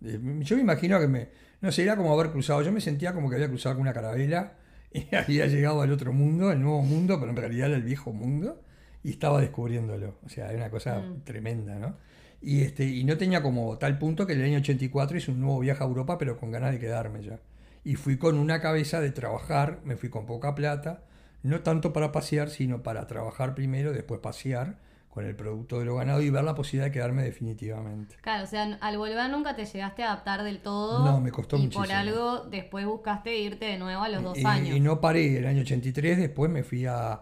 eh, 0.05 0.21
Yo 0.41 0.57
me 0.57 0.63
imagino 0.63 0.99
que 1.01 1.09
me, 1.09 1.29
no 1.61 1.73
sé, 1.73 1.83
era 1.83 1.97
como 1.97 2.13
haber 2.13 2.31
cruzado, 2.31 2.63
yo 2.63 2.73
me 2.73 2.81
sentía 2.81 3.13
como 3.13 3.29
que 3.29 3.37
había 3.37 3.49
cruzado 3.49 3.75
con 3.75 3.83
una 3.83 3.93
carabela 3.93 4.55
y 4.93 5.15
había 5.15 5.47
llegado 5.47 5.83
al 5.83 5.93
otro 5.93 6.13
mundo, 6.13 6.49
al 6.51 6.61
nuevo 6.61 6.83
mundo, 6.83 7.19
pero 7.19 7.31
en 7.31 7.37
realidad 7.37 7.69
era 7.69 7.77
el 7.77 7.83
viejo 7.83 8.13
mundo 8.13 8.63
y 9.03 9.11
estaba 9.11 9.41
descubriéndolo. 9.41 10.17
O 10.25 10.29
sea, 10.29 10.49
era 10.49 10.57
una 10.59 10.71
cosa 10.71 11.01
Mm. 11.01 11.23
tremenda, 11.25 11.79
¿no? 11.79 11.97
Y, 12.41 12.61
este, 12.63 12.85
y 12.85 13.03
no 13.05 13.17
tenía 13.17 13.43
como 13.43 13.77
tal 13.79 13.99
punto 13.99 14.27
que 14.27 14.35
en 14.35 14.41
el 14.41 14.47
año 14.47 14.59
84 14.59 15.17
hice 15.19 15.31
un 15.33 15.41
nuevo 15.41 15.59
viaje 15.61 15.83
a 15.83 15.87
Europa, 15.87 16.19
pero 16.19 16.37
con 16.37 16.51
ganas 16.51 16.73
de 16.73 16.79
quedarme 16.79 17.23
ya. 17.23 17.41
Y 17.87 17.95
fui 17.95 18.19
con 18.19 18.37
una 18.37 18.61
cabeza 18.61 19.01
de 19.01 19.13
trabajar, 19.13 19.79
me 19.85 19.95
fui 19.97 20.11
con 20.11 20.27
poca 20.27 20.57
plata, 20.57 21.05
no 21.45 21.61
tanto 21.61 21.93
para 21.93 22.11
pasear, 22.11 22.51
sino 22.51 22.83
para 22.83 23.07
trabajar 23.07 23.55
primero, 23.55 23.93
después 23.93 24.19
pasear 24.19 24.79
con 25.09 25.25
el 25.25 25.37
producto 25.37 25.79
de 25.79 25.85
lo 25.85 25.95
ganado 25.95 26.21
y 26.21 26.29
ver 26.29 26.43
la 26.43 26.57
posibilidad 26.57 26.87
de 26.87 26.91
quedarme 26.91 27.23
definitivamente. 27.23 28.17
Claro, 28.23 28.43
o 28.43 28.47
sea, 28.49 28.77
al 28.81 28.99
volver 28.99 29.31
nunca 29.31 29.55
te 29.55 29.65
llegaste 29.65 30.03
a 30.03 30.13
adaptar 30.13 30.43
del 30.43 30.59
todo. 30.59 31.05
No, 31.05 31.21
me 31.21 31.31
costó 31.31 31.57
y 31.57 31.61
muchísimo. 31.61 31.85
por 31.85 31.95
algo 31.95 32.41
después 32.51 32.85
buscaste 32.85 33.39
irte 33.39 33.67
de 33.67 33.79
nuevo 33.79 34.03
a 34.03 34.09
los 34.09 34.23
dos 34.23 34.37
y, 34.37 34.45
años. 34.45 34.77
y 34.77 34.81
no 34.81 35.01
paré, 35.01 35.39
el 35.39 35.47
año 35.47 35.63
83 35.63 36.19
después 36.19 36.51
me 36.51 36.65
fui 36.65 36.87
a, 36.87 37.21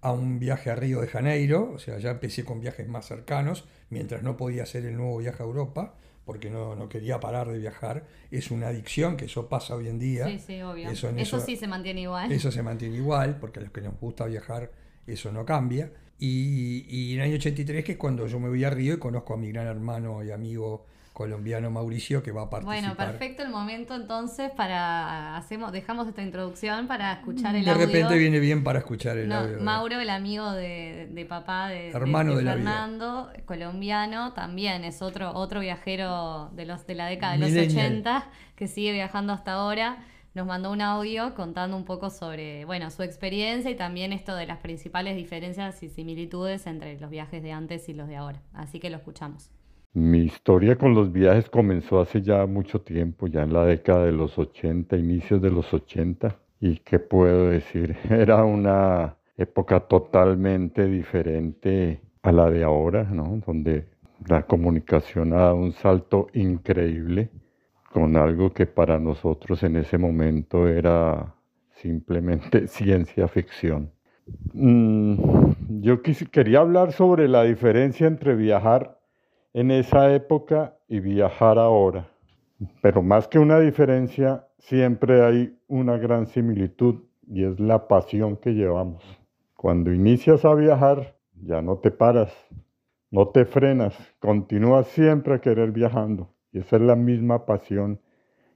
a 0.00 0.12
un 0.12 0.38
viaje 0.38 0.70
a 0.70 0.74
Río 0.74 1.02
de 1.02 1.06
Janeiro, 1.06 1.72
o 1.74 1.78
sea, 1.78 1.98
ya 1.98 2.12
empecé 2.12 2.46
con 2.46 2.60
viajes 2.60 2.88
más 2.88 3.06
cercanos, 3.06 3.66
mientras 3.90 4.22
no 4.22 4.38
podía 4.38 4.62
hacer 4.62 4.86
el 4.86 4.96
nuevo 4.96 5.18
viaje 5.18 5.42
a 5.42 5.46
Europa, 5.46 5.94
porque 6.28 6.50
no, 6.50 6.76
no 6.76 6.90
quería 6.90 7.18
parar 7.20 7.48
de 7.48 7.56
viajar. 7.58 8.04
Es 8.30 8.50
una 8.50 8.68
adicción, 8.68 9.16
que 9.16 9.24
eso 9.24 9.48
pasa 9.48 9.74
hoy 9.74 9.88
en 9.88 9.98
día. 9.98 10.26
Sí, 10.26 10.38
sí, 10.38 10.60
obvio. 10.60 10.90
Eso 10.90 11.08
Eso, 11.08 11.16
eso- 11.16 11.40
sí 11.40 11.56
se 11.56 11.66
mantiene 11.66 12.02
igual. 12.02 12.30
Eso 12.30 12.52
se 12.52 12.62
mantiene 12.62 12.96
igual, 12.96 13.38
porque 13.40 13.60
a 13.60 13.62
los 13.62 13.72
que 13.72 13.80
nos 13.80 13.98
gusta 13.98 14.26
viajar 14.26 14.70
eso 15.06 15.32
no 15.32 15.46
cambia. 15.46 15.90
Y, 16.18 16.84
y 16.86 17.14
en 17.14 17.20
el 17.20 17.24
año 17.28 17.36
83, 17.36 17.82
que 17.82 17.92
es 17.92 17.98
cuando 17.98 18.26
yo 18.26 18.38
me 18.38 18.50
voy 18.50 18.62
a 18.62 18.68
Río 18.68 18.92
y 18.92 18.98
conozco 18.98 19.32
a 19.32 19.36
mi 19.38 19.50
gran 19.50 19.68
hermano 19.68 20.22
y 20.22 20.30
amigo 20.30 20.84
colombiano 21.18 21.68
Mauricio, 21.70 22.22
que 22.22 22.30
va 22.30 22.42
a 22.42 22.48
participar. 22.50 22.80
Bueno, 22.80 22.96
perfecto 22.96 23.42
el 23.42 23.50
momento 23.50 23.96
entonces 23.96 24.52
para 24.52 25.36
hacemos 25.36 25.72
dejamos 25.72 26.06
esta 26.06 26.22
introducción 26.22 26.86
para 26.86 27.12
escuchar 27.14 27.56
el 27.56 27.64
De 27.64 27.70
audio. 27.72 27.86
repente 27.86 28.16
viene 28.16 28.38
bien 28.38 28.62
para 28.62 28.78
escuchar 28.78 29.18
el 29.18 29.28
No, 29.28 29.34
audio. 29.40 29.58
Mauro, 29.60 29.98
el 29.98 30.10
amigo 30.10 30.52
de, 30.52 31.08
de 31.10 31.24
papá 31.26 31.68
de, 31.68 31.74
de- 31.74 31.90
Hermano 31.90 32.36
de 32.36 32.44
de. 32.44 32.50
Fernando, 32.52 33.30
colombiano, 33.46 34.32
también 34.32 34.84
es 34.84 35.02
otro, 35.02 35.32
otro 35.34 35.58
viajero 35.60 36.50
de 36.54 36.64
los 36.66 36.86
de 36.86 36.94
la 36.94 37.06
década 37.06 37.32
de 37.32 37.38
los 37.40 37.50
Millennial. 37.50 37.86
80 37.86 38.26
que 38.54 38.68
sigue 38.68 38.92
viajando 38.92 39.32
hasta 39.32 39.54
ahora. 39.54 40.04
Nos 40.34 40.46
mandó 40.46 40.70
un 40.70 40.82
audio 40.82 41.34
contando 41.34 41.76
un 41.76 41.84
poco 41.84 42.10
sobre 42.10 42.64
bueno, 42.64 42.90
su 42.92 43.02
experiencia 43.02 43.70
y 43.72 43.74
también 43.74 44.12
esto 44.12 44.36
de 44.36 44.46
las 44.46 44.58
principales 44.58 45.16
diferencias 45.16 45.82
y 45.82 45.88
similitudes 45.88 46.66
entre 46.68 47.00
los 47.00 47.10
viajes 47.10 47.42
de 47.42 47.50
antes 47.50 47.88
y 47.88 47.94
los 47.94 48.06
de 48.06 48.16
ahora. 48.16 48.40
Así 48.52 48.78
que 48.78 48.88
lo 48.88 48.98
escuchamos. 48.98 49.50
Mi 49.98 50.20
historia 50.20 50.76
con 50.76 50.94
los 50.94 51.10
viajes 51.10 51.50
comenzó 51.50 52.00
hace 52.00 52.22
ya 52.22 52.46
mucho 52.46 52.80
tiempo, 52.82 53.26
ya 53.26 53.42
en 53.42 53.52
la 53.52 53.64
década 53.64 54.04
de 54.04 54.12
los 54.12 54.38
80, 54.38 54.96
inicios 54.96 55.42
de 55.42 55.50
los 55.50 55.74
80. 55.74 56.36
¿Y 56.60 56.76
qué 56.78 57.00
puedo 57.00 57.48
decir? 57.48 57.96
Era 58.08 58.44
una 58.44 59.16
época 59.36 59.80
totalmente 59.80 60.86
diferente 60.86 62.00
a 62.22 62.30
la 62.30 62.48
de 62.48 62.62
ahora, 62.62 63.04
¿no? 63.10 63.42
Donde 63.44 63.88
la 64.28 64.42
comunicación 64.42 65.32
ha 65.32 65.38
dado 65.38 65.56
un 65.56 65.72
salto 65.72 66.28
increíble 66.32 67.30
con 67.92 68.16
algo 68.16 68.52
que 68.52 68.66
para 68.66 69.00
nosotros 69.00 69.64
en 69.64 69.76
ese 69.76 69.98
momento 69.98 70.68
era 70.68 71.34
simplemente 71.70 72.66
ciencia 72.68 73.26
ficción. 73.26 73.90
Mm, 74.52 75.16
yo 75.80 76.02
quería 76.02 76.60
hablar 76.60 76.92
sobre 76.92 77.26
la 77.26 77.42
diferencia 77.42 78.06
entre 78.06 78.36
viajar 78.36 78.97
en 79.58 79.72
esa 79.72 80.14
época 80.14 80.76
y 80.86 81.00
viajar 81.00 81.58
ahora. 81.58 82.08
Pero 82.80 83.02
más 83.02 83.26
que 83.26 83.40
una 83.40 83.58
diferencia, 83.58 84.46
siempre 84.58 85.24
hay 85.24 85.58
una 85.66 85.96
gran 85.96 86.28
similitud 86.28 87.02
y 87.26 87.42
es 87.42 87.58
la 87.58 87.88
pasión 87.88 88.36
que 88.36 88.52
llevamos. 88.52 89.02
Cuando 89.56 89.92
inicias 89.92 90.44
a 90.44 90.54
viajar, 90.54 91.16
ya 91.42 91.60
no 91.60 91.78
te 91.78 91.90
paras, 91.90 92.32
no 93.10 93.30
te 93.30 93.44
frenas, 93.46 93.96
continúas 94.20 94.86
siempre 94.86 95.34
a 95.34 95.40
querer 95.40 95.72
viajando. 95.72 96.32
Y 96.52 96.60
esa 96.60 96.76
es 96.76 96.82
la 96.82 96.94
misma 96.94 97.44
pasión 97.44 98.00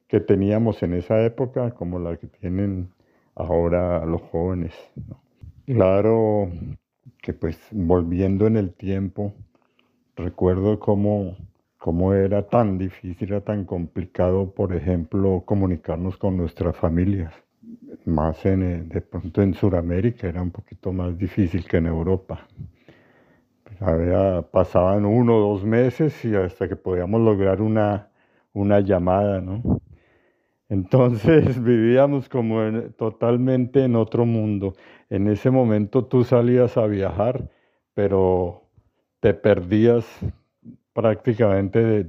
que 0.06 0.20
teníamos 0.20 0.84
en 0.84 0.94
esa 0.94 1.20
época 1.24 1.72
como 1.72 1.98
la 1.98 2.16
que 2.16 2.28
tienen 2.28 2.90
ahora 3.34 4.06
los 4.06 4.22
jóvenes. 4.22 4.72
¿no? 4.94 5.20
Claro 5.66 6.48
que 7.20 7.32
pues 7.32 7.58
volviendo 7.72 8.46
en 8.46 8.56
el 8.56 8.72
tiempo, 8.72 9.34
recuerdo 10.16 10.78
cómo, 10.80 11.36
cómo 11.78 12.14
era 12.14 12.48
tan 12.48 12.78
difícil, 12.78 13.28
era 13.30 13.40
tan 13.42 13.64
complicado, 13.64 14.50
por 14.54 14.74
ejemplo, 14.74 15.42
comunicarnos 15.46 16.16
con 16.16 16.36
nuestras 16.36 16.76
familias. 16.76 17.34
Más 18.06 18.44
en, 18.46 18.62
eh, 18.64 18.82
de 18.84 19.00
pronto 19.02 19.42
en 19.42 19.54
Sudamérica 19.54 20.28
era 20.28 20.42
un 20.42 20.50
poquito 20.52 20.92
más 20.92 21.18
difícil 21.18 21.66
que 21.66 21.78
en 21.78 21.86
Europa. 21.86 22.48
Había, 23.80 24.42
pasaban 24.50 25.04
uno 25.04 25.36
o 25.36 25.40
dos 25.52 25.64
meses 25.64 26.24
y 26.24 26.34
hasta 26.34 26.68
que 26.68 26.76
podíamos 26.76 27.20
lograr 27.20 27.60
una, 27.60 28.08
una 28.52 28.80
llamada, 28.80 29.40
¿no? 29.40 29.62
Entonces 30.68 31.62
vivíamos 31.62 32.28
como 32.28 32.62
en- 32.62 32.92
totalmente 32.94 33.84
en 33.84 33.96
otro 33.96 34.26
mundo. 34.26 34.74
En 35.10 35.28
ese 35.28 35.50
momento 35.50 36.04
tú 36.06 36.24
salías 36.24 36.76
a 36.76 36.86
viajar, 36.86 37.48
pero 37.94 38.62
te 39.22 39.34
perdías 39.34 40.06
prácticamente 40.94 41.80
de, 41.84 42.04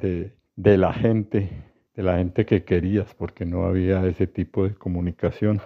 de- 0.57 0.78
la 0.80 0.93
gente, 0.93 1.49
de 1.95 2.03
la 2.03 2.18
gente 2.18 2.45
que 2.45 2.66
querías, 2.66 3.14
porque 3.16 3.45
no 3.45 3.66
había 3.66 4.05
ese 4.07 4.28
tipo 4.28 4.66
de 4.68 4.76
comunicación. 4.76 5.61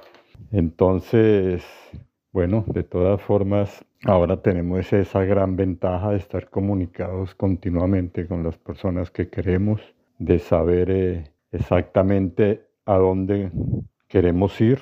Entonces, 0.51 1.65
bueno, 2.33 2.65
de 2.67 2.83
todas 2.83 3.21
formas, 3.21 3.85
ahora 4.05 4.41
tenemos 4.43 4.93
esa 4.93 5.25
gran 5.25 5.57
ventaja 5.57 6.11
de 6.11 6.17
estar 6.17 6.49
comunicados 6.49 7.35
continuamente 7.35 8.27
con 8.27 8.43
las 8.43 8.57
personas 8.57 9.11
que 9.11 9.29
queremos, 9.29 9.81
de 10.19 10.39
saber 10.39 10.91
eh, 10.91 11.31
exactamente 11.51 12.63
a 12.85 12.97
dónde 12.97 13.51
queremos 14.09 14.59
ir, 14.61 14.79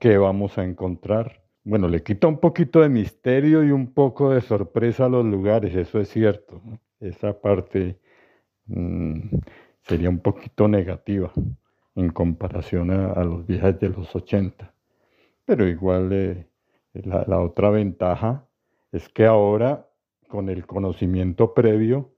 qué 0.00 0.18
vamos 0.18 0.58
a 0.58 0.64
encontrar. 0.64 1.43
Bueno, 1.66 1.88
le 1.88 2.02
quita 2.02 2.28
un 2.28 2.38
poquito 2.38 2.80
de 2.82 2.90
misterio 2.90 3.64
y 3.64 3.70
un 3.70 3.94
poco 3.94 4.30
de 4.30 4.42
sorpresa 4.42 5.06
a 5.06 5.08
los 5.08 5.24
lugares, 5.24 5.74
eso 5.74 5.98
es 5.98 6.10
cierto. 6.10 6.60
Esa 7.00 7.40
parte 7.40 7.98
mm, 8.66 9.20
sería 9.80 10.10
un 10.10 10.18
poquito 10.20 10.68
negativa 10.68 11.32
en 11.94 12.10
comparación 12.10 12.90
a, 12.90 13.24
los 13.24 13.46
viajes 13.46 13.80
de 13.80 13.88
los 13.88 14.14
80. 14.14 14.74
Pero 15.46 15.66
igual 15.66 16.12
eh, 16.12 16.46
la, 16.92 17.40
otra 17.40 17.70
ventaja 17.70 18.46
es 18.92 19.08
que 19.08 19.24
ahora 19.24 19.88
con 20.28 20.50
el 20.50 20.66
conocimiento 20.66 21.54
previo, 21.54 22.10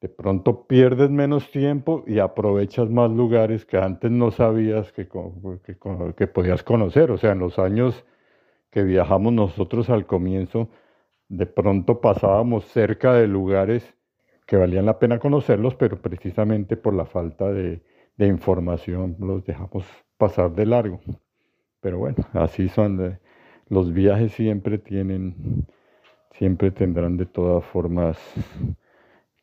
de 0.00 0.08
pronto 0.08 0.66
pierdes 0.66 1.10
menos 1.10 1.52
tiempo 1.52 2.02
y 2.04 2.18
aprovechas 2.18 2.90
más 2.90 3.12
lugares 3.12 3.64
que 3.64 3.78
antes 3.78 4.10
no 4.10 4.32
sabías 4.32 4.90
que, 4.90 5.06
que 5.06 5.76
que 6.16 6.26
podías 6.26 6.64
conocer. 6.64 7.12
O 7.12 7.18
sea, 7.18 7.30
en 7.30 7.38
los 7.38 7.60
años 7.60 8.04
que 8.72 8.84
viajamos 8.84 9.32
nosotros 9.34 9.90
al 9.90 10.06
comienzo, 10.06 10.70
de 11.28 11.46
pronto 11.46 12.00
pasábamos 12.00 12.64
cerca 12.66 13.14
de 13.14 13.28
lugares 13.28 13.94
que 14.46 14.56
valían 14.56 14.86
la 14.86 14.98
pena 14.98 15.20
conocerlos, 15.20 15.76
pero 15.76 16.02
precisamente 16.02 16.76
por 16.76 16.94
la 16.94 17.06
falta 17.06 17.52
de, 17.52 17.82
información 18.18 19.16
los 19.20 19.44
dejamos 19.44 19.84
pasar 20.16 20.52
de 20.54 20.66
largo. 20.66 21.00
Pero 21.80 21.98
bueno, 21.98 22.16
así 22.34 22.68
son. 22.68 22.96
de- 22.98 23.18
los 23.68 23.92
viajes 23.92 24.32
siempre 24.32 24.78
tienen, 24.78 25.66
siempre 26.32 26.70
tendrán 26.70 27.16
de 27.16 27.26
todas 27.26 27.64
formas 27.64 28.18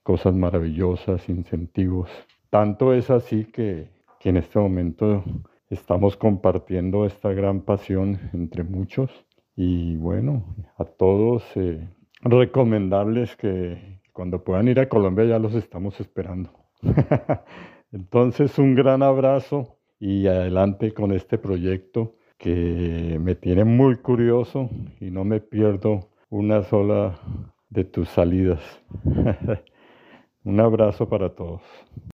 cosas 0.03 0.33
maravillosas, 0.35 1.29
incentivos. 1.29 2.09
Tanto 2.49 2.93
es 2.93 3.09
así 3.09 3.45
que, 3.45 3.89
que 4.19 4.29
en 4.29 4.37
este 4.37 4.59
momento 4.59 5.23
estamos 5.69 6.17
compartiendo 6.17 7.05
esta 7.05 7.31
gran 7.33 7.61
pasión 7.61 8.19
entre 8.33 8.63
muchos. 8.63 9.11
Y 9.55 9.95
bueno, 9.97 10.55
a 10.77 10.85
todos 10.85 11.43
eh, 11.55 11.87
recomendarles 12.21 13.35
que 13.35 13.99
cuando 14.13 14.43
puedan 14.43 14.67
ir 14.67 14.79
a 14.79 14.89
Colombia 14.89 15.25
ya 15.25 15.39
los 15.39 15.53
estamos 15.55 15.99
esperando. 15.99 16.51
Entonces 17.91 18.57
un 18.57 18.75
gran 18.75 19.03
abrazo 19.03 19.77
y 19.99 20.27
adelante 20.27 20.93
con 20.93 21.11
este 21.11 21.37
proyecto 21.37 22.15
que 22.37 23.17
me 23.19 23.35
tiene 23.35 23.65
muy 23.65 23.97
curioso 23.97 24.69
y 24.99 25.11
no 25.11 25.25
me 25.25 25.41
pierdo 25.41 26.09
una 26.29 26.63
sola 26.63 27.19
de 27.69 27.83
tus 27.83 28.09
salidas. 28.09 28.61
Un 30.49 30.59
abrazo 30.59 31.07
para 31.07 31.29
todos. 31.29 31.61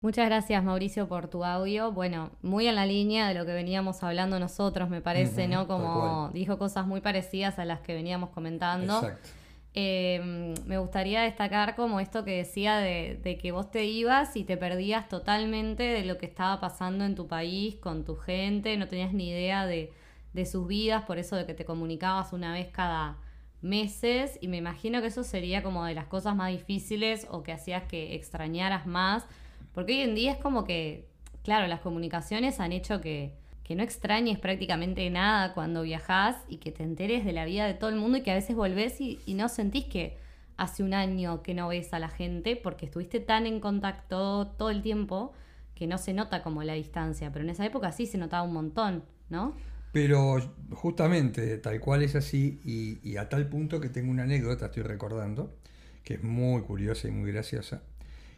Muchas 0.01 0.27
gracias 0.27 0.65
Mauricio 0.65 1.07
por 1.07 1.29
tu 1.29 1.45
audio. 1.45 1.93
Bueno, 1.93 2.31
muy 2.43 2.67
en 2.67 2.75
la 2.75 2.85
línea 2.85 3.29
de 3.29 3.35
lo 3.35 3.47
que 3.47 3.53
veníamos 3.53 4.03
hablando 4.03 4.41
nosotros, 4.41 4.91
me 4.91 5.01
parece, 5.01 5.47
¿no? 5.47 5.69
Como 5.69 6.31
dijo 6.35 6.59
cosas 6.59 6.85
muy 6.85 7.01
parecidas 7.01 7.61
a 7.61 7.65
las 7.65 7.81
que 7.81 7.95
veníamos 7.95 8.31
comentando. 8.31 8.97
Exacto. 8.97 9.29
Eh, 9.75 10.53
me 10.67 10.79
gustaría 10.79 11.23
destacar 11.23 11.77
como 11.77 12.01
esto 12.01 12.25
que 12.25 12.39
decía 12.39 12.79
de, 12.79 13.21
de 13.23 13.39
que 13.39 13.53
vos 13.53 13.71
te 13.71 13.85
ibas 13.85 14.35
y 14.35 14.43
te 14.43 14.57
perdías 14.57 15.09
totalmente 15.09 15.85
de 15.85 16.05
lo 16.05 16.19
que 16.19 16.27
estaba 16.27 16.59
pasando 16.61 17.05
en 17.05 17.15
tu 17.15 17.29
país, 17.29 17.77
con 17.77 18.05
tu 18.05 18.17
gente, 18.17 18.77
no 18.77 18.89
tenías 18.89 19.13
ni 19.13 19.29
idea 19.29 19.65
de, 19.65 19.93
de 20.33 20.47
sus 20.47 20.67
vidas, 20.67 21.05
por 21.05 21.19
eso 21.19 21.37
de 21.37 21.47
que 21.47 21.55
te 21.55 21.65
comunicabas 21.65 22.33
una 22.33 22.53
vez 22.53 22.67
cada 22.67 23.17
meses 23.65 24.39
y 24.41 24.49
me 24.49 24.59
imagino 24.59 25.01
que 25.01 25.09
eso 25.09 25.25
sería 25.25 25.63
como 25.63 25.85
de 25.85 25.95
las 25.95 26.07
cosas 26.07 26.37
más 26.37 26.53
difíciles 26.53 27.27
o 27.31 27.43
que 27.43 27.53
hacías 27.53 27.85
que 27.85 28.15
extrañaras 28.15 28.87
más, 28.87 29.25
porque 29.73 29.95
hoy 29.95 30.01
en 30.03 30.15
día 30.15 30.33
es 30.33 30.39
como 30.39 30.65
que, 30.65 31.09
claro, 31.43 31.67
las 31.67 31.81
comunicaciones 31.81 32.61
han 32.61 32.73
hecho 32.73 33.01
que, 33.01 33.35
que 33.65 33.75
no 33.75 33.83
extrañes 33.83 34.39
prácticamente 34.39 35.09
nada 35.11 35.55
cuando 35.55 35.83
viajas 35.83 36.37
y 36.49 36.59
que 36.59 36.71
te 36.71 36.85
enteres 36.85 37.25
de 37.25 37.33
la 37.33 37.47
vida 37.47 37.67
de 37.67 37.75
todo 37.75 37.91
el 37.91 37.97
mundo 37.97 38.19
y 38.19 38.23
que 38.23 38.31
a 38.31 38.35
veces 38.35 38.55
volvés 38.55 39.01
y, 39.01 39.19
y 39.27 39.35
no 39.35 39.49
sentís 39.49 39.87
que 39.87 40.17
hace 40.57 40.83
un 40.83 40.95
año 40.95 41.43
que 41.43 41.55
no 41.55 41.69
ves 41.69 41.93
a 41.95 41.99
la 41.99 42.09
gente 42.09 42.57
porque 42.57 42.87
estuviste 42.87 43.19
tan 43.19 43.47
en 43.47 43.61
contacto 43.61 44.47
todo 44.47 44.71
el 44.71 44.83
tiempo 44.83 45.33
que 45.75 45.87
no 45.87 45.99
se 45.99 46.13
nota 46.13 46.43
como 46.43 46.63
la 46.63 46.75
distancia, 46.75 47.33
pero 47.33 47.45
en 47.45 47.51
esa 47.51 47.67
época 47.67 47.91
sí 47.91 48.07
se 48.07 48.19
notaba 48.19 48.45
un 48.45 48.53
montón, 48.53 49.03
¿no? 49.29 49.55
Pero 49.95 50.41
justamente 50.73 51.59
tal 51.59 51.81
cual 51.81 52.05
es 52.05 52.17
así 52.17 52.61
y, 52.65 53.17
a 53.17 53.31
tal 53.31 53.49
punto 53.49 53.81
que 53.81 53.91
tengo 53.91 54.11
una 54.13 54.25
anécdota, 54.25 54.67
estoy 54.67 54.85
recordando, 54.85 55.57
que 56.05 56.17
es 56.17 56.25
muy 56.25 56.63
curiosa 56.63 57.09
y 57.09 57.13
muy 57.13 57.33
graciosa, 57.33 57.83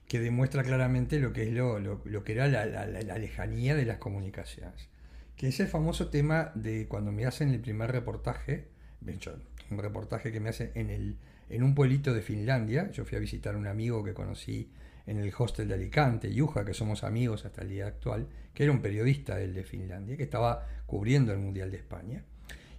que 0.08 0.20
demuestra 0.20 0.62
claramente 0.64 1.20
lo 1.20 1.32
que 1.32 1.44
es 1.44 1.52
lo, 1.54 1.80
lo- 1.80 2.24
que 2.24 2.32
era 2.32 2.48
la- 2.48 2.66
la 2.66 3.18
lejanía 3.18 3.74
de 3.76 3.86
las 3.86 3.98
comunicaciones. 3.98 4.88
Que 5.36 5.48
es 5.48 5.60
el 5.60 5.68
famoso 5.68 6.08
tema 6.10 6.52
de 6.54 6.88
cuando 6.88 7.12
me 7.12 7.26
hacen 7.26 7.50
el 7.50 7.60
primer 7.60 7.92
reportaje, 7.92 8.68
de 9.00 9.14
hecho, 9.14 9.38
un 9.70 9.78
reportaje 9.78 10.32
que 10.32 10.40
me 10.40 10.50
hacen 10.50 10.72
en, 10.74 10.90
el, 10.90 11.16
en 11.50 11.62
un 11.62 11.74
pueblito 11.74 12.14
de 12.14 12.22
Finlandia. 12.22 12.90
Yo 12.92 13.04
fui 13.06 13.16
a 13.18 13.20
visitar 13.20 13.54
a 13.54 13.58
un 13.58 13.66
amigo 13.68 14.04
que 14.04 14.14
conocí 14.14 14.70
en 15.06 15.18
el 15.18 15.32
hostel 15.36 15.68
de 15.68 15.74
Alicante, 15.74 16.32
Yuja, 16.32 16.64
que 16.64 16.74
somos 16.74 17.04
amigos 17.04 17.44
hasta 17.44 17.62
el 17.62 17.68
día 17.68 17.86
actual, 17.86 18.26
que 18.52 18.64
era 18.64 18.72
un 18.72 18.82
periodista 18.82 19.36
de 19.36 19.62
Finlandia, 19.64 20.16
que 20.16 20.24
estaba 20.24 20.66
cubriendo 20.86 21.32
el 21.32 21.38
Mundial 21.38 21.70
de 21.70 21.76
España. 21.76 22.24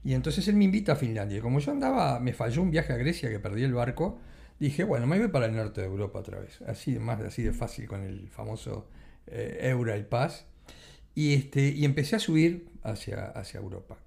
Y 0.04 0.14
entonces 0.14 0.48
él 0.48 0.56
me 0.56 0.66
invita 0.66 0.94
a 0.94 0.96
Finlandia. 0.96 1.38
Y 1.38 1.42
como 1.42 1.60
yo 1.60 1.72
andaba, 1.72 2.20
me 2.20 2.34
falló 2.34 2.62
un 2.62 2.72
viaje 2.72 2.94
a 2.94 2.98
Grecia 2.98 3.30
que 3.30 3.40
perdí 3.40 3.64
el 3.64 3.74
barco, 3.74 4.20
dije, 4.60 4.84
bueno, 4.84 5.08
me 5.08 5.20
voy 5.20 5.28
para 5.28 5.46
el 5.48 5.56
norte 5.56 5.82
de 5.82 5.88
Europa 5.88 6.20
otra 6.20 6.40
vez. 6.40 6.62
Así 6.62 6.94
de 6.94 7.00
más, 7.00 7.20
así 7.22 7.44
de 7.44 7.54
fácil 7.54 7.88
con 7.88 8.04
el 8.04 8.30
famoso 8.30 8.88
eh, 9.28 9.60
Euro 9.64 9.94
Pass. 10.10 10.46
Y, 11.16 11.34
este, 11.34 11.70
y 11.70 11.84
empecé 11.84 12.16
a 12.16 12.20
subir 12.20 12.70
hacia, 12.84 13.26
hacia 13.26 13.60
Europa. 13.60 13.98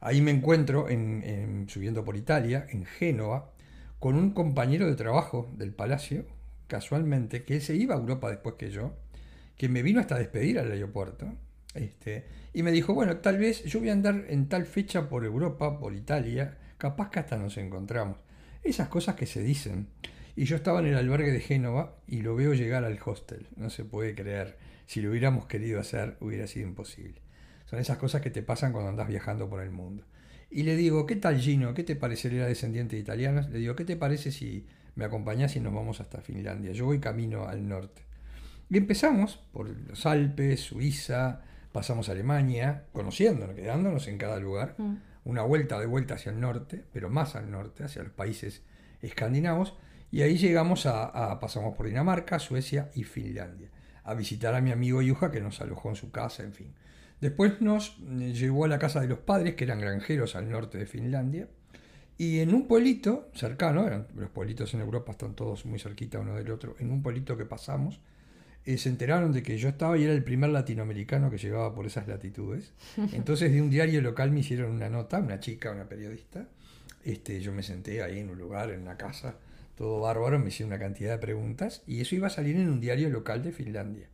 Ahí 0.00 0.20
me 0.20 0.30
encuentro, 0.30 0.88
en, 0.88 1.22
en- 1.24 1.68
subiendo 1.68 2.04
por 2.04 2.16
Italia, 2.16 2.66
en 2.70 2.84
Génova, 2.84 3.52
con 3.98 4.16
un 4.16 4.30
compañero 4.32 4.86
de 4.86 4.96
trabajo 4.96 5.48
del 5.56 5.72
Palacio, 5.72 6.24
casualmente, 6.70 7.42
que 7.42 7.56
él 7.56 7.60
se 7.60 7.74
iba 7.74 7.94
a 7.94 7.98
Europa 7.98 8.30
después 8.30 8.54
que 8.54 8.70
yo, 8.70 8.94
que 9.58 9.68
me 9.68 9.82
vino 9.82 10.00
hasta 10.00 10.16
despedir 10.16 10.58
al 10.58 10.72
aeropuerto. 10.72 11.34
Este, 11.74 12.24
y 12.54 12.62
me 12.62 12.72
dijo, 12.72 12.94
bueno, 12.94 13.18
tal 13.18 13.36
vez 13.38 13.64
yo 13.64 13.80
voy 13.80 13.90
a 13.90 13.92
andar 13.92 14.24
en 14.28 14.48
tal 14.48 14.64
fecha 14.64 15.08
por 15.08 15.24
Europa, 15.24 15.78
por 15.78 15.94
Italia, 15.94 16.56
capaz 16.78 17.10
que 17.10 17.18
hasta 17.18 17.36
nos 17.36 17.58
encontramos. 17.58 18.16
Esas 18.62 18.88
cosas 18.88 19.16
que 19.16 19.26
se 19.26 19.42
dicen. 19.42 19.88
Y 20.36 20.44
yo 20.44 20.56
estaba 20.56 20.78
en 20.80 20.86
el 20.86 20.96
albergue 20.96 21.32
de 21.32 21.40
Génova 21.40 21.96
y 22.06 22.22
lo 22.22 22.36
veo 22.36 22.54
llegar 22.54 22.84
al 22.84 22.98
hostel. 23.04 23.48
No 23.56 23.68
se 23.68 23.84
puede 23.84 24.14
creer. 24.14 24.56
Si 24.86 25.02
lo 25.02 25.10
hubiéramos 25.10 25.46
querido 25.46 25.80
hacer, 25.80 26.16
hubiera 26.20 26.46
sido 26.46 26.68
imposible. 26.68 27.20
Son 27.66 27.78
esas 27.78 27.98
cosas 27.98 28.22
que 28.22 28.30
te 28.30 28.42
pasan 28.42 28.72
cuando 28.72 28.90
andas 28.90 29.08
viajando 29.08 29.48
por 29.50 29.60
el 29.60 29.70
mundo. 29.70 30.04
Y 30.50 30.62
le 30.62 30.76
digo, 30.76 31.06
¿qué 31.06 31.16
tal 31.16 31.38
Gino? 31.38 31.74
¿Qué 31.74 31.84
te 31.84 31.96
parece? 31.96 32.28
Él 32.28 32.36
era 32.36 32.46
descendiente 32.46 32.96
de 32.96 33.02
italianos. 33.02 33.50
Le 33.50 33.58
digo, 33.58 33.76
¿qué 33.76 33.84
te 33.84 33.96
parece 33.96 34.32
si 34.32 34.66
me 34.94 35.04
acompañás 35.04 35.56
y 35.56 35.60
nos 35.60 35.72
vamos 35.74 36.00
hasta 36.00 36.20
Finlandia? 36.20 36.72
Yo 36.72 36.86
voy 36.86 37.00
camino 37.00 37.46
al 37.48 37.66
norte. 37.68 38.02
Y 38.68 38.76
empezamos 38.76 39.40
por 39.52 39.68
los 39.68 40.06
Alpes, 40.06 40.60
Suiza, 40.60 41.42
pasamos 41.72 42.08
a 42.08 42.12
Alemania, 42.12 42.84
conociéndonos, 42.92 43.56
quedándonos 43.56 44.06
en 44.08 44.18
cada 44.18 44.38
lugar. 44.38 44.76
Una 45.24 45.42
vuelta 45.42 45.78
de 45.78 45.86
vuelta 45.86 46.14
hacia 46.14 46.30
el 46.32 46.40
norte, 46.40 46.84
pero 46.92 47.10
más 47.10 47.36
al 47.36 47.50
norte, 47.50 47.84
hacia 47.84 48.02
los 48.02 48.12
países 48.12 48.62
escandinavos. 49.02 49.74
Y 50.10 50.22
ahí 50.22 50.36
llegamos 50.38 50.86
a, 50.86 51.04
a- 51.04 51.40
pasamos 51.40 51.76
por 51.76 51.86
Dinamarca, 51.86 52.38
Suecia 52.38 52.90
y 52.94 53.04
Finlandia, 53.04 53.70
a 54.04 54.14
visitar 54.14 54.54
a 54.54 54.60
mi 54.60 54.72
amigo 54.72 55.02
Yuja 55.02 55.30
que 55.30 55.40
nos 55.40 55.60
alojó 55.60 55.90
en 55.90 55.96
su 55.96 56.10
casa, 56.10 56.42
en 56.42 56.52
fin. 56.52 56.74
Después 57.20 57.60
nos 57.60 57.98
llevó 57.98 58.64
a 58.64 58.68
la 58.68 58.78
casa 58.78 59.00
de 59.00 59.08
los 59.08 59.18
padres, 59.18 59.54
que 59.54 59.64
eran 59.64 59.80
granjeros 59.80 60.34
al 60.36 60.50
norte 60.50 60.78
de 60.78 60.86
Finlandia. 60.86 61.48
Y 62.20 62.40
en 62.40 62.52
un 62.54 62.66
pueblito 62.68 63.30
cercano, 63.34 63.86
eran- 63.86 64.06
los 64.14 64.28
pueblitos 64.28 64.74
en 64.74 64.80
Europa 64.80 65.12
están 65.12 65.34
todos 65.34 65.64
muy 65.64 65.78
cerquita 65.78 66.18
uno 66.18 66.34
del 66.34 66.50
otro, 66.50 66.76
en 66.78 66.90
un 66.90 67.02
pueblito 67.02 67.34
que 67.38 67.46
pasamos, 67.46 67.98
eh, 68.66 68.76
se 68.76 68.90
enteraron 68.90 69.32
de 69.32 69.42
que 69.42 69.56
yo 69.56 69.70
estaba 69.70 69.96
y 69.96 70.04
era 70.04 70.12
el 70.12 70.22
primer 70.22 70.50
latinoamericano 70.50 71.30
que 71.30 71.38
llegaba 71.38 71.74
por 71.74 71.86
esas 71.86 72.06
latitudes. 72.06 72.72
Entonces 73.14 73.50
de 73.52 73.62
un 73.62 73.70
diario 73.70 74.02
local 74.02 74.32
me 74.32 74.40
hicieron 74.40 74.70
una 74.72 74.90
nota, 74.90 75.18
una 75.18 75.40
chica, 75.40 75.70
una 75.70 75.88
periodista. 75.88 76.46
Este, 77.04 77.40
yo 77.40 77.52
me 77.52 77.62
senté 77.62 78.02
ahí 78.02 78.18
en 78.18 78.28
un 78.28 78.38
lugar, 78.38 78.70
en 78.70 78.82
una 78.82 78.98
casa, 78.98 79.36
todo 79.74 80.00
bárbaro, 80.00 80.38
me 80.38 80.48
hicieron 80.48 80.74
una 80.74 80.78
cantidad 80.78 81.12
de 81.12 81.18
preguntas 81.18 81.82
y 81.86 82.02
eso 82.02 82.14
iba 82.14 82.26
a 82.26 82.30
salir 82.30 82.56
en 82.56 82.68
un 82.68 82.80
diario 82.82 83.08
local 83.08 83.42
de 83.42 83.52
Finlandia. 83.52 84.08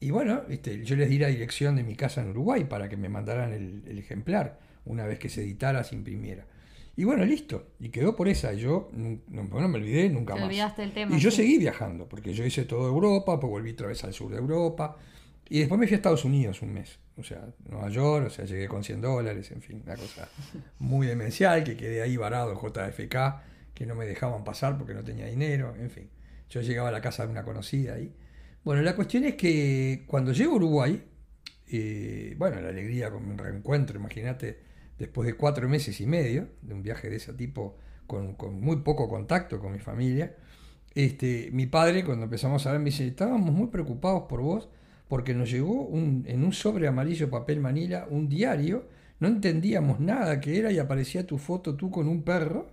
Y 0.00 0.10
bueno, 0.10 0.42
este, 0.48 0.82
yo 0.84 0.96
les 0.96 1.10
di 1.10 1.18
la 1.18 1.28
dirección 1.28 1.76
de 1.76 1.82
mi 1.82 1.96
casa 1.96 2.22
en 2.22 2.30
Uruguay 2.30 2.64
para 2.64 2.88
que 2.88 2.96
me 2.96 3.10
mandaran 3.10 3.52
el, 3.52 3.82
el 3.86 3.98
ejemplar 3.98 4.58
una 4.86 5.04
vez 5.04 5.18
que 5.18 5.28
se 5.28 5.42
editara, 5.42 5.84
se 5.84 5.94
imprimiera. 5.94 6.46
Y 6.96 7.04
bueno, 7.04 7.24
listo. 7.24 7.72
Y 7.78 7.90
quedó 7.90 8.16
por 8.16 8.26
esa. 8.28 8.54
Yo 8.54 8.88
nu- 8.92 9.20
no, 9.28 9.42
no 9.44 9.68
me 9.68 9.78
olvidé 9.78 10.08
nunca 10.08 10.34
Te 10.34 10.40
más. 10.40 10.48
olvidaste 10.48 10.82
del 10.82 10.92
tema, 10.92 11.14
y 11.16 11.20
yo 11.20 11.30
sí. 11.30 11.38
seguí 11.38 11.58
viajando, 11.58 12.08
porque 12.08 12.32
yo 12.32 12.44
hice 12.44 12.64
toda 12.64 12.88
Europa, 12.88 13.38
pues 13.38 13.50
volví 13.50 13.72
otra 13.72 13.88
vez 13.88 14.02
al 14.04 14.14
sur 14.14 14.30
de 14.32 14.38
Europa. 14.38 14.96
Y 15.48 15.60
después 15.60 15.78
me 15.78 15.86
fui 15.86 15.94
a 15.94 15.96
Estados 15.98 16.24
Unidos 16.24 16.62
un 16.62 16.72
mes. 16.72 16.98
O 17.18 17.22
sea, 17.22 17.46
Nueva 17.68 17.88
York, 17.88 18.26
o 18.26 18.30
sea, 18.30 18.44
llegué 18.46 18.66
con 18.66 18.82
100 18.82 19.00
dólares, 19.00 19.50
en 19.52 19.62
fin, 19.62 19.80
una 19.84 19.94
cosa 19.94 20.28
muy 20.78 21.06
demencial, 21.06 21.62
que 21.64 21.76
quedé 21.76 22.02
ahí 22.02 22.16
varado 22.16 22.50
en 22.52 22.58
JFK, 22.58 23.42
que 23.74 23.86
no 23.86 23.94
me 23.94 24.06
dejaban 24.06 24.42
pasar 24.42 24.76
porque 24.76 24.92
no 24.94 25.04
tenía 25.04 25.26
dinero, 25.26 25.74
en 25.78 25.90
fin. 25.90 26.08
Yo 26.50 26.60
llegaba 26.62 26.88
a 26.88 26.92
la 26.92 27.00
casa 27.00 27.24
de 27.24 27.30
una 27.30 27.44
conocida 27.44 27.94
ahí. 27.94 28.12
Bueno, 28.64 28.82
la 28.82 28.96
cuestión 28.96 29.24
es 29.24 29.34
que 29.36 30.04
cuando 30.06 30.32
llego 30.32 30.52
a 30.54 30.56
Uruguay, 30.56 31.02
eh, 31.68 32.34
bueno, 32.38 32.60
la 32.60 32.68
alegría 32.68 33.10
con 33.10 33.28
mi 33.28 33.36
reencuentro, 33.36 33.98
imagínate, 33.98 34.60
después 34.98 35.26
de 35.26 35.34
cuatro 35.34 35.68
meses 35.68 36.00
y 36.00 36.06
medio 36.06 36.48
de 36.62 36.74
un 36.74 36.82
viaje 36.82 37.10
de 37.10 37.16
ese 37.16 37.32
tipo, 37.32 37.76
con, 38.06 38.36
muy 38.60 38.76
poco 38.76 39.08
contacto 39.08 39.58
con 39.60 39.72
mi 39.72 39.78
familia, 39.78 40.34
este, 40.94 41.50
mi 41.52 41.66
padre 41.66 42.04
cuando 42.04 42.24
empezamos 42.24 42.66
a 42.66 42.72
ver 42.72 42.80
me 42.80 42.86
dice, 42.86 43.06
estábamos 43.06 43.52
muy 43.52 43.68
preocupados 43.68 44.22
por 44.28 44.40
vos 44.40 44.68
porque 45.08 45.34
nos 45.34 45.50
llegó 45.50 45.82
un, 45.82 46.24
en 46.26 46.42
un 46.44 46.52
sobre 46.52 46.88
amarillo 46.88 47.28
papel 47.30 47.60
manila 47.60 48.06
un 48.10 48.28
diario, 48.28 48.88
no 49.20 49.28
entendíamos 49.28 50.00
nada 50.00 50.40
que 50.40 50.58
era 50.58 50.72
y 50.72 50.78
aparecía 50.78 51.26
tu 51.26 51.38
foto 51.38 51.74
tú 51.76 51.90
con 51.90 52.08
un 52.08 52.22
perro 52.22 52.68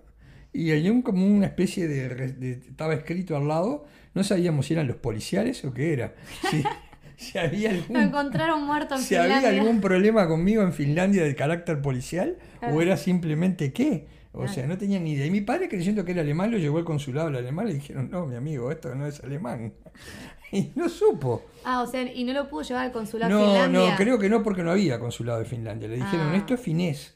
y 0.52 0.70
había 0.70 1.02
como 1.02 1.26
una 1.26 1.46
especie 1.46 1.86
de, 1.88 2.08
de- 2.32 2.52
estaba 2.52 2.94
escrito 2.94 3.36
al 3.36 3.48
lado, 3.48 3.84
no 4.14 4.22
sabíamos 4.24 4.66
si 4.66 4.74
eran 4.74 4.86
los 4.86 4.96
policiales 4.96 5.64
o 5.64 5.72
qué 5.74 5.92
era, 5.92 6.14
si, 6.50 6.62
si 7.16 7.38
había 7.38 7.72
Lo 7.72 7.78
algún 7.78 7.96
encontraron 7.96 8.64
muerto 8.64 8.94
en 8.94 9.00
si 9.00 9.08
Finlandia. 9.14 9.36
había 9.48 9.60
algún 9.60 9.80
problema 9.80 10.26
conmigo 10.28 10.62
en 10.62 10.72
Finlandia 10.72 11.24
de 11.24 11.34
carácter 11.34 11.80
policial 11.82 12.36
Claro. 12.60 12.74
o 12.76 12.82
era 12.82 12.96
simplemente 12.96 13.72
qué. 13.72 14.06
O 14.32 14.38
Claro. 14.38 14.52
sea, 14.52 14.66
no 14.66 14.76
tenía 14.78 14.98
ni 14.98 15.12
idea. 15.12 15.26
Y 15.26 15.30
mi 15.30 15.40
padre, 15.42 15.68
creyendo 15.68 16.04
que 16.04 16.10
era 16.12 16.22
alemán, 16.22 16.50
lo 16.50 16.58
llevó 16.58 16.78
al 16.78 16.84
consulado 16.84 17.28
al 17.28 17.36
alemán 17.36 17.66
y 17.66 17.68
le 17.68 17.74
dijeron, 17.74 18.10
no, 18.10 18.26
mi 18.26 18.34
amigo, 18.36 18.70
esto 18.72 18.94
no 18.94 19.06
es 19.06 19.20
alemán. 19.22 19.72
Y 20.52 20.70
no 20.76 20.88
supo. 20.88 21.42
Ah, 21.64 21.82
o 21.82 21.86
sea, 21.86 22.02
y 22.02 22.22
no 22.22 22.32
lo 22.32 22.48
pudo 22.48 22.62
llevar 22.62 22.84
al 22.84 22.92
consulado 22.92 23.28
No, 23.32 23.44
Finlandia. 23.44 23.90
no, 23.90 23.96
creo 23.96 24.18
que 24.20 24.28
no, 24.28 24.44
porque 24.44 24.62
no 24.62 24.70
había 24.70 25.00
consulado 25.00 25.40
de 25.40 25.46
Finlandia. 25.46 25.88
Le 25.88 25.96
dijeron, 25.96 26.28
Ah. 26.32 26.36
esto 26.36 26.54
es 26.54 26.60
finés. 26.60 27.14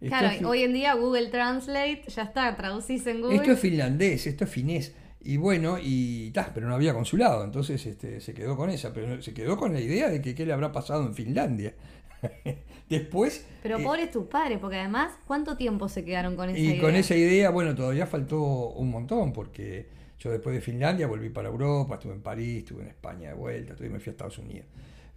Esto 0.00 0.16
Claro, 0.16 0.28
es 0.28 0.42
hoy 0.42 0.62
en 0.62 0.72
día 0.72 0.94
Google 0.94 1.26
Translate 1.28 2.04
ya 2.08 2.22
está, 2.22 2.56
traducís 2.56 3.06
en 3.06 3.20
Google. 3.20 3.36
Esto 3.36 3.52
es 3.52 3.58
finlandés, 3.60 4.26
esto 4.26 4.44
es 4.44 4.50
finés. 4.50 4.94
Y 5.28 5.36
bueno, 5.36 5.76
y 5.78 6.30
ta, 6.30 6.50
pero 6.54 6.66
no 6.68 6.74
había 6.74 6.94
consulado, 6.94 7.44
entonces 7.44 7.84
este, 7.84 8.18
se 8.20 8.32
quedó 8.32 8.56
con 8.56 8.70
esa, 8.70 8.94
pero 8.94 9.20
se 9.20 9.34
quedó 9.34 9.58
con 9.58 9.74
la 9.74 9.80
idea 9.80 10.08
de 10.08 10.22
que 10.22 10.34
qué 10.34 10.46
le 10.46 10.54
habrá 10.54 10.72
pasado 10.72 11.04
en 11.06 11.14
Finlandia. 11.14 11.74
Después, 12.88 13.44
Pero 13.62 13.78
eh, 13.78 13.82
pobres 13.82 14.10
tus 14.10 14.24
padres, 14.26 14.58
porque 14.58 14.76
además, 14.78 15.12
¿cuánto 15.26 15.56
tiempo 15.56 15.88
se 15.88 16.04
quedaron 16.04 16.34
con 16.36 16.48
esa 16.48 16.58
y 16.58 16.68
idea? 16.68 16.80
con 16.80 16.96
esa 16.96 17.14
idea, 17.14 17.50
bueno, 17.50 17.74
todavía 17.74 18.06
faltó 18.06 18.40
un 18.70 18.90
montón, 18.90 19.32
porque 19.34 19.88
yo 20.18 20.30
después 20.30 20.54
de 20.54 20.62
Finlandia 20.62 21.06
volví 21.06 21.28
para 21.28 21.48
Europa, 21.48 21.96
estuve 21.96 22.14
en 22.14 22.22
París, 22.22 22.58
estuve 22.60 22.82
en 22.82 22.88
España 22.88 23.28
de 23.28 23.34
vuelta, 23.34 23.72
estuve, 23.74 23.90
me 23.90 24.00
fui 24.00 24.10
a 24.10 24.12
Estados 24.12 24.38
Unidos. 24.38 24.66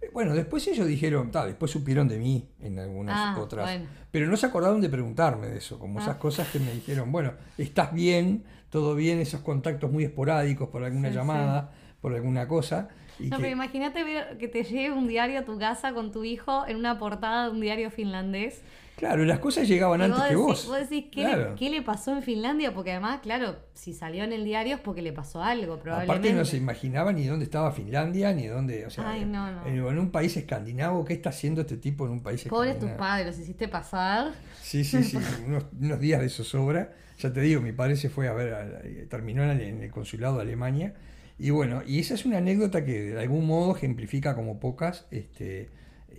Eh, 0.02 0.10
Bueno, 0.12 0.34
después 0.34 0.66
ellos 0.68 0.86
dijeron, 0.86 1.30
ta, 1.30 1.46
después 1.46 1.70
supieron 1.70 2.06
de 2.08 2.18
mí 2.18 2.46
en 2.60 2.78
algunas 2.78 3.14
Ah, 3.16 3.40
otras, 3.40 3.64
bueno. 3.64 3.86
pero 4.10 4.26
no 4.26 4.36
se 4.36 4.44
acordaron 4.46 4.80
de 4.82 4.90
preguntarme 4.90 5.46
de 5.48 5.56
eso, 5.58 5.78
como 5.78 5.98
Ah. 6.00 6.02
esas 6.02 6.16
cosas 6.16 6.48
que 6.50 6.58
me 6.58 6.70
dijeron, 6.72 7.10
bueno, 7.10 7.32
estás 7.56 7.94
bien, 7.94 8.44
todo 8.72 8.96
bien, 8.96 9.20
esos 9.20 9.42
contactos 9.42 9.92
muy 9.92 10.04
esporádicos 10.04 10.68
por 10.70 10.82
alguna 10.82 11.10
Sí, 11.10 11.14
llamada, 11.14 11.72
por 12.00 12.14
alguna 12.14 12.48
cosa, 12.48 12.88
Y 13.20 13.24
No, 13.24 13.36
que- 13.36 13.42
pero 13.42 13.52
imagínate 13.52 14.04
que 14.40 14.48
te 14.48 14.64
llegue 14.64 14.90
un 14.90 15.06
diario 15.06 15.38
a 15.40 15.44
tu 15.44 15.58
casa 15.58 15.92
con 15.92 16.10
tu 16.10 16.24
hijo 16.24 16.66
en 16.66 16.76
una 16.78 16.98
portada 16.98 17.44
de 17.44 17.50
un 17.52 17.60
diario 17.60 17.90
finlandés. 17.90 18.62
claro, 18.96 19.24
las 19.24 19.38
cosas 19.38 19.68
llegaban 19.68 20.00
antes 20.00 20.18
vos 20.18 20.28
que 20.28 20.34
vos. 20.34 20.66
vos 20.66 20.78
decís, 20.80 21.04
¿qué, 21.12 21.22
Claro. 21.22 21.50
le, 21.50 21.56
qué 21.56 21.70
le 21.70 21.82
pasó 21.82 22.12
en 22.12 22.22
Finlandia? 22.22 22.72
Porque 22.74 22.92
además, 22.92 23.20
claro, 23.22 23.56
si 23.74 23.92
salió 23.92 24.24
en 24.24 24.32
el 24.32 24.44
diario 24.44 24.76
es 24.76 24.80
porque 24.80 25.02
le 25.02 25.12
pasó 25.12 25.42
algo, 25.42 25.78
probablemente. 25.78 26.28
Aparte 26.28 26.32
no 26.38 26.44
se 26.44 26.56
imaginaba 26.56 27.12
ni 27.12 27.26
dónde 27.26 27.44
estaba 27.44 27.70
Finlandia, 27.72 28.32
ni 28.32 28.46
dónde, 28.46 28.86
o 28.86 28.90
sea, 28.90 29.10
Ay, 29.10 29.24
no, 29.26 29.50
no. 29.52 29.66
En, 29.66 29.76
en 29.76 29.98
un 29.98 30.10
país 30.10 30.36
escandinavo, 30.36 31.04
¿qué 31.04 31.12
está 31.14 31.30
haciendo 31.30 31.60
este 31.60 31.76
tipo 31.76 32.06
en 32.06 32.12
un 32.12 32.22
país 32.22 32.44
Pobres 32.44 32.78
tus 32.78 32.88
escandinavo? 32.88 32.98
padres, 32.98 33.26
los 33.26 33.38
hiciste 33.38 33.68
pasar. 33.68 34.32
Sí, 34.60 34.84
sí, 34.84 35.02
sí, 35.02 35.18
unos, 35.46 35.66
unos 35.78 36.00
días 36.00 36.20
de 36.20 36.28
zozobra. 36.28 36.92
Ya 37.18 37.32
te 37.32 37.40
digo, 37.40 37.60
mi 37.60 37.72
padre 37.72 37.96
se 37.96 38.08
fue 38.10 38.28
a 38.28 38.32
ver, 38.32 38.54
a- 38.54 39.08
terminó 39.08 39.42
en 39.50 39.60
el, 39.82 39.90
consulado 39.90 40.36
de 40.36 40.42
Alemania. 40.42 40.94
Y 41.38 41.50
bueno, 41.50 41.82
y 41.86 41.98
esa 42.00 42.14
es 42.14 42.24
una 42.24 42.38
anécdota 42.38 42.84
que 42.84 43.00
de 43.14 43.20
algún 43.20 43.46
modo 43.46 43.74
ejemplifica 43.76 44.34
como 44.34 44.60
pocas 44.60 45.06
este, 45.10 45.68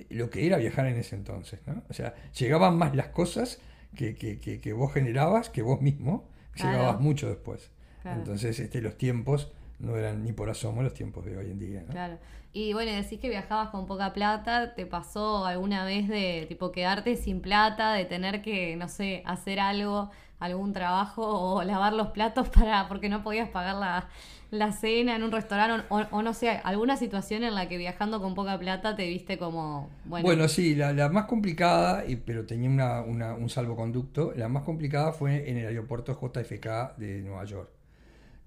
lo 0.09 0.29
que 0.29 0.45
era 0.47 0.57
viajar 0.57 0.85
en 0.87 0.97
ese 0.97 1.15
entonces, 1.15 1.59
¿no? 1.65 1.83
O 1.89 1.93
sea, 1.93 2.13
llegaban 2.37 2.77
más 2.77 2.95
las 2.95 3.07
cosas 3.09 3.59
que, 3.95 4.15
que, 4.15 4.39
que, 4.39 4.59
que 4.59 4.73
vos 4.73 4.91
generabas 4.93 5.49
que 5.49 5.61
vos 5.61 5.81
mismo, 5.81 6.27
Claro. 6.53 6.71
llegabas 6.71 6.99
mucho 7.01 7.29
después. 7.29 7.71
Claro. 8.01 8.19
Entonces, 8.19 8.59
este, 8.59 8.81
los 8.81 8.97
tiempos 8.97 9.51
no 9.79 9.97
eran 9.97 10.23
ni 10.23 10.33
por 10.33 10.49
asomo 10.49 10.83
los 10.83 10.93
tiempos 10.93 11.25
de 11.25 11.37
hoy 11.37 11.51
en 11.51 11.59
día, 11.59 11.81
¿no? 11.81 11.91
Claro. 11.91 12.17
Y 12.53 12.73
bueno, 12.73 12.91
decís 12.91 13.19
que 13.19 13.29
viajabas 13.29 13.69
con 13.69 13.87
poca 13.87 14.13
plata. 14.13 14.75
¿Te 14.75 14.85
pasó 14.85 15.45
alguna 15.45 15.85
vez 15.85 16.07
de 16.07 16.45
tipo 16.47 16.71
quedarte 16.71 17.15
sin 17.15 17.41
plata, 17.41 17.93
de 17.93 18.05
tener 18.05 18.41
que, 18.43 18.75
no 18.75 18.87
sé, 18.89 19.23
hacer 19.25 19.59
algo, 19.59 20.11
algún 20.45 20.73
trabajo 20.73 21.23
o 21.25 21.63
lavar 21.71 21.93
los 21.93 22.09
platos 22.09 22.49
para 22.49 22.87
porque 22.87 23.09
no 23.09 23.23
podías 23.23 23.49
pagar 23.49 23.75
la, 23.75 24.09
la 24.51 24.71
cena 24.71 25.15
en 25.15 25.23
un 25.23 25.31
restaurante 25.31 25.85
o, 25.89 25.97
o 26.11 26.21
no 26.21 26.33
sé, 26.33 26.49
alguna 26.63 26.97
situación 26.97 27.43
en 27.43 27.55
la 27.55 27.67
que 27.69 27.77
viajando 27.77 28.21
con 28.21 28.35
poca 28.35 28.57
plata 28.59 28.95
te 28.95 29.07
viste 29.07 29.37
como, 29.37 29.89
bueno, 30.05 30.23
Bueno, 30.25 30.47
sí, 30.47 30.75
la, 30.75 30.93
la 30.93 31.09
más 31.09 31.25
complicada, 31.25 32.05
y- 32.05 32.17
pero 32.17 32.45
tenía 32.45 32.69
una, 32.69 33.01
una- 33.01 33.33
un 33.35 33.49
salvoconducto, 33.49 34.33
la 34.35 34.47
más 34.49 34.63
complicada 34.63 35.11
fue 35.13 35.49
en 35.49 35.57
el 35.57 35.67
aeropuerto 35.67 36.13
JFK 36.13 36.95
de 36.97 37.21
Nueva 37.21 37.45
York. 37.45 37.69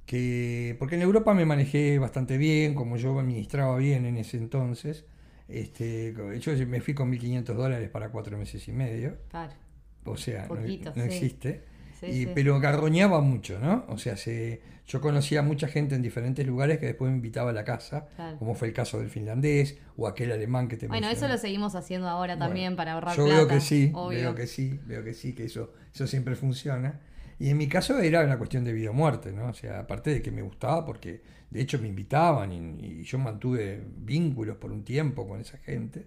Que, 0.07 0.77
porque 0.79 0.95
en 0.95 1.03
Europa 1.03 1.35
me 1.35 1.45
manejé 1.45 1.99
bastante 1.99 2.39
bien, 2.39 2.75
como 2.75 2.97
yo 2.97 3.19
administraba 3.19 3.77
bien 3.77 4.07
en 4.07 4.17
ese 4.19 4.37
entonces. 4.39 5.05
Este, 5.49 6.15
yo 6.41 6.67
me 6.69 6.81
fui 6.81 6.95
con 6.95 7.11
1.500 7.11 7.57
dólares 7.57 7.89
para 7.91 8.11
cuatro 8.11 8.37
meses 8.39 8.67
y 8.69 8.73
medio. 8.73 9.17
claro. 9.29 9.53
O 10.05 10.17
sea, 10.17 10.43
no- 10.43 10.49
Poquito, 10.49 10.93
no, 10.95 10.95
sí. 10.95 11.01
existe. 11.03 11.65
Sí, 12.01 12.07
Y- 12.07 12.25
sí. 12.25 12.31
Pero 12.35 12.59
garroñaba 12.61 13.21
mucho, 13.21 13.59
¿no? 13.59 13.85
O 13.89 13.97
sea, 13.99 14.17
se, 14.17 14.61
yo 14.87 15.01
conocía 15.01 15.41
a 15.41 15.43
mucha 15.43 15.67
gente 15.69 15.95
en 15.95 16.03
diferentes 16.03 16.47
lugares 16.47 16.79
que 16.79 16.87
después 16.87 17.11
me 17.11 17.17
invitaba 17.17 17.51
a 17.51 17.53
la 17.53 17.65
casa, 17.65 18.09
Claro. 18.17 18.39
como 18.39 18.55
fue 18.55 18.69
el 18.69 18.75
caso 18.75 18.99
del 19.01 19.09
finlandés 19.11 19.79
o 19.97 20.07
aquel 20.07 20.31
alemán 20.33 20.69
que 20.69 20.77
te 20.77 20.87
Bueno, 20.89 21.09
eso 21.09 21.27
lo 21.29 21.39
seguimos 21.39 21.75
haciendo 21.75 22.09
ahora 22.09 22.39
también 22.39 22.77
para 22.77 22.93
ahorrar 22.93 23.17
Yo 23.17 23.25
plata. 23.25 23.39
veo 23.39 23.49
que 23.49 23.61
sí, 23.61 23.91
obvio. 23.95 24.19
veo 24.21 24.35
que 24.35 24.47
sí, 24.47 24.79
veo 24.87 25.03
que 25.03 25.15
sí, 25.15 25.33
que 25.35 25.45
eso, 25.45 25.73
eso 25.95 26.07
siempre 26.07 26.37
funciona. 26.37 27.01
Y 27.39 27.51
en 27.51 27.59
mi 27.59 27.69
caso 27.69 27.99
era 27.99 28.25
una 28.25 28.39
cuestión 28.39 28.65
de 28.65 28.73
vida 28.73 28.91
o 28.91 28.95
muerte, 28.95 29.31
¿no? 29.33 29.49
O 29.49 29.55
sea, 29.55 29.81
aparte 29.81 30.11
de 30.11 30.23
que 30.23 30.31
me 30.31 30.41
gustaba, 30.43 30.85
porque 30.87 31.21
de 31.51 31.61
hecho 31.61 31.79
me 31.79 31.89
invitaban 31.89 32.51
y, 32.53 32.85
y 33.01 33.03
yo 33.05 33.19
mantuve 33.19 33.83
vínculos 33.99 34.57
por 34.57 34.73
un 34.73 34.85
tiempo 34.85 35.27
con 35.29 35.41
esa 35.41 35.59
gente. 35.59 36.07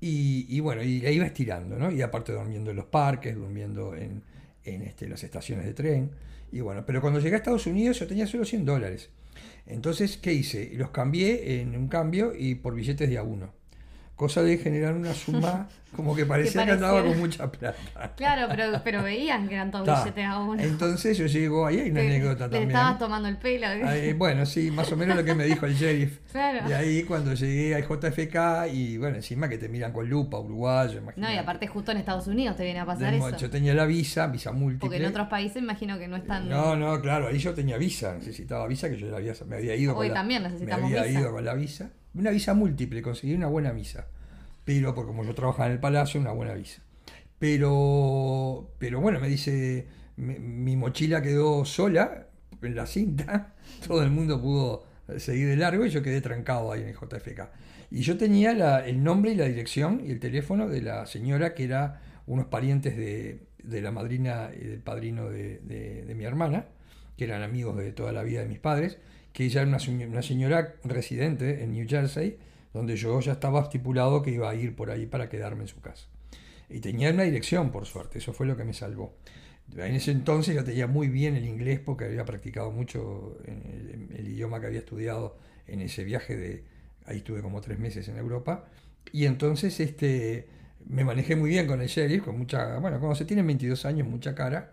Y, 0.00 0.46
y 0.48 0.60
bueno, 0.60 0.82
y 0.82 1.00
la 1.00 1.10
iba 1.10 1.26
estirando, 1.26 1.78
¿no? 1.78 1.90
Y 1.90 2.00
aparte 2.02 2.32
durmiendo 2.32 2.70
en 2.70 2.76
los 2.76 2.86
parques, 2.86 3.34
durmiendo 3.34 3.94
en, 3.94 4.22
en 4.64 4.82
este, 4.82 5.08
las 5.08 5.24
estaciones 5.24 5.66
de 5.66 5.74
tren. 5.74 6.10
Y 6.52 6.60
bueno, 6.60 6.84
pero 6.86 7.00
cuando 7.00 7.20
llegué 7.20 7.36
a 7.36 7.38
Estados 7.38 7.66
Unidos 7.66 7.98
yo 7.98 8.06
tenía 8.06 8.26
solo 8.26 8.44
100 8.44 8.64
dólares. 8.64 9.10
Entonces, 9.66 10.16
¿qué 10.16 10.32
hice? 10.32 10.70
Los 10.74 10.90
cambié 10.90 11.60
en 11.60 11.76
un 11.76 11.88
cambio 11.88 12.32
y 12.36 12.56
por 12.56 12.74
billetes 12.74 13.08
de 13.08 13.18
a 13.18 13.22
uno. 13.22 13.52
Cosa 14.16 14.42
de 14.42 14.58
generar 14.58 14.94
una 14.94 15.14
suma 15.14 15.68
como 15.96 16.14
que 16.14 16.24
parecía 16.24 16.64
que 16.64 16.72
andaba 16.72 17.02
con 17.02 17.18
mucha 17.18 17.50
plata. 17.50 18.12
Claro, 18.16 18.46
pero, 18.48 18.80
pero 18.84 19.02
veían 19.02 19.48
que 19.48 19.54
eran 19.54 19.70
todos 19.70 19.86
Ta. 19.86 20.00
billetes 20.04 20.24
a 20.26 20.38
uno. 20.38 20.62
Entonces 20.62 21.18
yo 21.18 21.26
llego, 21.26 21.66
ahí 21.66 21.80
hay 21.80 21.90
una 21.90 22.00
Te- 22.00 22.06
anécdota 22.06 22.44
le 22.46 22.50
también. 22.50 22.70
estabas 22.70 22.98
tomando 22.98 23.28
el 23.28 23.36
pelo. 23.38 23.66
Ahí, 23.66 24.12
bueno, 24.12 24.46
sí, 24.46 24.70
más 24.70 24.90
o 24.92 24.96
menos 24.96 25.16
lo 25.16 25.24
que 25.24 25.34
me 25.34 25.44
dijo 25.44 25.66
el 25.66 25.74
sheriff. 25.74 26.18
Claro. 26.32 26.68
Y 26.68 26.72
ahí 26.72 27.02
cuando 27.02 27.34
llegué 27.34 27.74
al 27.74 27.82
JFK 27.86 28.68
y 28.72 28.98
bueno, 28.98 29.16
encima 29.16 29.48
que 29.48 29.58
te 29.58 29.68
miran 29.68 29.92
con 29.92 30.08
lupa, 30.08 30.38
uruguayo, 30.38 30.94
No, 30.94 30.98
y 31.00 31.02
imagínate. 31.02 31.38
aparte 31.38 31.66
justo 31.66 31.90
en 31.92 31.98
Estados 31.98 32.26
Unidos 32.28 32.56
te 32.56 32.64
viene 32.64 32.80
a 32.80 32.86
pasar 32.86 33.12
mo- 33.16 33.28
eso. 33.28 33.36
Yo 33.36 33.50
tenía 33.50 33.74
la 33.74 33.84
visa, 33.86 34.26
visa 34.28 34.52
múltiple. 34.52 34.88
Porque 34.88 34.96
en 35.02 35.06
otros 35.10 35.28
países 35.28 35.60
imagino 35.62 35.98
que 35.98 36.08
no 36.08 36.16
están... 36.16 36.48
No, 36.48 36.76
no, 36.76 37.00
claro, 37.00 37.28
ahí 37.28 37.38
yo 37.38 37.52
tenía 37.54 37.76
visa, 37.78 38.14
necesitaba 38.14 38.66
visa, 38.68 38.88
que 38.88 38.96
yo 38.96 39.08
la 39.08 39.16
había, 39.18 39.34
me 39.46 39.56
había 39.56 39.74
ido 39.76 39.92
Hoy 39.96 40.06
con 40.06 40.14
la, 40.14 40.14
también 40.20 40.42
necesitamos 40.44 40.90
me 40.90 40.98
había 40.98 41.08
visa. 41.08 41.20
ido 41.20 41.32
con 41.32 41.44
la 41.44 41.54
visa. 41.54 41.90
Una 42.14 42.30
visa 42.30 42.54
múltiple, 42.54 43.02
conseguí 43.02 43.34
una 43.34 43.46
buena 43.46 43.72
visa. 43.72 44.06
Pero, 44.64 44.94
porque 44.94 45.08
como 45.08 45.24
yo 45.24 45.34
trabajaba 45.34 45.66
en 45.66 45.72
el 45.72 45.80
palacio, 45.80 46.20
una 46.20 46.32
buena 46.32 46.54
visa. 46.54 46.82
Pero, 47.38 48.70
pero 48.78 49.00
bueno, 49.00 49.20
me 49.20 49.28
dice, 49.28 49.86
mi, 50.16 50.76
mochila 50.76 51.22
quedó 51.22 51.64
sola 51.64 52.26
en 52.62 52.74
la 52.74 52.86
cinta, 52.86 53.54
todo 53.86 54.02
el 54.02 54.10
mundo 54.10 54.40
pudo 54.40 54.84
seguir 55.18 55.48
de 55.48 55.56
largo 55.56 55.86
y 55.86 55.90
yo 55.90 56.02
quedé 56.02 56.20
trancado 56.20 56.70
ahí 56.72 56.82
en 56.82 56.88
el 56.88 56.94
JFK. 56.94 57.50
Y 57.90 58.02
yo 58.02 58.16
tenía 58.18 58.80
el 58.84 59.02
nombre 59.02 59.32
y 59.32 59.34
la 59.36 59.46
dirección 59.46 60.02
y 60.06 60.10
el 60.10 60.20
teléfono 60.20 60.68
de 60.68 60.82
la 60.82 61.06
señora 61.06 61.54
que 61.54 61.64
era 61.64 62.02
unos 62.26 62.46
parientes 62.46 62.96
de, 62.96 63.40
de 63.62 63.80
la 63.80 63.90
madrina 63.90 64.50
y 64.54 64.64
del 64.64 64.80
padrino 64.80 65.28
de, 65.30 65.58
de- 65.60 66.14
mi 66.14 66.24
hermana, 66.24 66.66
que 67.16 67.24
eran 67.24 67.42
amigos 67.42 67.76
de 67.78 67.92
toda 67.92 68.12
la 68.12 68.22
vida 68.22 68.40
de 68.42 68.48
mis 68.48 68.58
padres, 68.60 68.98
que 69.32 69.44
ella 69.44 69.62
era 69.62 69.68
una, 69.70 70.06
una 70.06 70.22
señora 70.22 70.74
residente 70.84 71.62
en 71.64 71.72
New 71.72 71.86
Jersey, 71.88 72.38
donde 72.72 72.96
yo 72.96 73.20
ya 73.20 73.32
estaba 73.32 73.62
estipulado 73.62 74.22
que 74.22 74.30
iba 74.30 74.48
a 74.48 74.54
ir 74.54 74.76
por 74.76 74.90
ahí 74.90 75.06
para 75.06 75.28
quedarme 75.28 75.62
en 75.62 75.68
su 75.68 75.80
casa. 75.80 76.06
Y 76.68 76.80
tenía 76.80 77.10
una 77.10 77.24
dirección, 77.24 77.72
por 77.72 77.86
suerte, 77.86 78.18
eso 78.18 78.32
fue 78.32 78.46
lo 78.46 78.56
que 78.56 78.64
me 78.64 78.72
salvó. 78.72 79.14
En 79.76 79.94
ese 79.94 80.10
entonces 80.12 80.54
yo 80.54 80.64
tenía 80.64 80.86
muy 80.86 81.08
bien 81.08 81.36
el 81.36 81.44
inglés 81.44 81.80
porque 81.80 82.04
había 82.04 82.24
practicado 82.24 82.70
mucho 82.70 83.38
en 83.44 84.08
el, 84.16 84.28
idioma 84.28 84.60
que 84.60 84.66
había 84.66 84.80
estudiado 84.80 85.36
en 85.66 85.80
ese 85.80 86.04
viaje 86.04 86.36
de, 86.36 86.64
ahí 87.06 87.18
estuve 87.18 87.42
como 87.42 87.60
tres 87.60 87.78
meses 87.78 88.08
en 88.08 88.16
Europa, 88.16 88.64
y 89.12 89.26
entonces 89.26 89.78
este, 89.80 90.48
me 90.86 91.04
manejé 91.04 91.36
muy 91.36 91.50
bien 91.50 91.66
con 91.66 91.80
el 91.80 91.88
sheriff, 91.88 92.24
con 92.24 92.38
mucha, 92.38 92.78
bueno, 92.78 92.98
cuando 92.98 93.14
se 93.14 93.24
tienen 93.24 93.46
22 93.46 93.84
años, 93.84 94.08
mucha 94.08 94.34
cara, 94.34 94.72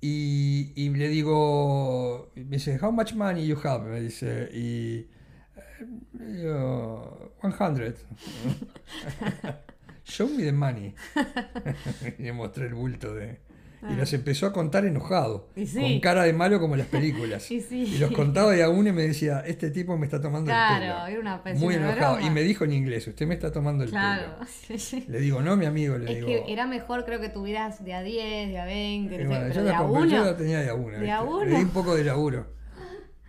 y, 0.00 0.72
y 0.74 0.88
le 0.90 1.08
digo, 1.08 2.32
me 2.34 2.56
dice, 2.56 2.78
how 2.82 2.90
much 2.90 3.14
money 3.14 3.46
you 3.46 3.56
have? 3.62 3.88
Me 3.88 4.00
dice, 4.00 4.48
y 4.52 4.96
eh, 4.98 5.06
100. 7.50 7.94
Show 10.04 10.28
me 10.28 10.42
the 10.44 10.52
money. 10.52 10.94
y 12.18 12.22
le 12.22 12.32
mostré 12.32 12.66
el 12.66 12.74
bulto 12.74 13.14
de... 13.14 13.40
Y 13.90 13.94
los 13.96 14.12
empezó 14.12 14.46
a 14.46 14.52
contar 14.52 14.84
enojado, 14.84 15.48
sí. 15.56 15.74
con 15.80 15.98
cara 15.98 16.22
de 16.22 16.32
malo 16.32 16.60
como 16.60 16.74
en 16.74 16.78
las 16.80 16.86
películas. 16.88 17.50
Y 17.50 17.60
sí. 17.60 17.82
Y 17.82 17.98
los 17.98 18.12
contaba 18.12 18.52
de 18.52 18.62
a 18.62 18.68
uno 18.68 18.90
y 18.90 18.92
me 18.92 19.02
decía, 19.02 19.40
este 19.44 19.72
tipo 19.72 19.98
me 19.98 20.06
está 20.06 20.20
tomando 20.20 20.46
Claro, 20.52 20.74
el 20.76 20.80
pelo. 20.92 21.06
era 21.08 21.20
una 21.20 21.34
especie 21.36 21.64
Muy 21.64 21.74
enojado. 21.74 22.14
broma. 22.14 22.28
Y 22.28 22.30
me 22.30 22.42
dijo 22.42 22.62
en 22.62 22.74
inglés, 22.74 23.08
usted 23.08 23.26
me 23.26 23.34
está 23.34 23.50
tomando 23.50 23.82
el 23.82 23.90
Claro. 23.90 24.36
pelo. 24.68 25.02
Le 25.08 25.18
digo, 25.18 25.42
no, 25.42 25.56
mi 25.56 25.66
amigo, 25.66 25.98
le 25.98 26.04
Es 26.12 26.14
digo. 26.14 26.28
que 26.28 26.52
era 26.52 26.68
mejor 26.68 27.04
creo 27.04 27.20
que 27.20 27.28
tuvieras 27.28 27.82
de 27.84 27.94
a 27.94 28.02
10, 28.02 28.50
de 28.50 28.58
a 28.60 28.64
20, 28.66 29.14
Y 29.16 29.18
no 29.18 29.22
sé, 29.24 29.26
bueno, 29.26 29.40
pero 29.48 29.54
yo, 29.54 29.64
de 29.64 29.70
la 29.70 29.78
a 29.78 29.82
yo 29.82 29.88
uno. 29.88 30.24
la 30.26 30.36
tenía 30.36 30.60
de 30.60 30.68
a 30.70 30.74
uno. 30.74 30.98
¿De 31.00 31.10
a 31.10 31.22
uno? 31.22 31.44
Le 31.44 31.56
di 31.56 31.62
un 31.62 31.70
poco 31.70 31.96
de 31.96 32.04
laburo. 32.04 32.46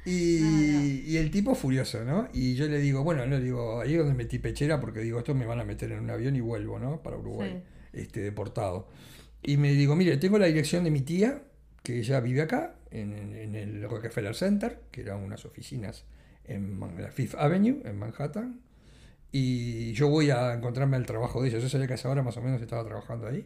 Y, 0.06 1.04
y 1.08 1.18
el 1.18 1.32
tipo 1.32 1.56
furioso, 1.56 2.04
¿no? 2.04 2.28
Y 2.34 2.56
yo 2.56 2.68
le 2.68 2.80
digo, 2.80 3.04
bueno, 3.04 3.26
no, 3.26 3.38
le 3.38 3.44
digo, 3.44 3.80
ahí 3.82 3.94
es 3.94 4.00
donde 4.00 4.14
metí 4.14 4.38
pechera 4.40 4.80
porque 4.80 5.00
digo, 5.00 5.20
esto 5.20 5.34
me 5.34 5.46
van 5.46 5.60
a 5.60 5.64
meter 5.64 5.92
en 5.92 6.00
un 6.00 6.10
avión 6.10 6.36
y 6.36 6.42
vuelvo, 6.42 6.80
¿no? 6.80 7.02
Para 7.02 7.18
Uruguay, 7.18 7.62
este, 7.94 8.20
deportado. 8.22 8.88
Y 9.42 9.58
me 9.58 9.72
digo, 9.74 9.96
mire, 9.96 10.18
tengo 10.18 10.38
la 10.40 10.48
dirección 10.48 10.84
de 10.84 10.92
mi 10.92 11.02
tía, 11.02 11.44
que 11.84 12.00
ella 12.00 12.20
vive 12.20 12.42
acá, 12.42 12.76
en, 12.92 13.14
en- 13.14 13.56
el 13.56 13.84
Rockefeller 13.90 14.36
Center, 14.36 14.80
que 14.92 15.02
eran 15.02 15.20
unas 15.22 15.46
oficinas 15.46 16.06
en 16.46 16.80
la 17.00 17.10
Fifth 17.12 17.36
Avenue, 17.36 17.82
en 17.86 17.98
Manhattan. 17.98 18.60
Y 19.32 19.94
yo 19.94 20.10
voy 20.10 20.30
a 20.30 20.54
encontrarme 20.54 20.96
al 20.98 21.06
trabajo 21.06 21.42
de 21.42 21.50
ella. 21.50 21.60
Yo 21.60 21.68
sabía 21.70 21.88
que 21.88 21.94
a 21.94 21.96
esa 21.96 22.10
hora 22.10 22.22
más 22.22 22.38
o 22.38 22.42
menos 22.42 22.62
estaba 22.62 22.86
trabajando 22.86 23.28
ahí. 23.28 23.46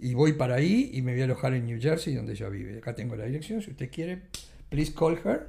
Y 0.00 0.14
voy 0.14 0.32
para 0.32 0.56
ahí 0.56 0.90
y 0.92 1.02
me 1.02 1.12
voy 1.12 1.20
a 1.20 1.24
alojar 1.24 1.54
en 1.54 1.66
New 1.66 1.80
Jersey, 1.80 2.14
donde 2.14 2.32
ella 2.32 2.48
vive. 2.48 2.78
Acá 2.78 2.94
tengo 2.94 3.14
la 3.16 3.24
dirección, 3.24 3.62
si 3.62 3.70
usted 3.70 3.90
quiere, 3.90 4.22
please 4.68 4.92
call 4.92 5.18
her. 5.24 5.48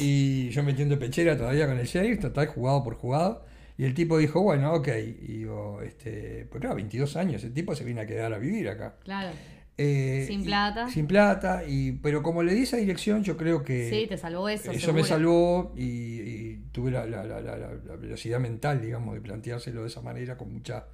Y 0.00 0.48
yo 0.50 0.62
metiendo 0.62 0.98
pechera 0.98 1.36
todavía 1.36 1.66
con 1.66 1.78
el 1.78 1.86
sheriff, 1.86 2.20
total, 2.20 2.46
jugado 2.46 2.82
por 2.84 2.94
jugado. 2.94 3.44
Y 3.76 3.84
el 3.84 3.94
tipo 3.94 4.18
dijo, 4.18 4.40
bueno, 4.42 4.72
ok. 4.74 4.88
Y 4.96 5.38
digo, 5.38 5.82
este, 5.82 6.46
pues 6.50 6.60
claro, 6.60 6.76
22 6.76 7.16
años, 7.16 7.42
el 7.44 7.52
tipo 7.52 7.74
se 7.74 7.84
viene 7.84 8.00
a 8.02 8.06
quedar 8.06 8.32
a 8.32 8.38
vivir 8.38 8.68
acá. 8.68 8.96
Claro. 9.02 9.30
Eh, 9.76 10.24
Sin 10.28 10.42
y- 10.42 10.44
plata. 10.44 10.88
sin 10.88 11.06
plata, 11.08 11.64
y, 11.66 11.92
pero 11.92 12.22
como 12.22 12.44
le 12.44 12.54
di 12.54 12.62
esa 12.62 12.76
dirección, 12.76 13.24
yo 13.24 13.36
creo 13.36 13.64
que... 13.64 13.90
Sí, 13.90 14.06
te 14.08 14.16
salvó 14.16 14.48
eso. 14.48 14.70
Eso 14.70 14.78
seguro. 14.80 15.02
me 15.02 15.08
salvó 15.08 15.72
y, 15.76 15.82
y 15.82 16.64
tuve 16.70 16.92
la, 16.92 17.04
la- 17.06 17.24
la- 17.24 17.40
la- 17.40 17.58
la- 17.58 17.74
la 17.84 17.96
velocidad 17.96 18.38
mental, 18.38 18.80
digamos, 18.80 19.14
de 19.16 19.20
planteárselo 19.20 19.80
de 19.82 19.88
esa 19.88 20.00
manera, 20.00 20.36
con, 20.36 20.52
mucha, 20.52 20.86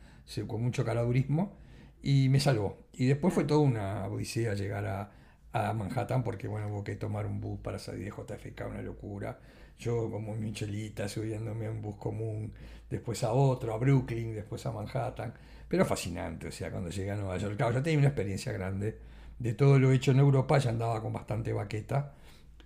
con 0.47 0.63
mucho 0.63 0.83
caradurismo, 0.83 1.59
y 2.03 2.31
me 2.31 2.41
salvó. 2.41 2.87
Y 2.95 3.05
después 3.05 3.35
fue 3.35 3.45
toda 3.45 3.61
una 3.61 4.07
odisea 4.07 4.55
llegar 4.55 4.87
a, 4.87 5.13
a 5.53 5.73
Manhattan 5.73 6.23
porque, 6.23 6.47
bueno, 6.49 6.69
hubo 6.69 6.85
que 6.85 6.97
tomar 6.97 7.27
un 7.27 7.41
bus 7.41 7.59
para 7.61 7.79
salir 7.79 8.05
de 8.05 8.11
JFK, 8.11 8.67
una 8.69 8.83
locura. 8.83 9.39
Yo 9.79 10.11
como 10.11 10.35
Michelita 10.37 11.09
subiéndome 11.09 11.67
a 11.67 11.71
un 11.71 11.81
bus 11.83 11.97
común, 11.97 12.53
después 12.89 13.25
a 13.25 13.33
otro, 13.33 13.73
a 13.75 13.79
Brooklyn, 13.79 14.35
después 14.35 14.65
a 14.67 14.73
Manhattan. 14.73 15.35
Pero 15.69 15.85
fascinante, 15.85 16.49
o 16.49 16.53
sea, 16.53 16.71
cuando 16.71 16.91
llegué 16.91 17.11
a 17.13 17.17
Nueva 17.17 17.37
York, 17.39 17.57
claro, 17.57 17.73
ya 17.75 17.83
tenía 17.83 17.99
una 17.99 18.09
experiencia 18.09 18.53
grande 18.53 18.99
de 19.39 19.55
todo 19.55 19.79
lo 19.79 19.91
hecho 19.93 20.11
en 20.11 20.19
Europa, 20.19 20.59
ya 20.59 20.71
andaba 20.71 21.01
con 21.01 21.13
bastante 21.13 21.53
baqueta 21.53 22.13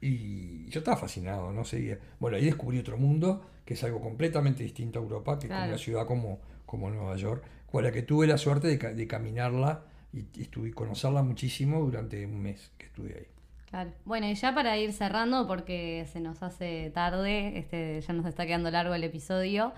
y 0.01 0.67
yo 0.69 0.81
estaba 0.81 0.97
fascinado, 0.97 1.53
no 1.53 1.65
seguía. 1.65 1.99
Bueno, 2.19 2.37
ahí 2.37 2.45
descubrí 2.47 2.79
otro 2.79 2.97
mundo, 2.99 3.43
que 3.65 3.75
es 3.75 3.85
algo 3.85 4.01
completamente 4.01 4.63
distinto 4.63 4.99
a 4.99 5.03
Europa, 5.03 5.39
que 5.39 5.47
Claro. 5.47 5.65
es 5.65 5.69
una 5.71 5.79
ciudad 5.79 6.07
como, 6.07 6.41
como 6.67 6.91
Nueva 6.91 7.17
York, 7.17 7.45
con 7.71 7.85
la 7.85 7.93
que 7.93 8.03
tuve 8.03 8.27
la 8.27 8.39
suerte 8.39 8.77
de 8.77 9.07
caminarla 9.07 9.85
y, 10.15 10.41
estuve 10.41 10.73
conocerla 10.73 11.23
muchísimo 11.23 11.81
durante 11.81 12.25
un 12.27 12.43
mes 12.43 12.71
que 12.79 12.87
estuve 12.87 13.15
ahí. 13.15 13.27
Claro. 13.69 13.93
Bueno, 14.05 14.29
y 14.29 14.35
ya 14.35 14.55
para 14.55 14.77
ir 14.79 14.93
cerrando, 14.93 15.47
porque 15.49 16.07
se 16.13 16.21
nos 16.21 16.43
hace 16.43 16.91
tarde, 16.95 17.59
este, 17.59 18.01
ya 18.01 18.13
nos 18.13 18.27
está 18.27 18.47
quedando 18.47 18.71
largo 18.71 18.95
el 18.95 19.03
episodio. 19.03 19.73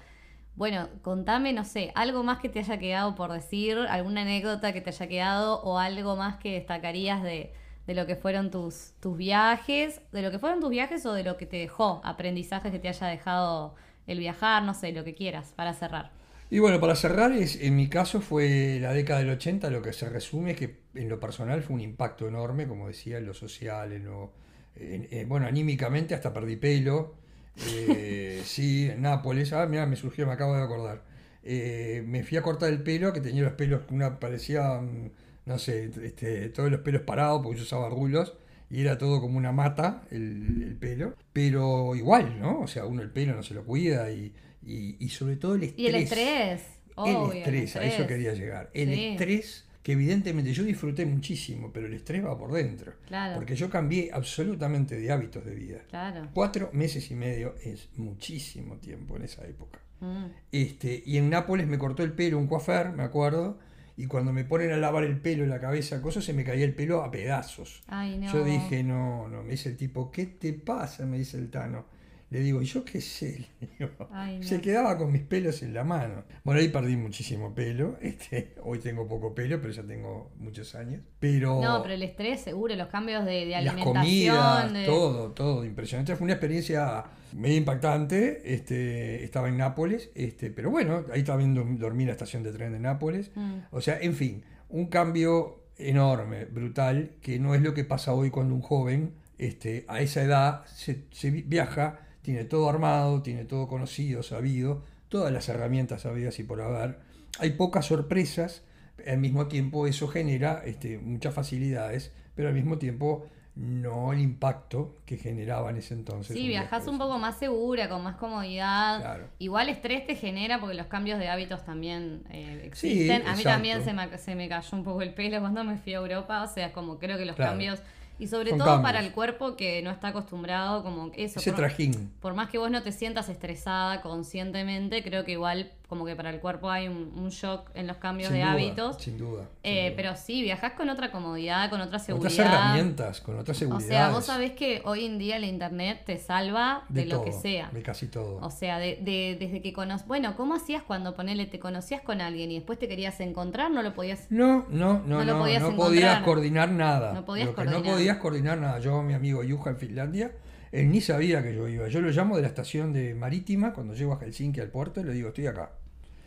Bueno, 0.55 0.89
contame, 1.03 1.53
no 1.53 1.65
sé, 1.65 1.93
algo 1.95 2.23
más 2.23 2.39
que 2.39 2.49
te 2.49 2.59
haya 2.59 2.79
quedado 2.79 3.15
por 3.15 3.33
decir, 3.33 3.79
alguna 3.89 4.23
anécdota 4.23 4.73
que 4.73 4.81
te 4.81 4.91
haya 4.91 5.07
quedado 5.07 5.63
o 5.63 5.79
algo 5.79 6.17
más 6.17 6.37
que 6.37 6.53
destacarías 6.53 7.23
de, 7.23 7.53
de 7.87 7.95
lo 7.95 8.07
que 8.07 8.17
fueron 8.17 8.51
tus, 8.51 8.93
tus 9.01 9.17
viajes, 9.17 10.01
de 10.13 10.23
lo 10.23 10.31
que 10.31 10.39
fueron 10.39 10.61
tus 10.61 10.71
viajes 10.71 11.05
o 11.07 11.13
de 11.13 11.25
lo 11.25 11.37
que 11.37 11.47
te 11.47 11.57
dejó, 11.57 12.01
aprendizajes 12.05 12.73
que 12.73 12.79
te 12.79 12.89
haya 12.89 13.07
dejado 13.07 13.75
el 14.07 14.19
viajar, 14.19 14.63
no 14.63 14.75
sé, 14.75 14.93
lo 14.93 15.05
que 15.05 15.15
quieras, 15.15 15.53
para 15.55 15.73
cerrar. 15.73 16.11
Y 16.49 16.61
bueno, 16.61 16.81
para 16.81 16.95
cerrar, 16.95 17.33
es, 17.33 17.61
en 17.61 17.75
mi 17.77 17.89
caso 17.89 18.21
fue 18.21 18.79
la 18.81 18.93
década 18.93 19.21
del 19.21 19.31
80, 19.31 19.69
lo 19.71 19.83
que 19.83 19.93
se 19.93 20.09
resume 20.09 20.53
es 20.53 20.57
que 20.57 20.77
en 20.95 21.09
lo 21.09 21.19
personal 21.19 21.63
fue 21.63 21.75
un 21.75 21.81
impacto 21.81 22.29
enorme, 22.29 22.69
como 22.69 22.87
decía, 22.89 23.19
en 23.19 23.27
lo 23.27 23.35
social, 23.35 23.93
en 23.93 24.05
lo, 24.05 24.33
en- 24.77 25.09
en- 25.11 25.29
bueno, 25.29 25.47
anímicamente 25.47 26.15
hasta 26.15 26.33
perdí 26.33 26.57
pelo. 26.57 27.15
Eh, 27.57 28.43
sí, 28.45 28.89
en 28.91 29.03
Nápoles, 29.03 29.53
ah, 29.53 29.67
mira, 29.67 29.87
me 29.87 29.97
surgió, 29.97 30.27
me 30.27 30.33
acabo 30.35 30.55
de 30.57 30.63
acordar. 30.63 31.03
Eh, 31.43 32.05
me 32.07 32.23
fui 32.23 32.37
a 32.39 32.43
cortar 32.43 32.71
el 32.71 32.83
pelo, 32.83 33.13
que 33.13 33.21
tenía 33.21 33.43
los 33.43 33.53
pelos, 33.55 33.83
una 33.91 34.19
parecía, 34.21 34.81
mm, 34.81 35.11
no 35.47 35.59
sé, 35.59 35.91
este, 36.05 36.49
todos 36.51 36.71
los 36.71 36.81
pelos 36.81 37.03
parados, 37.03 37.41
porque 37.43 37.59
yo 37.59 37.65
usaba 37.65 37.89
rulos, 37.89 38.35
y 38.71 38.81
era 38.83 38.99
todo 38.99 39.21
como 39.21 39.39
una 39.39 39.53
mata 39.53 40.03
el, 40.11 40.63
el 40.63 40.77
pelo, 40.77 41.15
pero 41.33 41.95
igual, 41.95 42.39
¿no? 42.41 42.61
O 42.61 42.67
sea, 42.67 42.85
uno 42.87 43.03
el 43.03 43.11
pelo 43.11 43.35
no 43.35 43.43
se 43.43 43.55
lo 43.55 43.65
cuida 43.65 44.11
y, 44.11 44.33
y, 44.67 44.97
y 44.99 45.09
sobre 45.11 45.37
todo 45.37 45.55
el 45.55 45.63
estrés. 45.65 45.81
Y 45.81 45.87
el 45.87 45.95
estrés, 45.97 46.63
obvio, 46.97 47.33
el 47.33 47.39
estrés, 47.39 47.77
a 47.77 47.85
eso 47.85 48.07
quería 48.07 48.35
llegar. 48.35 48.71
El 48.75 48.93
Sí. 48.95 49.05
estrés 49.07 49.63
que 49.83 49.93
evidentemente 49.93 50.53
yo 50.53 50.65
disfruté 50.65 51.07
muchísimo, 51.07 51.71
pero 51.73 51.87
el 51.87 51.95
estrés 51.95 52.25
va 52.25 52.37
por 52.37 52.53
dentro. 52.53 52.95
Claro. 53.07 53.37
Porque 53.37 53.55
yo 53.55 53.71
cambié 53.71 54.11
absolutamente 54.13 54.99
de 54.99 55.13
hábitos 55.13 55.45
de 55.45 55.55
vida. 55.55 55.79
Claro. 55.89 56.29
Cuatro 56.35 56.71
meses 56.73 57.09
y 57.13 57.15
medio 57.15 57.55
es 57.63 57.89
muchísimo 57.97 58.79
tiempo 58.79 59.15
en 59.17 59.23
esa 59.23 59.47
época. 59.47 59.79
Mm. 60.01 60.25
Este, 60.51 61.03
y 61.07 61.19
en 61.19 61.31
Nápoles 61.31 61.69
me 61.69 61.79
cortó 61.79 62.03
el 62.03 62.13
pelo 62.13 62.37
un 62.39 62.49
coafer, 62.49 62.91
me 62.91 63.05
acuerdo, 63.05 63.61
y 63.97 64.07
cuando 64.07 64.33
me 64.33 64.45
ponen 64.45 64.73
a 64.73 64.77
lavar 64.77 65.05
el 65.05 65.21
pelo, 65.21 65.47
la 65.47 65.61
cabeza, 65.61 66.03
cosas, 66.03 66.25
se 66.25 66.33
me 66.33 66.43
caía 66.43 66.65
el 66.65 66.75
pelo 66.75 67.03
a 67.05 67.11
pedazos. 67.13 67.83
Ay, 67.87 68.19
no. 68.19 68.33
Yo 68.33 68.45
dije, 68.45 68.83
no, 68.83 69.29
no, 69.29 69.43
me 69.45 69.53
dice 69.53 69.69
el 69.69 69.77
tipo, 69.77 70.11
¿qué 70.11 70.27
te 70.27 70.53
pasa? 70.53 71.07
Me 71.07 71.17
dice 71.19 71.39
el 71.39 71.49
Tano. 71.49 71.87
Le 72.29 72.41
digo, 72.41 72.61
¿y 72.61 72.65
yo 72.65 72.85
qué 72.85 73.01
sé? 73.01 73.47
Le 73.61 73.69
digo, 73.79 74.09
Ay, 74.11 74.39
no. 74.39 74.43
Se 74.43 74.61
quedaba 74.61 74.99
con 74.99 75.13
mis 75.13 75.23
pelos 75.23 75.63
en 75.63 75.73
la 75.73 75.85
mano. 75.85 76.25
Bueno, 76.43 76.61
ahí 76.61 76.69
perdí 76.69 76.97
muchísimo 76.97 77.55
pelo. 77.55 77.97
Este, 78.03 78.55
hoy 78.65 78.81
tengo 78.81 79.07
poco 79.07 79.33
pelo, 79.35 79.61
pero 79.61 79.73
ya 79.73 79.85
tengo 79.85 80.33
muchos 80.39 80.75
años. 80.75 81.03
Pero, 81.21 81.61
No, 81.63 81.83
pero 81.83 81.95
el 81.95 82.03
estrés, 82.03 82.41
seguro, 82.41 82.75
los 82.75 82.89
cambios 82.89 83.25
de, 83.25 83.33
de 83.47 83.51
las 83.51 83.59
alimentación. 83.75 83.95
comidas, 84.03 84.73
de- 84.73 84.85
todo, 84.87 85.31
todo 85.33 85.65
impresionante. 85.65 86.17
Fue 86.17 86.25
una 86.25 86.33
experiencia 86.35 87.05
medio 87.33 87.57
impactante. 87.59 88.55
Este, 88.55 89.23
estaba 89.23 89.49
en 89.49 89.57
Nápoles, 89.59 90.11
este, 90.17 90.51
pero 90.51 90.71
bueno, 90.71 91.05
ahí 91.13 91.23
también 91.23 91.55
dor- 91.55 91.79
dormí 91.79 92.03
en 92.03 92.09
la 92.09 92.13
estación 92.15 92.43
de 92.43 92.51
tren 92.53 92.73
de 92.73 92.81
Nápoles. 92.81 93.31
Mm. 93.37 93.59
O 93.71 93.81
sea, 93.81 94.01
en 94.01 94.15
fin, 94.15 94.43
un 94.69 94.87
cambio 94.87 95.63
enorme, 95.79 96.47
brutal, 96.47 97.13
que 97.23 97.39
no 97.39 97.55
es 97.55 97.63
lo 97.63 97.73
que 97.73 97.85
pasa 97.85 98.15
hoy 98.15 98.31
cuando 98.31 98.55
un 98.55 98.63
joven 98.63 99.15
este, 99.39 99.85
a 99.89 100.01
esa 100.01 100.23
edad 100.23 100.65
se, 100.67 101.05
se 101.13 101.31
vi- 101.31 101.43
viaja, 101.43 102.01
tiene 102.27 102.43
todo 102.45 102.69
armado, 102.69 103.23
tiene 103.23 103.45
todo 103.45 103.69
conocido, 103.69 104.25
sabido, 104.25 104.83
todas 105.09 105.33
las 105.33 105.49
herramientas 105.49 106.03
sabidas 106.03 106.41
y 106.41 106.43
por 106.43 106.61
haber. 106.61 106.99
Hay 107.39 107.51
pocas 107.53 107.87
sorpresas, 107.87 108.65
al 109.07 109.19
mismo 109.19 109.47
tiempo 109.47 109.87
eso 109.87 110.09
genera 110.09 110.61
este, 110.65 110.99
muchas 110.99 111.33
facilidades, 111.33 112.13
pero 112.35 112.49
al 112.49 112.55
mismo 112.55 112.79
tiempo 112.79 113.29
no 113.55 114.13
el 114.13 114.21
impacto 114.21 114.97
que 115.07 115.17
generaba 115.19 115.71
en 115.71 115.77
ese 115.77 115.95
entonces. 115.95 116.37
Sí, 116.37 116.49
viaje 116.49 116.91
un 116.91 116.99
poco 116.99 117.17
más 117.19 117.39
segura, 117.39 117.89
con 117.89 118.03
más 118.03 118.17
comodidad. 118.17 119.01
Claro. 119.01 119.29
Igual 119.39 119.69
estrés 119.69 120.05
te 120.05 120.17
genera 120.17 120.59
porque 120.59 120.75
los 120.75 120.89
cambios 120.89 121.21
de 121.21 121.29
hábitos 121.29 121.65
también 121.65 122.25
eh, 122.31 122.63
existen. 122.65 123.23
a 123.23 123.35
mí 123.37 123.41
exacto. 123.41 123.43
también 123.45 123.85
se 123.85 123.93
me, 123.93 124.19
se 124.19 124.35
me 124.35 124.49
cayó 124.49 124.77
un 124.77 124.83
poco 124.83 125.01
el 125.01 125.15
pelo 125.15 125.39
cuando 125.41 125.63
me 125.63 125.79
fui 125.79 125.95
a 125.95 125.99
Europa. 125.99 126.43
O 126.43 126.49
sea, 126.49 126.73
como 126.73 126.99
creo 126.99 127.17
que 127.17 127.25
los 127.25 127.37
Claro. 127.37 127.53
cambios. 127.53 127.81
Y 128.19 128.29
sobre 128.29 128.51
todo 128.51 128.61
cambios. 128.65 128.83
para 128.83 129.01
el 129.01 129.13
cuerpo 129.13 129.57
que 129.57 129.83
no 129.83 129.91
está 129.91 130.09
acostumbrado, 130.09 130.83
como 130.83 131.11
eso. 131.15 131.39
Ese 131.41 131.51
por- 131.53 131.59
trajín. 131.61 132.13
por 132.21 132.33
más 132.35 132.49
que 132.49 132.57
vos 132.59 132.71
no 132.71 132.83
te 132.83 132.93
sientas 132.93 133.29
estresada 133.29 134.01
conscientemente, 134.01 135.03
creo 135.03 135.25
que 135.25 135.33
igual 135.33 135.73
como 135.89 136.05
que 136.05 136.17
para 136.17 136.31
el 136.31 136.41
cuerpo 136.41 136.69
hay 136.71 136.89
un, 136.89 137.13
un 137.17 137.29
shock 137.31 137.71
en 137.75 137.87
los 137.87 137.99
cambios 137.99 138.29
sin 138.29 138.39
de 138.39 138.43
duda, 138.43 138.53
hábitos. 138.53 138.97
Sin 139.03 139.19
duda. 139.19 139.43
sin 139.63 139.73
Eh, 139.73 139.85
duda. 139.87 139.93
pero 139.97 140.17
sí, 140.17 140.43
viajás 140.43 140.73
con 140.73 140.89
otra 140.89 141.13
comodidad, 141.13 141.71
con 141.71 141.81
otra 141.81 141.99
Con 141.99 142.07
seguridad. 142.07 142.33
otras 142.33 142.47
herramientas, 142.49 143.21
con 143.21 143.39
otras 143.39 143.57
O 143.57 143.59
seguridades. 143.61 143.87
sea, 143.89 144.11
vos 144.11 144.25
sabés 144.25 144.53
que 144.53 144.83
hoy 144.85 145.05
en 145.05 145.19
día 145.19 145.37
el 145.37 145.45
internet 145.45 146.03
te 146.05 146.19
salva 146.19 146.85
de, 146.89 147.07
lo 147.07 147.23
que 147.23 147.31
sea. 147.33 147.71
De 147.73 147.83
casi 147.83 148.09
todo. 148.09 148.39
O 148.45 148.51
sea, 148.51 148.79
de, 148.79 148.97
de- 149.01 149.37
desde 149.39 149.63
que 149.63 149.73
conoces... 149.73 150.07
Bueno, 150.09 150.37
¿cómo 150.37 150.55
hacías 150.57 150.83
cuando 150.83 151.15
ponele, 151.15 151.47
te 151.47 151.59
conocías 151.61 152.01
con 152.03 152.21
alguien 152.21 152.51
y 152.51 152.55
después 152.57 152.79
te 152.79 152.89
querías 152.89 153.21
encontrar? 153.21 153.71
No 153.71 153.83
lo 153.83 153.95
podías... 153.95 154.27
No, 154.31 154.67
no, 154.71 154.95
no, 154.95 154.99
No 155.07 155.19
no, 155.19 155.25
lo 155.25 155.33
no, 155.35 155.39
podías 155.41 155.63
podías 155.63 156.03
encontrar. 156.15 156.25
coordinar 156.25 156.71
nada. 156.71 157.13
No 157.13 157.25
podías 157.25 157.47
Lo 157.47 157.53
que 157.53 157.57
coordinar. 157.57 157.83
no 157.85 157.91
podías 157.93 158.17
coordinar 158.17 158.59
nada. 158.59 158.79
Yo, 158.81 159.03
mi 159.03 159.15
amigo 159.15 159.43
Yuja 159.45 159.71
en 159.71 159.77
Finlandia, 159.77 160.33
él 160.81 160.91
ni 160.91 161.01
sabía 161.01 161.43
que 161.43 161.55
yo 161.55 161.67
iba. 161.69 161.89
Yo 161.89 162.01
lo 162.01 162.11
llamo 162.11 162.37
de 162.37 162.43
la 162.43 162.49
estación 162.49 162.93
de 162.93 163.15
marítima, 163.15 163.73
cuando 163.73 163.95
llego 163.95 164.13
a 164.13 164.19
Helsinki 164.19 164.61
al 164.61 164.69
puerto, 164.69 165.01
y 165.01 165.05
le 165.05 165.13
digo, 165.13 165.29
estoy 165.29 165.47
acá. 165.47 165.71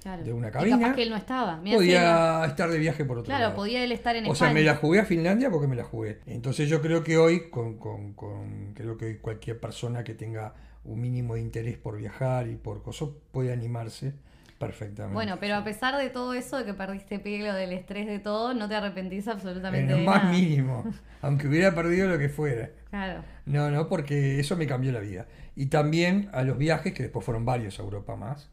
Claro. 0.01 0.23
De 0.23 0.31
una 0.31 0.47
Y 0.47 0.51
cabina. 0.51 0.79
capaz 0.79 0.95
que 0.95 1.03
él 1.03 1.09
no 1.09 1.17
estaba. 1.17 1.57
Mirá, 1.57 1.75
podía 1.77 2.45
estar 2.45 2.69
de 2.69 2.77
viaje 2.79 3.03
por 3.03 3.17
otro 3.17 3.25
Claro, 3.27 3.43
lado. 3.45 3.55
podía 3.55 3.83
él 3.83 3.91
estar 3.91 4.15
en 4.15 4.23
O 4.27 4.33
sea, 4.33 4.47
España. 4.47 4.53
me 4.53 4.61
la 4.65 4.75
jugué 4.77 4.99
a 4.99 5.05
Finlandia 5.05 5.49
porque 5.51 5.67
me 5.67 5.75
la 5.75 5.83
jugué. 5.83 6.19
Entonces 6.25 6.69
yo 6.69 6.81
creo 6.81 7.03
que 7.03 7.17
hoy, 7.17 7.49
con, 7.49 7.77
con- 7.77 8.13
con- 8.13 8.73
creo 8.75 8.97
que 8.97 9.05
hoy 9.05 9.17
cualquier 9.17 9.59
persona 9.59 10.05
que 10.05 10.13
tenga 10.13 10.53
un 10.85 11.01
mínimo 11.01 11.35
de 11.35 11.41
interés 11.41 11.77
por 11.77 11.97
viajar 11.97 12.47
y 12.47 12.55
por 12.55 12.81
cosas 12.81 13.09
puede 13.33 13.51
animarse 13.51 14.13
perfectamente. 14.59 15.13
Bueno, 15.13 15.37
pero 15.39 15.55
a 15.55 15.63
pesar 15.63 15.97
de 15.97 16.09
todo 16.11 16.33
eso, 16.35 16.57
de 16.57 16.65
que 16.65 16.73
perdiste 16.75 17.19
pelo, 17.19 17.53
del 17.53 17.71
estrés 17.73 18.07
de 18.07 18.19
todo, 18.19 18.53
no 18.53 18.69
te 18.69 18.75
arrepentís 18.75 19.27
absolutamente 19.27 19.93
en 19.93 19.99
de 19.99 20.03
lo 20.03 20.03
más 20.03 20.23
nada. 20.23 20.25
mínimo, 20.25 20.91
aunque 21.21 21.47
hubiera 21.47 21.73
perdido 21.75 22.07
lo 22.07 22.17
que 22.19 22.29
fuera. 22.29 22.71
Claro. 22.91 23.25
No, 23.45 23.71
no, 23.71 23.87
porque 23.89 24.39
eso 24.39 24.55
me 24.57 24.67
cambió 24.67 24.91
la 24.91 24.99
vida. 24.99 25.27
Y 25.55 25.67
también 25.67 26.29
a 26.33 26.43
los 26.43 26.57
viajes, 26.57 26.93
que 26.93 27.03
después 27.03 27.25
fueron 27.25 27.45
varios 27.45 27.79
a 27.79 27.83
Europa 27.83 28.15
más, 28.15 28.49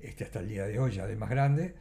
este 0.00 0.24
hasta 0.24 0.40
el 0.40 0.48
día 0.48 0.66
de 0.66 0.78
hoy 0.78 0.92
ya 0.92 1.06
de 1.06 1.16
más 1.16 1.30
grande. 1.30 1.74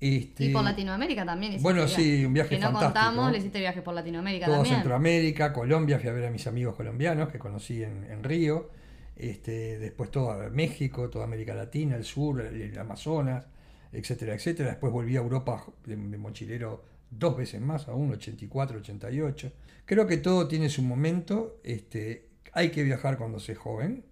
Este, 0.00 0.44
Y 0.44 0.48
por 0.50 0.64
Latinoamérica 0.64 1.24
también. 1.24 1.60
Bueno, 1.62 1.86
viaje. 1.86 1.94
sí, 1.94 2.24
un 2.24 2.34
viaje 2.34 2.50
Que 2.50 2.58
no 2.58 2.72
fantástico. 2.72 3.10
contamos, 3.10 3.32
le 3.32 3.38
hiciste 3.38 3.58
viajes 3.60 3.82
por 3.82 3.94
Latinoamérica 3.94 4.46
todo 4.46 4.64
también. 4.64 4.76
Centroamérica, 4.76 5.52
Colombia, 5.52 5.98
fui 5.98 6.08
a 6.08 6.12
ver 6.12 6.26
a 6.26 6.30
mis 6.30 6.46
amigos 6.46 6.76
colombianos 6.76 7.28
que 7.30 7.38
conocí 7.38 7.82
en, 7.82 8.04
en 8.04 8.22
Río, 8.24 8.70
este, 9.18 9.78
después 9.78 10.10
todo 10.10 10.50
México, 10.50 11.10
toda 11.10 11.24
América 11.24 11.54
Latina, 11.54 11.96
el 11.96 12.04
sur, 12.04 12.40
el, 12.40 12.78
Amazonas, 12.78 13.46
etcétera, 13.92 14.34
etcétera. 14.34 14.70
Después 14.70 14.92
volví 14.92 15.16
a 15.16 15.20
Europa 15.20 15.64
de, 15.84 15.96
de 15.96 16.18
mochilero 16.18 16.84
dos 17.10 17.36
veces 17.36 17.60
más, 17.60 17.88
aún 17.88 18.12
84, 18.12 18.78
88. 18.78 19.52
Creo 19.84 20.06
que 20.06 20.18
todo 20.18 20.48
tiene 20.48 20.68
su 20.68 20.82
momento, 20.82 21.60
este, 21.64 22.28
hay 22.52 22.70
que 22.70 22.82
viajar 22.82 23.18
cuando 23.18 23.40
se 23.40 23.52
es 23.52 23.58
joven, 23.58 24.04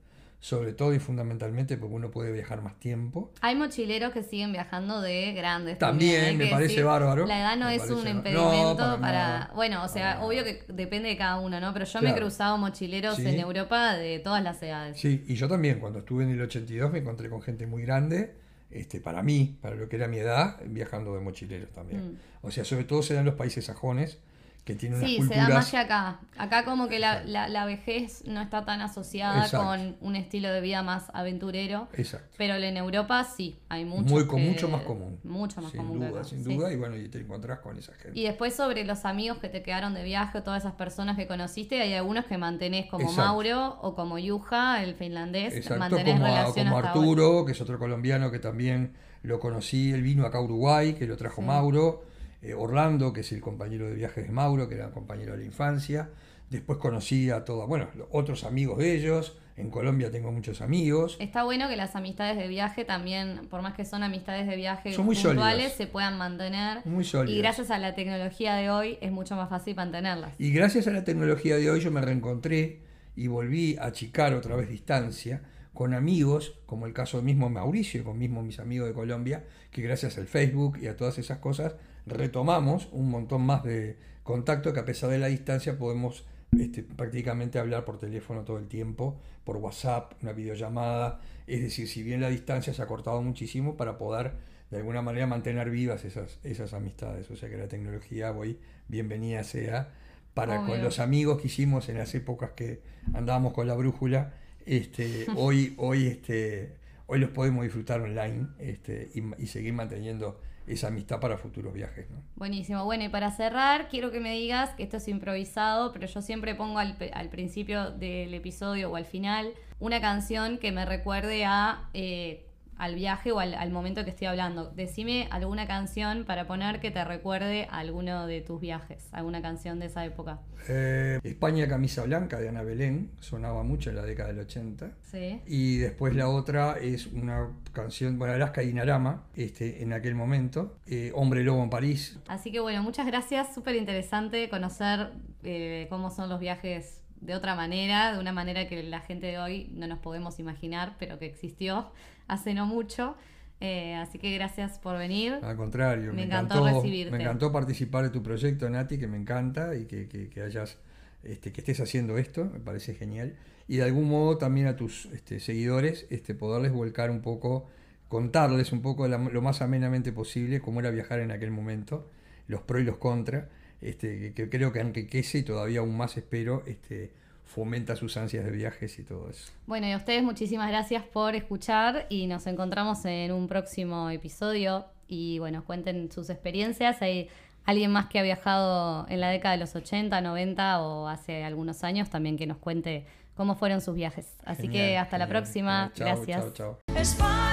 sobre 0.46 0.74
todo 0.74 0.94
y 0.94 1.00
fundamentalmente 1.00 1.76
porque 1.76 1.96
uno 1.96 2.12
puede 2.12 2.30
viajar 2.30 2.62
más 2.62 2.78
tiempo. 2.78 3.32
Hay 3.40 3.56
mochileros 3.56 4.12
que 4.12 4.22
siguen 4.22 4.52
viajando 4.52 5.00
de 5.00 5.32
grandes. 5.32 5.76
También, 5.76 6.24
hay 6.24 6.36
me 6.36 6.46
parece 6.46 6.84
bárbaro. 6.84 7.26
La 7.26 7.40
edad 7.40 7.56
no 7.56 7.66
Me 7.66 7.74
es 7.74 7.90
un 7.90 8.06
impedimento 8.06 8.86
No, 8.86 9.00
para. 9.00 9.50
Bueno, 9.56 9.82
o 9.82 9.88
sea, 9.88 10.14
Para 10.14 10.24
obvio 10.24 10.44
que 10.44 10.62
depende 10.68 11.08
de 11.08 11.16
cada 11.16 11.40
uno, 11.40 11.58
¿no? 11.58 11.72
Pero 11.72 11.84
yo 11.84 12.00
me 12.00 12.10
he 12.10 12.14
cruzado 12.14 12.58
mochileros 12.58 13.16
Sí. 13.16 13.26
en 13.26 13.40
Europa 13.40 13.96
de 13.96 14.20
todas 14.20 14.40
las 14.40 14.62
edades. 14.62 15.00
Sí, 15.00 15.24
y 15.26 15.34
yo 15.34 15.48
también, 15.48 15.80
cuando 15.80 15.98
estuve 15.98 16.22
en 16.22 16.30
el 16.30 16.40
82 16.40 16.92
me 16.92 17.00
encontré 17.00 17.28
con 17.28 17.42
gente 17.42 17.66
muy 17.66 17.82
grande, 17.82 18.36
este, 18.70 19.00
para 19.00 19.24
mí, 19.24 19.58
para 19.60 19.74
lo 19.74 19.88
que 19.88 19.96
era 19.96 20.06
mi 20.06 20.18
edad, 20.18 20.60
viajando 20.64 21.12
de 21.16 21.22
mochileros 21.22 21.72
también. 21.72 22.12
Mm. 22.12 22.16
O 22.42 22.52
sea, 22.52 22.64
sobre 22.64 22.84
todo 22.84 23.02
se 23.02 23.14
dan 23.14 23.24
los 23.24 23.34
países 23.34 23.64
sajones, 23.64 24.20
que 24.66 24.74
tiene 24.74 24.96
unas 24.96 25.08
Sí, 25.08 25.22
se 25.22 25.34
da 25.36 25.48
más 25.48 25.70
que 25.70 25.76
acá. 25.76 26.18
Acá 26.36 26.64
como 26.64 26.88
que 26.88 26.98
la, 26.98 27.22
la- 27.24 27.48
la 27.48 27.64
vejez 27.66 28.24
no 28.26 28.42
está 28.42 28.64
tan 28.64 28.80
asociada 28.80 29.44
Exacto. 29.44 29.64
con 29.64 29.96
un 30.00 30.16
estilo 30.16 30.50
de 30.50 30.60
vida 30.60 30.82
más 30.82 31.04
aventurero. 31.14 31.86
Exacto. 31.94 32.34
Pero 32.36 32.56
en 32.56 32.76
Europa 32.76 33.22
sí, 33.22 33.60
hay 33.68 33.84
mucho. 33.84 34.12
Muy, 34.12 34.26
con 34.26 34.40
que- 34.40 34.48
mucho 34.50 34.68
más 34.68 34.82
común. 34.82 35.20
Mucho 35.22 35.62
más 35.62 35.70
sin 35.70 35.80
común. 35.82 36.00
que 36.00 36.06
duda, 36.08 36.18
acá, 36.20 36.28
sin 36.28 36.44
sí. 36.44 36.52
duda. 36.52 36.72
Y 36.72 36.76
bueno, 36.76 36.96
y 36.96 37.08
te 37.08 37.20
encontrás 37.20 37.60
con 37.60 37.78
esa 37.78 37.92
gente. 37.94 38.18
Y 38.18 38.24
después 38.24 38.56
sobre 38.56 38.84
los 38.84 39.04
amigos 39.04 39.38
que 39.38 39.48
te 39.48 39.62
quedaron 39.62 39.94
de 39.94 40.02
viaje, 40.02 40.38
o 40.38 40.42
todas 40.42 40.64
esas 40.64 40.74
personas 40.74 41.16
que 41.16 41.28
conociste, 41.28 41.80
hay 41.80 41.94
algunos 41.94 42.24
que 42.24 42.36
mantenés 42.36 42.86
como 42.90 43.04
Exacto. 43.08 43.22
Mauro 43.22 43.78
o 43.82 43.94
como 43.94 44.18
Yuja, 44.18 44.82
el 44.82 44.96
finlandés, 44.96 45.54
Exacto, 45.54 45.78
mantenés 45.78 46.14
como, 46.14 46.26
relación 46.26 46.66
como 46.66 46.78
Arturo, 46.78 47.44
que 47.46 47.52
es 47.52 47.60
otro 47.60 47.78
colombiano 47.78 48.32
que 48.32 48.40
también 48.40 48.94
lo 49.22 49.38
conocí, 49.38 49.92
él 49.92 50.02
vino 50.02 50.26
acá 50.26 50.38
a 50.38 50.42
Uruguay, 50.42 50.94
que 50.94 51.06
lo 51.06 51.16
trajo 51.16 51.40
Sí. 51.40 51.46
Mauro, 51.46 52.02
eh, 52.46 52.54
Orlando, 52.54 53.12
que 53.12 53.20
es 53.20 53.32
el 53.32 53.40
compañero 53.40 53.86
de 53.88 53.94
viajes 53.94 54.24
de 54.26 54.32
Mauro, 54.32 54.68
que 54.68 54.76
era 54.76 54.90
compañero 54.90 55.32
de 55.32 55.38
la 55.38 55.44
infancia, 55.44 56.10
después 56.50 56.78
conocí 56.78 57.30
a 57.30 57.44
todos, 57.44 57.66
bueno, 57.68 57.88
otros 58.10 58.44
amigos 58.44 58.78
de 58.78 58.94
ellos, 58.94 59.36
en 59.56 59.70
Colombia 59.70 60.10
tengo 60.10 60.30
muchos 60.32 60.60
amigos, 60.60 61.16
Está 61.18 61.42
bueno 61.44 61.66
que 61.68 61.76
las 61.76 61.96
amistades 61.96 62.36
de 62.36 62.46
viaje 62.46 62.84
también, 62.84 63.48
por 63.48 63.62
más 63.62 63.74
que 63.74 63.84
son 63.86 64.02
amistades 64.02 64.46
de 64.46 64.54
viaje 64.54 64.92
Son 64.92 65.06
muy 65.06 65.16
puntuales, 65.16 65.72
sólidas. 65.72 65.72
se 65.72 65.86
puedan 65.86 66.18
mantener. 66.18 66.84
muy 66.84 67.04
sólidos. 67.04 67.36
Y 67.36 67.40
gracias 67.40 67.70
a 67.70 67.78
la 67.78 67.94
tecnología 67.94 68.54
de 68.54 68.70
hoy 68.70 68.98
es 69.00 69.10
mucho 69.10 69.34
más 69.34 69.48
fácil 69.48 69.74
mantenerlas. 69.74 70.34
Y 70.38 70.50
gracias 70.52 70.86
a 70.88 70.90
la 70.90 71.04
tecnología 71.04 71.56
de 71.56 71.70
hoy 71.70 71.80
yo 71.80 71.90
me 71.90 72.00
reencontré 72.02 72.82
y 73.16 73.28
volví 73.28 73.76
a 73.78 73.86
achicar 73.86 74.34
otra 74.34 74.56
vez 74.56 74.68
distancia 74.68 75.40
con 75.72 75.94
amigos, 75.94 76.58
como 76.66 76.86
el 76.86 76.92
caso 76.92 77.22
mismo 77.22 77.48
Mauricio, 77.48 78.04
con 78.04 78.18
mismo 78.18 78.42
mis 78.42 78.60
amigos 78.60 78.88
de 78.88 78.94
Colombia, 78.94 79.44
que 79.70 79.82
gracias 79.82 80.16
al 80.18 80.26
Facebook 80.26 80.78
y 80.80 80.86
a 80.86 80.96
todas 80.96 81.18
esas 81.18 81.38
cosas 81.38 81.76
retomamos 82.06 82.88
un 82.92 83.10
montón 83.10 83.42
más 83.42 83.64
de 83.64 83.96
contacto 84.22 84.72
que 84.72 84.80
a 84.80 84.84
pesar 84.84 85.10
de 85.10 85.18
la 85.18 85.26
distancia 85.26 85.78
podemos 85.78 86.24
este, 86.58 86.82
prácticamente 86.82 87.58
hablar 87.58 87.84
por 87.84 87.98
teléfono 87.98 88.44
todo 88.44 88.58
el 88.58 88.68
tiempo, 88.68 89.20
por 89.44 89.56
WhatsApp, 89.56 90.12
una 90.22 90.32
videollamada. 90.32 91.20
Es 91.46 91.60
decir, 91.60 91.88
si 91.88 92.02
bien 92.02 92.20
la 92.20 92.28
distancia 92.28 92.72
se 92.72 92.82
ha 92.82 92.86
cortado 92.86 93.20
muchísimo 93.22 93.76
para 93.76 93.98
poder 93.98 94.32
de 94.70 94.78
alguna 94.78 95.02
manera 95.02 95.26
mantener 95.26 95.70
vivas 95.70 96.04
esas, 96.04 96.38
esas 96.42 96.72
amistades. 96.72 97.30
O 97.30 97.36
sea 97.36 97.48
que 97.48 97.56
la 97.56 97.68
tecnología 97.68 98.32
hoy 98.32 98.58
bienvenida 98.88 99.44
sea 99.44 99.90
para 100.34 100.60
Obvio. 100.60 100.74
con 100.74 100.82
los 100.82 100.98
amigos 100.98 101.40
que 101.40 101.48
hicimos 101.48 101.88
en 101.88 101.98
las 101.98 102.14
épocas 102.14 102.50
que 102.50 102.80
andábamos 103.14 103.52
con 103.52 103.66
la 103.66 103.74
brújula, 103.74 104.34
este, 104.64 105.26
hoy, 105.36 105.74
hoy, 105.78 106.06
este, 106.06 106.74
hoy 107.06 107.18
los 107.18 107.30
podemos 107.30 107.64
disfrutar 107.64 108.00
online 108.00 108.48
este, 108.58 109.10
y, 109.14 109.22
y 109.42 109.46
seguir 109.46 109.72
manteniendo 109.72 110.40
esa 110.66 110.88
amistad 110.88 111.20
para 111.20 111.38
futuros 111.38 111.72
viajes. 111.72 112.10
¿no? 112.10 112.22
Buenísimo. 112.34 112.84
Bueno, 112.84 113.04
y 113.04 113.08
para 113.08 113.30
cerrar, 113.30 113.88
quiero 113.88 114.10
que 114.10 114.20
me 114.20 114.32
digas 114.32 114.70
que 114.74 114.82
esto 114.82 114.96
es 114.96 115.08
improvisado, 115.08 115.92
pero 115.92 116.06
yo 116.06 116.22
siempre 116.22 116.54
pongo 116.54 116.78
al, 116.78 116.96
al 117.12 117.28
principio 117.28 117.90
del 117.90 118.34
episodio 118.34 118.90
o 118.90 118.96
al 118.96 119.04
final 119.04 119.52
una 119.78 120.00
canción 120.00 120.58
que 120.58 120.72
me 120.72 120.84
recuerde 120.84 121.44
a, 121.44 121.88
eh, 121.94 122.45
al 122.78 122.94
viaje 122.94 123.32
o 123.32 123.38
al, 123.38 123.54
al 123.54 123.70
momento 123.70 124.04
que 124.04 124.10
estoy 124.10 124.26
hablando. 124.26 124.70
Decime 124.70 125.28
alguna 125.30 125.66
canción 125.66 126.24
para 126.24 126.46
poner 126.46 126.80
que 126.80 126.90
te 126.90 127.04
recuerde 127.04 127.66
a 127.70 127.78
alguno 127.78 128.26
de 128.26 128.40
tus 128.40 128.60
viajes, 128.60 129.08
alguna 129.12 129.42
canción 129.42 129.78
de 129.78 129.86
esa 129.86 130.04
época. 130.04 130.40
Eh, 130.68 131.20
España 131.22 131.68
Camisa 131.68 132.04
Blanca 132.04 132.38
de 132.38 132.48
Ana 132.48 132.62
Belén, 132.62 133.10
sonaba 133.20 133.62
mucho 133.62 133.90
en 133.90 133.96
la 133.96 134.02
década 134.02 134.28
del 134.28 134.40
80. 134.40 134.92
Sí. 135.02 135.40
Y 135.46 135.78
después 135.78 136.14
la 136.14 136.28
otra 136.28 136.78
es 136.78 137.06
una 137.06 137.48
canción, 137.72 138.18
bueno, 138.18 138.34
Alaska 138.34 138.60
Dinarama, 138.60 139.24
este, 139.34 139.82
en 139.82 139.92
aquel 139.92 140.14
momento, 140.14 140.78
eh, 140.86 141.12
Hombre 141.14 141.42
Lobo 141.44 141.62
en 141.62 141.70
París, 141.70 142.18
Así 142.28 142.50
que 142.52 142.60
bueno, 142.60 142.82
muchas 142.82 143.06
gracias. 143.06 143.54
Súper 143.54 143.76
interesante 143.76 144.48
conocer 144.48 145.12
eh, 145.42 145.86
cómo 145.88 146.10
son 146.10 146.28
los 146.28 146.40
viajes 146.40 147.02
de 147.20 147.34
otra 147.34 147.54
manera, 147.54 148.12
de 148.12 148.18
una 148.18 148.32
manera 148.32 148.68
que 148.68 148.82
la 148.82 149.00
gente 149.00 149.26
de 149.26 149.38
hoy 149.38 149.70
no 149.72 149.86
nos 149.86 149.98
podemos 149.98 150.38
imaginar, 150.38 150.96
pero 150.98 151.18
que 151.18 151.26
existió 151.26 151.90
hace 152.28 152.54
no 152.54 152.66
mucho. 152.66 153.16
Eh, 153.60 153.94
así 153.94 154.18
que 154.18 154.34
gracias 154.34 154.78
por 154.78 154.98
venir. 154.98 155.38
Al 155.42 155.56
contrario, 155.56 156.10
Me 156.10 156.16
me, 156.18 156.22
encantó 156.24 156.58
encantó, 156.58 156.76
recibirte. 156.82 157.10
me 157.16 157.22
encantó 157.22 157.52
participar 157.52 158.04
de 158.04 158.10
tu 158.10 158.22
proyecto, 158.22 158.68
Nati, 158.68 158.98
que 158.98 159.06
me 159.06 159.16
encanta 159.16 159.74
y 159.74 159.86
que, 159.86 160.08
que- 160.08 160.28
que 160.28 160.42
hayas, 160.42 160.76
este, 161.24 161.52
que 161.52 161.62
estés 161.62 161.80
haciendo 161.80 162.18
esto, 162.18 162.44
me 162.44 162.60
parece 162.60 162.94
genial. 162.94 163.34
Y 163.66 163.78
de 163.78 163.84
algún 163.84 164.08
modo 164.08 164.36
también 164.36 164.66
a 164.66 164.76
tus 164.76 165.06
este, 165.06 165.40
seguidores, 165.40 166.06
este, 166.10 166.34
poderles 166.34 166.72
volcar 166.72 167.10
un 167.10 167.22
poco, 167.22 167.66
contarles 168.08 168.72
un 168.72 168.82
poco 168.82 169.08
la- 169.08 169.16
lo 169.18 169.40
más 169.42 169.62
amenamente 169.62 170.12
posible 170.12 170.60
cómo 170.60 170.80
era 170.80 170.90
viajar 170.90 171.20
en 171.20 171.30
aquel 171.30 171.50
momento, 171.50 172.10
los 172.48 172.60
pros 172.62 172.82
y 172.82 172.84
los 172.84 172.98
contras, 172.98 173.46
este, 173.80 174.18
que, 174.20 174.32
que 174.34 174.48
creo 174.50 174.70
que 174.72 174.80
enriquece 174.80 175.38
y 175.38 175.42
todavía 175.42 175.80
aún 175.80 175.96
más 175.96 176.16
espero, 176.18 176.62
este, 176.66 177.10
fomenta 177.46 177.96
sus 177.96 178.16
ansias 178.16 178.44
de 178.44 178.50
viajes 178.50 178.98
y 178.98 179.02
todo 179.02 179.30
eso. 179.30 179.50
Bueno, 179.66 179.86
y 179.86 179.92
a 179.92 179.96
ustedes 179.96 180.22
muchísimas 180.22 180.68
gracias 180.68 181.04
por 181.04 181.34
escuchar 181.34 182.06
y 182.08 182.26
nos 182.26 182.46
encontramos 182.46 183.04
en 183.04 183.32
un 183.32 183.48
próximo 183.48 184.10
episodio. 184.10 184.84
Y 185.08 185.38
bueno, 185.38 185.64
cuenten 185.64 186.10
sus 186.10 186.28
experiencias. 186.28 187.00
Hay 187.00 187.28
alguien 187.64 187.92
más 187.92 188.06
que 188.06 188.18
ha 188.18 188.22
viajado 188.22 189.06
en 189.08 189.20
la 189.20 189.30
década 189.30 189.52
de 189.52 189.60
los 189.60 189.74
80, 189.74 190.20
90 190.20 190.82
o 190.82 191.08
hace 191.08 191.44
algunos 191.44 191.84
años 191.84 192.10
también 192.10 192.36
que 192.36 192.46
nos 192.46 192.58
cuente 192.58 193.06
cómo 193.36 193.54
fueron 193.54 193.80
sus 193.80 193.94
viajes. 193.94 194.36
Así 194.44 194.68
que 194.68 194.78
Genial, 194.78 195.04
hasta 195.04 195.18
la 195.18 195.28
próxima. 195.28 195.92
Chao, 195.94 196.06
gracias. 196.06 196.54
chao, 196.54 196.78
chao. 196.86 197.45